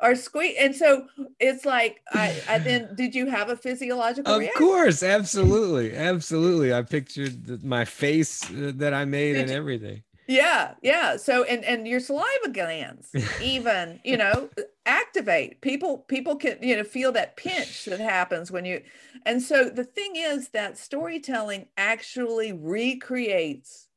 are 0.00 0.14
squeezed. 0.14 0.58
And 0.58 0.74
so 0.74 1.06
it's 1.38 1.64
like, 1.64 2.02
I, 2.12 2.42
I 2.48 2.58
then, 2.58 2.94
did 2.94 3.14
you 3.14 3.26
have 3.26 3.48
a 3.50 3.56
physiological 3.56 4.34
Of 4.34 4.40
reaction? 4.40 4.58
course, 4.58 5.02
absolutely. 5.02 5.94
Absolutely. 5.96 6.72
I 6.72 6.82
pictured 6.82 7.46
the, 7.46 7.58
my 7.66 7.84
face 7.84 8.50
uh, 8.50 8.72
that 8.76 8.94
I 8.94 9.04
made 9.04 9.34
did 9.34 9.42
and 9.42 9.50
you, 9.50 9.56
everything. 9.56 10.02
Yeah, 10.26 10.74
yeah. 10.82 11.16
So 11.16 11.44
and 11.44 11.64
and 11.64 11.88
your 11.88 12.00
saliva 12.00 12.50
glands 12.52 13.16
even, 13.38 14.00
you 14.04 14.16
know, 14.16 14.50
activate. 14.86 15.60
People 15.62 15.98
people 15.98 16.36
can, 16.36 16.58
you 16.62 16.76
know, 16.76 16.84
feel 16.84 17.12
that 17.12 17.36
pinch 17.36 17.86
that 17.86 18.00
happens 18.00 18.50
when 18.50 18.64
you 18.66 18.82
and 19.24 19.42
so 19.42 19.70
the 19.70 19.84
thing 19.84 20.16
is 20.16 20.50
that 20.50 20.76
storytelling 20.78 21.68
actually 21.78 22.52
recreates 22.52 23.88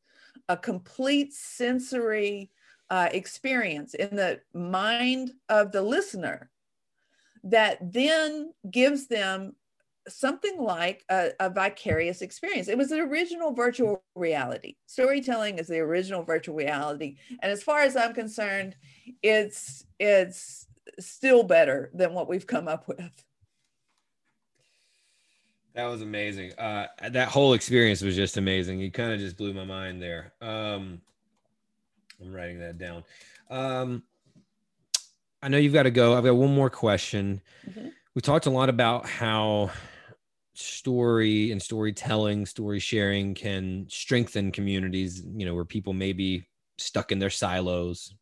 a 0.48 0.58
complete 0.58 1.34
sensory 1.34 2.50
uh, 2.92 3.08
experience 3.14 3.94
in 3.94 4.16
the 4.18 4.42
mind 4.54 5.32
of 5.48 5.72
the 5.72 5.82
listener 5.82 6.52
that 7.46 7.78
then 7.94 8.54
gives 8.70 9.08
them 9.08 9.56
something 10.10 10.62
like 10.62 11.06
a, 11.10 11.30
a, 11.40 11.50
vicarious 11.50 12.22
experience. 12.22 12.68
It 12.68 12.78
was 12.78 12.90
the 12.90 13.00
original 13.00 13.54
virtual 13.54 14.04
reality. 14.14 14.76
Storytelling 14.88 15.58
is 15.58 15.68
the 15.68 15.80
original 15.80 16.22
virtual 16.24 16.56
reality, 16.56 17.16
and 17.42 17.50
as 17.50 17.64
far 17.64 17.80
as 17.80 17.96
I'm 17.96 18.14
concerned, 18.14 18.76
it's 19.24 19.86
it's 19.98 20.68
still 21.00 21.44
better 21.44 21.92
than 21.94 22.14
what 22.14 22.28
we've 22.28 22.48
come 22.48 22.68
up 22.68 22.90
with. 22.90 23.24
That 25.76 25.86
was 25.86 26.02
amazing. 26.02 26.52
Uh, 26.56 26.88
that 27.10 27.30
whole 27.30 27.54
experience 27.54 28.02
was 28.02 28.18
just 28.18 28.36
amazing. 28.36 28.82
You 28.82 28.92
kind 28.92 29.14
of 29.14 29.20
just 29.20 29.38
blew 29.38 29.54
my 29.54 29.64
mind 29.64 30.02
there. 30.02 30.34
Um, 30.42 31.02
I'm 32.22 32.34
writing 32.34 32.60
that 32.60 32.78
down. 32.78 33.04
Um, 33.50 34.04
I 35.42 35.48
know 35.48 35.58
you've 35.58 35.74
got 35.74 35.84
to 35.84 35.92
go. 35.92 36.16
I've 36.16 36.24
got 36.24 36.36
one 36.36 36.54
more 36.54 36.70
question. 36.70 37.42
Mm-hmm. 37.68 37.88
We 38.14 38.22
talked 38.22 38.46
a 38.46 38.52
lot 38.52 38.70
about 38.70 39.08
how 39.08 39.72
story 40.54 41.52
and 41.52 41.62
storytelling, 41.62 42.46
story 42.46 42.80
sharing 42.80 43.34
can 43.34 43.88
strengthen 43.90 44.52
communities, 44.52 45.24
you 45.36 45.46
know, 45.46 45.56
where 45.56 45.66
people 45.66 45.94
may 45.94 46.14
be 46.14 46.48
stuck 46.78 47.12
in 47.12 47.20
their 47.20 47.30
silos. 47.30 48.14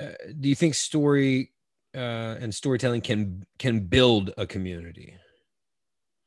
Uh, 0.00 0.08
do 0.40 0.48
you 0.48 0.54
think 0.54 0.74
story 0.74 1.52
uh, 1.94 2.36
and 2.40 2.54
storytelling 2.54 3.00
can 3.00 3.46
can 3.58 3.80
build 3.80 4.32
a 4.36 4.46
community? 4.46 5.14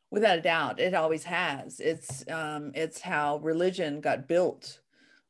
Without 0.09 0.39
a 0.39 0.41
doubt, 0.41 0.79
it 0.79 0.93
always 0.93 1.23
has. 1.23 1.79
It's 1.79 2.27
um, 2.29 2.71
it's 2.75 3.01
how 3.01 3.37
religion 3.37 4.01
got 4.01 4.27
built. 4.27 4.79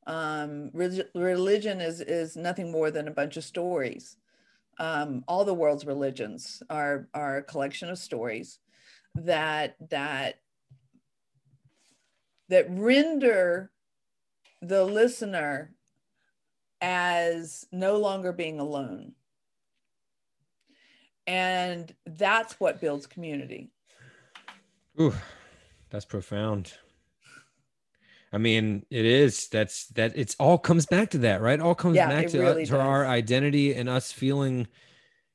Um, 0.08 0.72
re- 0.74 1.04
religion 1.14 1.80
is 1.80 2.02
is 2.02 2.36
nothing 2.36 2.72
more 2.72 2.92
than 2.92 3.08
a 3.08 3.12
bunch 3.12 3.38
of 3.38 3.44
stories. 3.44 4.18
Um, 4.80 5.24
all 5.28 5.46
the 5.46 5.54
world's 5.54 5.86
religions 5.86 6.64
are 6.70 7.08
are 7.14 7.38
a 7.38 7.44
collection 7.44 7.90
of 7.90 8.00
stories 8.00 8.60
that 9.16 9.76
that 9.90 10.40
that 12.50 12.66
render 12.70 13.72
the 14.62 14.84
listener 14.84 15.74
as 16.82 17.66
no 17.72 17.98
longer 17.98 18.32
being 18.32 18.60
alone. 18.60 19.14
And 21.28 21.94
that's 22.06 22.60
what 22.60 22.82
builds 22.82 23.08
community. 23.08 23.70
Ooh, 25.00 25.14
that's 25.90 26.06
profound. 26.06 26.74
I 28.34 28.38
mean, 28.38 28.86
it 28.90 29.06
is. 29.06 29.50
That's 29.50 29.88
that. 29.90 30.14
It's 30.16 30.36
all 30.40 30.58
comes 30.58 30.86
back 30.86 31.10
to 31.12 31.18
that, 31.20 31.42
right? 31.42 31.60
All 31.60 31.76
comes 31.76 31.96
yeah, 31.96 32.08
back 32.08 32.28
to, 32.28 32.40
really 32.40 32.66
to 32.68 32.80
our 32.80 33.06
identity 33.06 33.74
and 33.74 33.90
us 33.90 34.12
feeling 34.12 34.68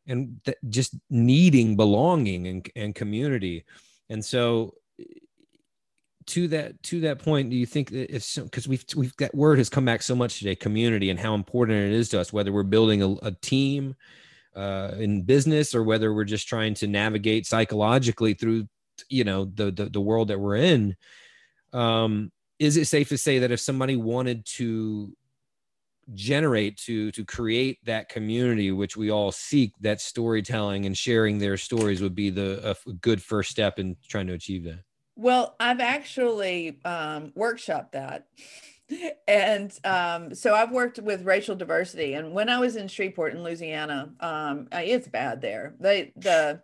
and 0.07 0.41
th- 0.45 0.57
just 0.69 0.95
needing 1.11 1.77
belonging 1.77 2.47
and, 2.47 2.71
and 2.75 2.95
community. 2.95 3.65
And 4.09 4.25
so, 4.25 4.75
to 6.27 6.49
that 6.49 6.83
to 6.85 7.01
that 7.01 7.19
point, 7.19 7.51
do 7.51 7.57
you 7.57 7.67
think 7.67 7.91
that 7.91 8.15
if 8.15 8.35
because 8.35 8.67
we've 8.67 8.85
we've 8.97 9.15
that 9.19 9.35
word 9.35 9.59
has 9.59 9.69
come 9.69 9.85
back 9.85 10.03
so 10.03 10.17
much 10.17 10.39
today, 10.39 10.55
community, 10.55 11.11
and 11.11 11.21
how 11.21 11.35
important 11.35 11.79
it 11.79 11.93
is 11.93 12.09
to 12.11 12.21
us, 12.21 12.33
whether 12.33 12.53
we're 12.53 12.63
building 12.63 13.03
a, 13.03 13.11
a 13.27 13.33
team 13.43 13.95
uh, 14.55 14.93
in 14.99 15.23
business 15.23 15.75
or 15.75 15.83
whether 15.83 16.15
we're 16.15 16.25
just 16.25 16.49
trying 16.49 16.73
to 16.75 16.87
navigate 16.87 17.47
psychologically 17.47 18.33
through 18.33 18.67
you 19.11 19.25
know 19.25 19.45
the 19.45 19.71
the, 19.71 19.91
the 19.91 20.01
world 20.01 20.29
that 20.29 20.41
we're 20.41 20.57
in. 20.57 20.97
Um, 21.75 22.33
is 22.59 22.77
it 22.77 22.87
safe 22.87 23.09
to 23.09 23.19
say 23.19 23.39
that 23.41 23.51
if 23.51 23.61
somebody 23.61 23.97
wanted 23.97 24.45
to 24.45 25.15
generate 26.15 26.77
to 26.77 27.11
to 27.11 27.25
create 27.25 27.85
that 27.85 28.09
community 28.09 28.71
which 28.71 28.97
we 28.97 29.11
all 29.11 29.33
seek 29.33 29.73
that 29.81 30.01
storytelling 30.01 30.87
and 30.87 30.97
sharing 30.97 31.39
their 31.39 31.57
stories 31.57 32.01
would 32.01 32.15
be 32.15 32.31
the 32.31 32.77
a 32.87 32.93
good 32.93 33.21
first 33.21 33.51
step 33.51 33.79
in 33.79 33.97
trying 34.09 34.27
to 34.27 34.33
achieve 34.33 34.65
that? 34.65 34.81
Well 35.17 35.57
i've 35.59 35.81
actually 35.81 36.79
um, 36.85 37.33
workshopped 37.37 37.93
that. 37.93 38.27
And 39.27 39.77
um, 39.83 40.33
so 40.33 40.55
i've 40.55 40.71
worked 40.71 41.01
with 41.01 41.25
racial 41.25 41.57
diversity. 41.57 42.15
And 42.15 42.33
when 42.33 42.49
i 42.49 42.61
was 42.61 42.77
in 42.77 42.87
shreveport 42.87 43.35
in 43.35 43.43
louisiana 43.43 44.13
um, 44.21 44.69
it's 44.71 45.09
bad 45.09 45.41
there. 45.41 45.75
They 45.81 46.13
the 46.17 46.63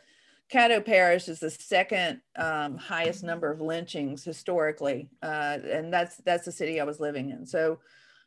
Caddo 0.52 0.84
Parish 0.84 1.28
is 1.28 1.40
the 1.40 1.50
second 1.50 2.20
um, 2.36 2.76
highest 2.76 3.24
number 3.24 3.50
of 3.50 3.62
lynchings 3.62 4.22
historically, 4.22 5.08
uh, 5.22 5.58
and 5.64 5.90
that's 5.90 6.16
that's 6.18 6.44
the 6.44 6.52
city 6.52 6.78
I 6.78 6.84
was 6.84 7.00
living 7.00 7.30
in. 7.30 7.46
So, 7.46 7.78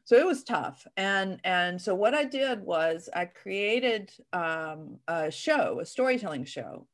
so 0.06 0.16
it 0.16 0.26
was 0.26 0.44
tough. 0.44 0.88
And 0.98 1.40
and 1.44 1.80
so 1.80 1.94
what 1.94 2.16
I 2.16 2.24
did 2.24 2.62
was 2.62 3.10
I 3.16 3.26
created 3.26 4.12
um, 4.34 4.98
a 5.08 5.30
show, 5.30 5.80
a 5.80 5.86
storytelling 5.86 6.46
show, 6.46 6.88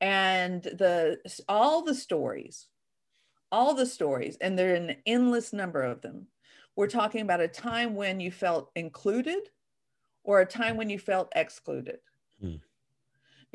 and 0.00 0.62
the 0.62 1.18
all 1.50 1.82
the 1.82 1.94
stories, 1.94 2.66
all 3.52 3.74
the 3.74 3.86
stories, 3.86 4.38
and 4.40 4.58
there 4.58 4.72
are 4.72 4.76
an 4.76 4.96
endless 5.04 5.52
number 5.52 5.82
of 5.82 6.00
them. 6.00 6.28
We're 6.76 6.88
talking 6.88 7.20
about 7.20 7.42
a 7.42 7.48
time 7.48 7.94
when 7.94 8.20
you 8.20 8.30
felt 8.30 8.70
included, 8.74 9.50
or 10.24 10.40
a 10.40 10.46
time 10.46 10.78
when 10.78 10.88
you 10.88 10.98
felt 10.98 11.30
excluded. 11.36 11.98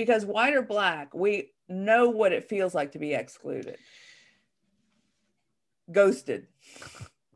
Because 0.02 0.26
white 0.26 0.56
or 0.56 0.64
black, 0.64 1.14
we 1.14 1.52
know 1.70 2.10
what 2.10 2.32
it 2.32 2.50
feels 2.50 2.74
like 2.74 2.94
to 2.94 3.00
be 3.00 3.14
excluded, 3.14 3.78
ghosted. 5.92 6.48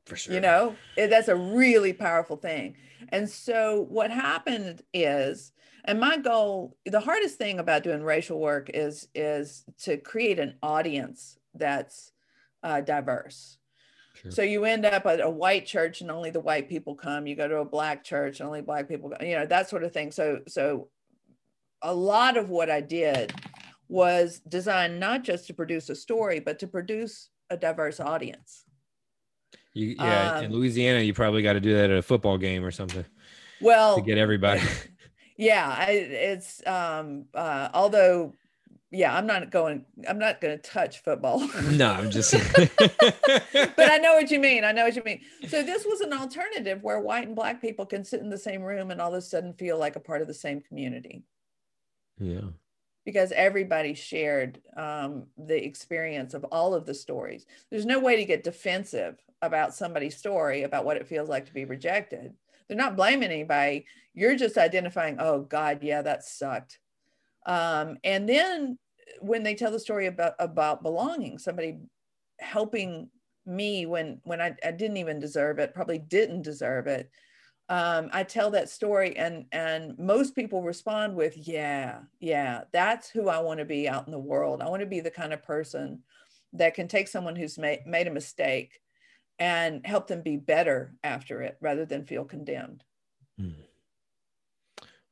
For 0.05 0.15
sure. 0.15 0.35
You 0.35 0.39
know, 0.39 0.75
it, 0.95 1.09
that's 1.09 1.27
a 1.29 1.35
really 1.35 1.91
powerful 1.91 2.37
thing. 2.37 2.75
And 3.09 3.27
so 3.29 3.85
what 3.89 4.11
happened 4.11 4.81
is, 4.93 5.51
and 5.83 5.99
my 5.99 6.17
goal, 6.17 6.77
the 6.85 6.99
hardest 6.99 7.37
thing 7.37 7.59
about 7.59 7.83
doing 7.83 8.03
racial 8.03 8.39
work 8.39 8.69
is 8.73 9.07
is 9.15 9.63
to 9.83 9.97
create 9.97 10.39
an 10.39 10.55
audience 10.61 11.37
that's 11.55 12.11
uh, 12.63 12.81
diverse. 12.81 13.57
Sure. 14.13 14.31
So 14.31 14.41
you 14.43 14.65
end 14.65 14.85
up 14.85 15.05
at 15.05 15.21
a 15.21 15.29
white 15.29 15.65
church 15.65 16.01
and 16.01 16.09
only 16.09 16.29
the 16.29 16.39
white 16.39 16.69
people 16.69 16.95
come. 16.95 17.27
You 17.27 17.35
go 17.35 17.47
to 17.47 17.57
a 17.57 17.65
black 17.65 18.03
church 18.03 18.39
and 18.39 18.47
only 18.47 18.61
black 18.61 18.87
people, 18.87 19.09
go, 19.09 19.17
you 19.21 19.35
know, 19.35 19.45
that 19.45 19.69
sort 19.69 19.83
of 19.83 19.91
thing. 19.91 20.11
So 20.11 20.39
so 20.47 20.89
a 21.81 21.93
lot 21.93 22.37
of 22.37 22.49
what 22.49 22.69
I 22.69 22.81
did 22.81 23.33
was 23.87 24.41
designed 24.47 24.99
not 24.99 25.23
just 25.23 25.47
to 25.47 25.53
produce 25.53 25.89
a 25.89 25.95
story, 25.95 26.39
but 26.39 26.59
to 26.59 26.67
produce 26.67 27.29
a 27.49 27.57
diverse 27.57 27.99
audience. 27.99 28.63
You, 29.73 29.95
yeah, 29.99 30.31
um, 30.31 30.45
in 30.45 30.53
Louisiana, 30.53 31.01
you 31.01 31.13
probably 31.13 31.43
got 31.43 31.53
to 31.53 31.59
do 31.59 31.75
that 31.75 31.89
at 31.89 31.97
a 31.97 32.01
football 32.01 32.37
game 32.37 32.63
or 32.63 32.71
something. 32.71 33.05
Well, 33.61 33.97
to 33.97 34.01
get 34.01 34.17
everybody. 34.17 34.61
Yeah, 35.37 35.75
I, 35.77 35.91
it's 35.91 36.65
um, 36.65 37.25
uh, 37.33 37.69
although, 37.73 38.33
yeah, 38.91 39.15
I'm 39.15 39.27
not 39.27 39.51
going. 39.51 39.85
I'm 40.07 40.17
not 40.17 40.39
going 40.39 40.57
to 40.57 40.63
touch 40.63 41.03
football. 41.03 41.39
no, 41.71 41.91
I'm 41.91 42.09
just. 42.09 42.31
but 42.77 43.91
I 43.91 43.97
know 43.97 44.13
what 44.13 44.31
you 44.31 44.39
mean. 44.39 44.63
I 44.63 44.71
know 44.71 44.85
what 44.85 44.95
you 44.95 45.03
mean. 45.03 45.19
So 45.49 45.61
this 45.61 45.83
was 45.85 45.99
an 45.99 46.13
alternative 46.13 46.81
where 46.83 47.01
white 47.01 47.27
and 47.27 47.35
black 47.35 47.59
people 47.59 47.85
can 47.85 48.05
sit 48.05 48.21
in 48.21 48.29
the 48.29 48.37
same 48.37 48.61
room 48.61 48.91
and 48.91 49.01
all 49.01 49.13
of 49.13 49.17
a 49.17 49.21
sudden 49.21 49.53
feel 49.53 49.77
like 49.77 49.97
a 49.97 49.99
part 49.99 50.21
of 50.21 50.27
the 50.27 50.33
same 50.33 50.61
community. 50.61 51.23
Yeah. 52.19 52.49
Because 53.05 53.31
everybody 53.31 53.93
shared 53.93 54.61
um, 54.75 55.27
the 55.37 55.63
experience 55.63 56.33
of 56.33 56.43
all 56.45 56.73
of 56.73 56.85
the 56.85 56.93
stories. 56.93 57.45
There's 57.69 57.85
no 57.85 57.99
way 57.99 58.15
to 58.15 58.25
get 58.25 58.43
defensive 58.43 59.17
about 59.41 59.75
somebody's 59.75 60.17
story 60.17 60.63
about 60.63 60.85
what 60.85 60.97
it 60.97 61.07
feels 61.07 61.29
like 61.29 61.45
to 61.45 61.53
be 61.53 61.65
rejected. 61.65 62.33
They're 62.67 62.77
not 62.77 62.95
blaming 62.95 63.29
anybody. 63.29 63.85
You're 64.13 64.35
just 64.35 64.57
identifying, 64.57 65.17
oh, 65.19 65.41
God, 65.41 65.79
yeah, 65.83 66.01
that 66.01 66.23
sucked. 66.23 66.79
Um, 67.45 67.97
and 68.03 68.27
then 68.27 68.79
when 69.21 69.43
they 69.43 69.53
tell 69.53 69.71
the 69.71 69.79
story 69.79 70.07
about, 70.07 70.33
about 70.39 70.81
belonging, 70.81 71.37
somebody 71.37 71.77
helping 72.39 73.09
me 73.45 73.85
when 73.85 74.19
when 74.23 74.41
I, 74.41 74.55
I 74.65 74.71
didn't 74.71 74.97
even 74.97 75.19
deserve 75.19 75.59
it, 75.59 75.75
probably 75.75 75.99
didn't 75.99 76.41
deserve 76.41 76.87
it, 76.87 77.11
um, 77.67 78.09
I 78.13 78.23
tell 78.23 78.51
that 78.51 78.69
story 78.69 79.17
and 79.17 79.45
and 79.51 79.97
most 79.97 80.35
people 80.35 80.61
respond 80.61 81.15
with 81.15 81.35
yeah 81.35 81.99
yeah 82.19 82.63
that's 82.71 83.09
who 83.09 83.27
I 83.27 83.39
want 83.39 83.59
to 83.59 83.65
be 83.65 83.89
out 83.89 84.05
in 84.05 84.11
the 84.11 84.19
world. 84.19 84.61
I 84.61 84.69
want 84.69 84.81
to 84.81 84.87
be 84.87 84.99
the 84.99 85.11
kind 85.11 85.33
of 85.33 85.43
person 85.43 86.03
that 86.53 86.73
can 86.73 86.87
take 86.87 87.07
someone 87.07 87.35
who's 87.35 87.57
made, 87.57 87.85
made 87.85 88.07
a 88.07 88.11
mistake 88.11 88.79
and 89.39 89.85
help 89.85 90.07
them 90.07 90.21
be 90.21 90.37
better 90.37 90.95
after 91.03 91.41
it 91.41 91.57
rather 91.59 91.85
than 91.85 92.05
feel 92.05 92.23
condemned. 92.23 92.83
Hmm. 93.37 93.49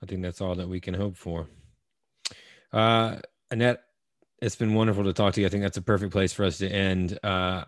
I 0.02 0.06
think 0.06 0.22
that's 0.22 0.42
all 0.42 0.56
that 0.56 0.70
we 0.70 0.80
can 0.80 0.94
hope 0.94 1.18
for. 1.18 1.48
Uh, 2.72 3.18
Annette 3.52 3.84
it's 4.44 4.58
been 4.58 4.74
wonderful 4.74 5.06
to 5.06 5.14
talk 5.14 5.34
to 5.34 5.42
you. 5.42 5.48
I 5.48 5.50
think 5.50 5.64
that's 5.64 5.78
a 5.78 5.82
perfect 5.82 6.12
place 6.12 6.34
for 6.34 6.44
us 6.44 6.58
to 6.58 6.68
end. 6.68 7.18
Uh, 7.24 7.64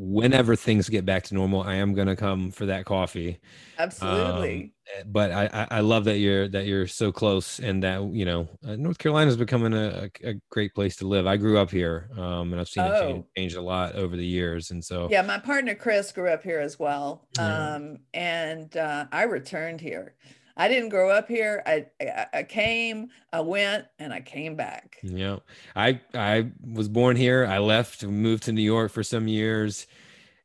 whenever 0.00 0.56
things 0.56 0.88
get 0.88 1.04
back 1.04 1.24
to 1.24 1.34
normal, 1.34 1.62
I 1.62 1.74
am 1.74 1.92
gonna 1.92 2.16
come 2.16 2.50
for 2.50 2.66
that 2.66 2.86
coffee. 2.86 3.38
Absolutely. 3.78 4.62
Um, 4.62 4.70
but 5.06 5.30
I, 5.30 5.66
I 5.70 5.80
love 5.80 6.04
that 6.04 6.18
you're 6.18 6.48
that 6.48 6.66
you're 6.66 6.86
so 6.86 7.12
close 7.12 7.60
and 7.60 7.82
that 7.82 8.02
you 8.12 8.24
know 8.24 8.48
uh, 8.66 8.76
North 8.76 8.98
Carolina 8.98 9.30
is 9.30 9.36
becoming 9.36 9.74
a, 9.74 10.10
a, 10.24 10.34
great 10.50 10.74
place 10.74 10.96
to 10.96 11.06
live. 11.06 11.26
I 11.26 11.36
grew 11.36 11.58
up 11.58 11.70
here, 11.70 12.08
um, 12.16 12.52
and 12.52 12.60
I've 12.60 12.68
seen 12.68 12.84
oh. 12.84 12.92
it 12.92 13.00
change, 13.00 13.24
change, 13.36 13.54
a 13.54 13.62
lot 13.62 13.94
over 13.94 14.16
the 14.16 14.26
years. 14.26 14.70
And 14.70 14.82
so 14.82 15.06
yeah, 15.10 15.22
my 15.22 15.38
partner 15.38 15.74
Chris 15.74 16.10
grew 16.10 16.28
up 16.28 16.42
here 16.42 16.60
as 16.60 16.78
well, 16.78 17.28
um, 17.38 17.98
and 18.14 18.74
uh, 18.76 19.04
I 19.12 19.24
returned 19.24 19.80
here. 19.80 20.14
I 20.60 20.68
didn't 20.68 20.90
grow 20.90 21.08
up 21.08 21.26
here. 21.26 21.62
I, 21.64 21.86
I, 22.02 22.26
I 22.34 22.42
came, 22.42 23.08
I 23.32 23.40
went, 23.40 23.86
and 23.98 24.12
I 24.12 24.20
came 24.20 24.56
back. 24.56 24.98
Yeah, 25.02 25.38
I 25.74 26.02
I 26.12 26.50
was 26.70 26.86
born 26.86 27.16
here. 27.16 27.46
I 27.46 27.56
left, 27.60 28.04
moved 28.04 28.42
to 28.42 28.52
New 28.52 28.60
York 28.60 28.92
for 28.92 29.02
some 29.02 29.26
years, 29.26 29.86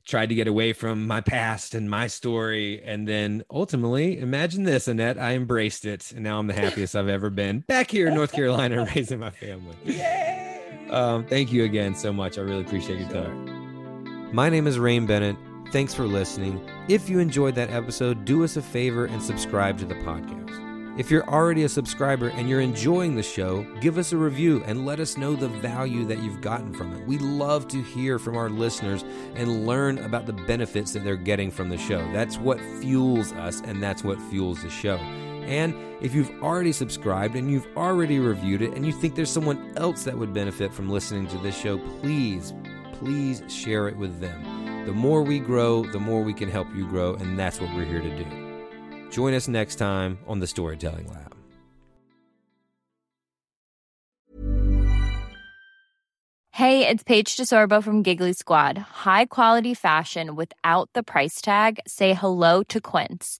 tried 0.05 0.29
to 0.29 0.35
get 0.35 0.47
away 0.47 0.71
from 0.71 1.05
my 1.05 1.19
past 1.19 1.75
and 1.75 1.89
my 1.89 2.07
story, 2.07 2.81
and 2.85 3.05
then 3.05 3.43
ultimately, 3.51 4.17
imagine 4.17 4.63
this, 4.63 4.87
Annette. 4.87 5.19
I 5.19 5.33
embraced 5.33 5.83
it, 5.83 6.13
and 6.13 6.23
now 6.23 6.39
I'm 6.39 6.47
the 6.47 6.53
happiest 6.53 6.95
I've 6.95 7.09
ever 7.09 7.29
been 7.29 7.59
back 7.67 7.91
here 7.91 8.07
in 8.07 8.13
North 8.13 8.31
Carolina, 8.31 8.87
raising 8.95 9.19
my 9.19 9.31
family. 9.31 9.75
Yay! 9.83 10.87
Um, 10.91 11.25
thank 11.25 11.51
you 11.51 11.65
again 11.65 11.93
so 11.93 12.13
much. 12.13 12.37
I 12.37 12.41
really 12.41 12.61
appreciate 12.61 13.01
your 13.01 13.09
time. 13.09 14.33
My 14.33 14.49
name 14.49 14.65
is 14.65 14.79
Rain 14.79 15.05
Bennett. 15.07 15.35
Thanks 15.75 15.93
for 15.93 16.07
listening. 16.07 16.65
If 16.87 17.09
you 17.09 17.19
enjoyed 17.19 17.53
that 17.55 17.69
episode, 17.69 18.23
do 18.23 18.45
us 18.45 18.55
a 18.55 18.61
favor 18.61 19.07
and 19.07 19.21
subscribe 19.21 19.77
to 19.79 19.85
the 19.85 19.95
podcast. 19.95 20.97
If 20.97 21.11
you're 21.11 21.27
already 21.27 21.63
a 21.65 21.67
subscriber 21.67 22.29
and 22.29 22.47
you're 22.47 22.61
enjoying 22.61 23.13
the 23.13 23.21
show, 23.21 23.63
give 23.81 23.97
us 23.97 24.13
a 24.13 24.17
review 24.17 24.63
and 24.65 24.85
let 24.85 25.01
us 25.01 25.17
know 25.17 25.35
the 25.35 25.49
value 25.49 26.05
that 26.05 26.23
you've 26.23 26.39
gotten 26.39 26.73
from 26.73 26.93
it. 26.93 27.05
We 27.05 27.17
love 27.17 27.67
to 27.67 27.83
hear 27.83 28.19
from 28.19 28.37
our 28.37 28.49
listeners 28.49 29.03
and 29.35 29.67
learn 29.67 29.97
about 29.97 30.25
the 30.25 30.31
benefits 30.31 30.93
that 30.93 31.03
they're 31.03 31.17
getting 31.17 31.51
from 31.51 31.67
the 31.67 31.77
show. 31.77 32.09
That's 32.13 32.37
what 32.37 32.61
fuels 32.79 33.33
us 33.33 33.59
and 33.65 33.83
that's 33.83 34.01
what 34.01 34.21
fuels 34.29 34.63
the 34.63 34.69
show. 34.69 34.95
And 34.95 35.75
if 36.01 36.15
you've 36.15 36.41
already 36.41 36.71
subscribed 36.71 37.35
and 37.35 37.51
you've 37.51 37.67
already 37.75 38.19
reviewed 38.19 38.61
it 38.61 38.71
and 38.75 38.85
you 38.85 38.93
think 38.93 39.15
there's 39.15 39.29
someone 39.29 39.73
else 39.75 40.05
that 40.05 40.17
would 40.17 40.33
benefit 40.33 40.73
from 40.73 40.89
listening 40.89 41.27
to 41.27 41.37
this 41.39 41.59
show, 41.59 41.79
please, 41.99 42.53
please 42.93 43.43
share 43.49 43.89
it 43.89 43.97
with 43.97 44.21
them. 44.21 44.64
The 44.85 44.93
more 44.93 45.23
we 45.23 45.39
grow, 45.39 45.83
the 45.83 45.99
more 45.99 46.21
we 46.21 46.33
can 46.33 46.47
help 46.47 46.67
you 46.75 46.87
grow, 46.87 47.15
and 47.15 47.39
that's 47.39 47.59
what 47.59 47.73
we're 47.75 47.85
here 47.85 48.01
to 48.01 48.23
do. 48.23 49.09
Join 49.09 49.33
us 49.33 49.47
next 49.47 49.75
time 49.75 50.19
on 50.27 50.39
the 50.39 50.47
Storytelling 50.47 51.07
Lab. 51.07 51.35
Hey, 56.51 56.87
it's 56.87 57.03
Paige 57.03 57.35
DeSorbo 57.35 57.83
from 57.83 58.01
Giggly 58.01 58.33
Squad. 58.33 58.77
High 58.77 59.25
quality 59.25 59.73
fashion 59.73 60.35
without 60.35 60.89
the 60.93 61.03
price 61.03 61.41
tag? 61.41 61.79
Say 61.85 62.13
hello 62.13 62.63
to 62.69 62.79
Quince. 62.79 63.39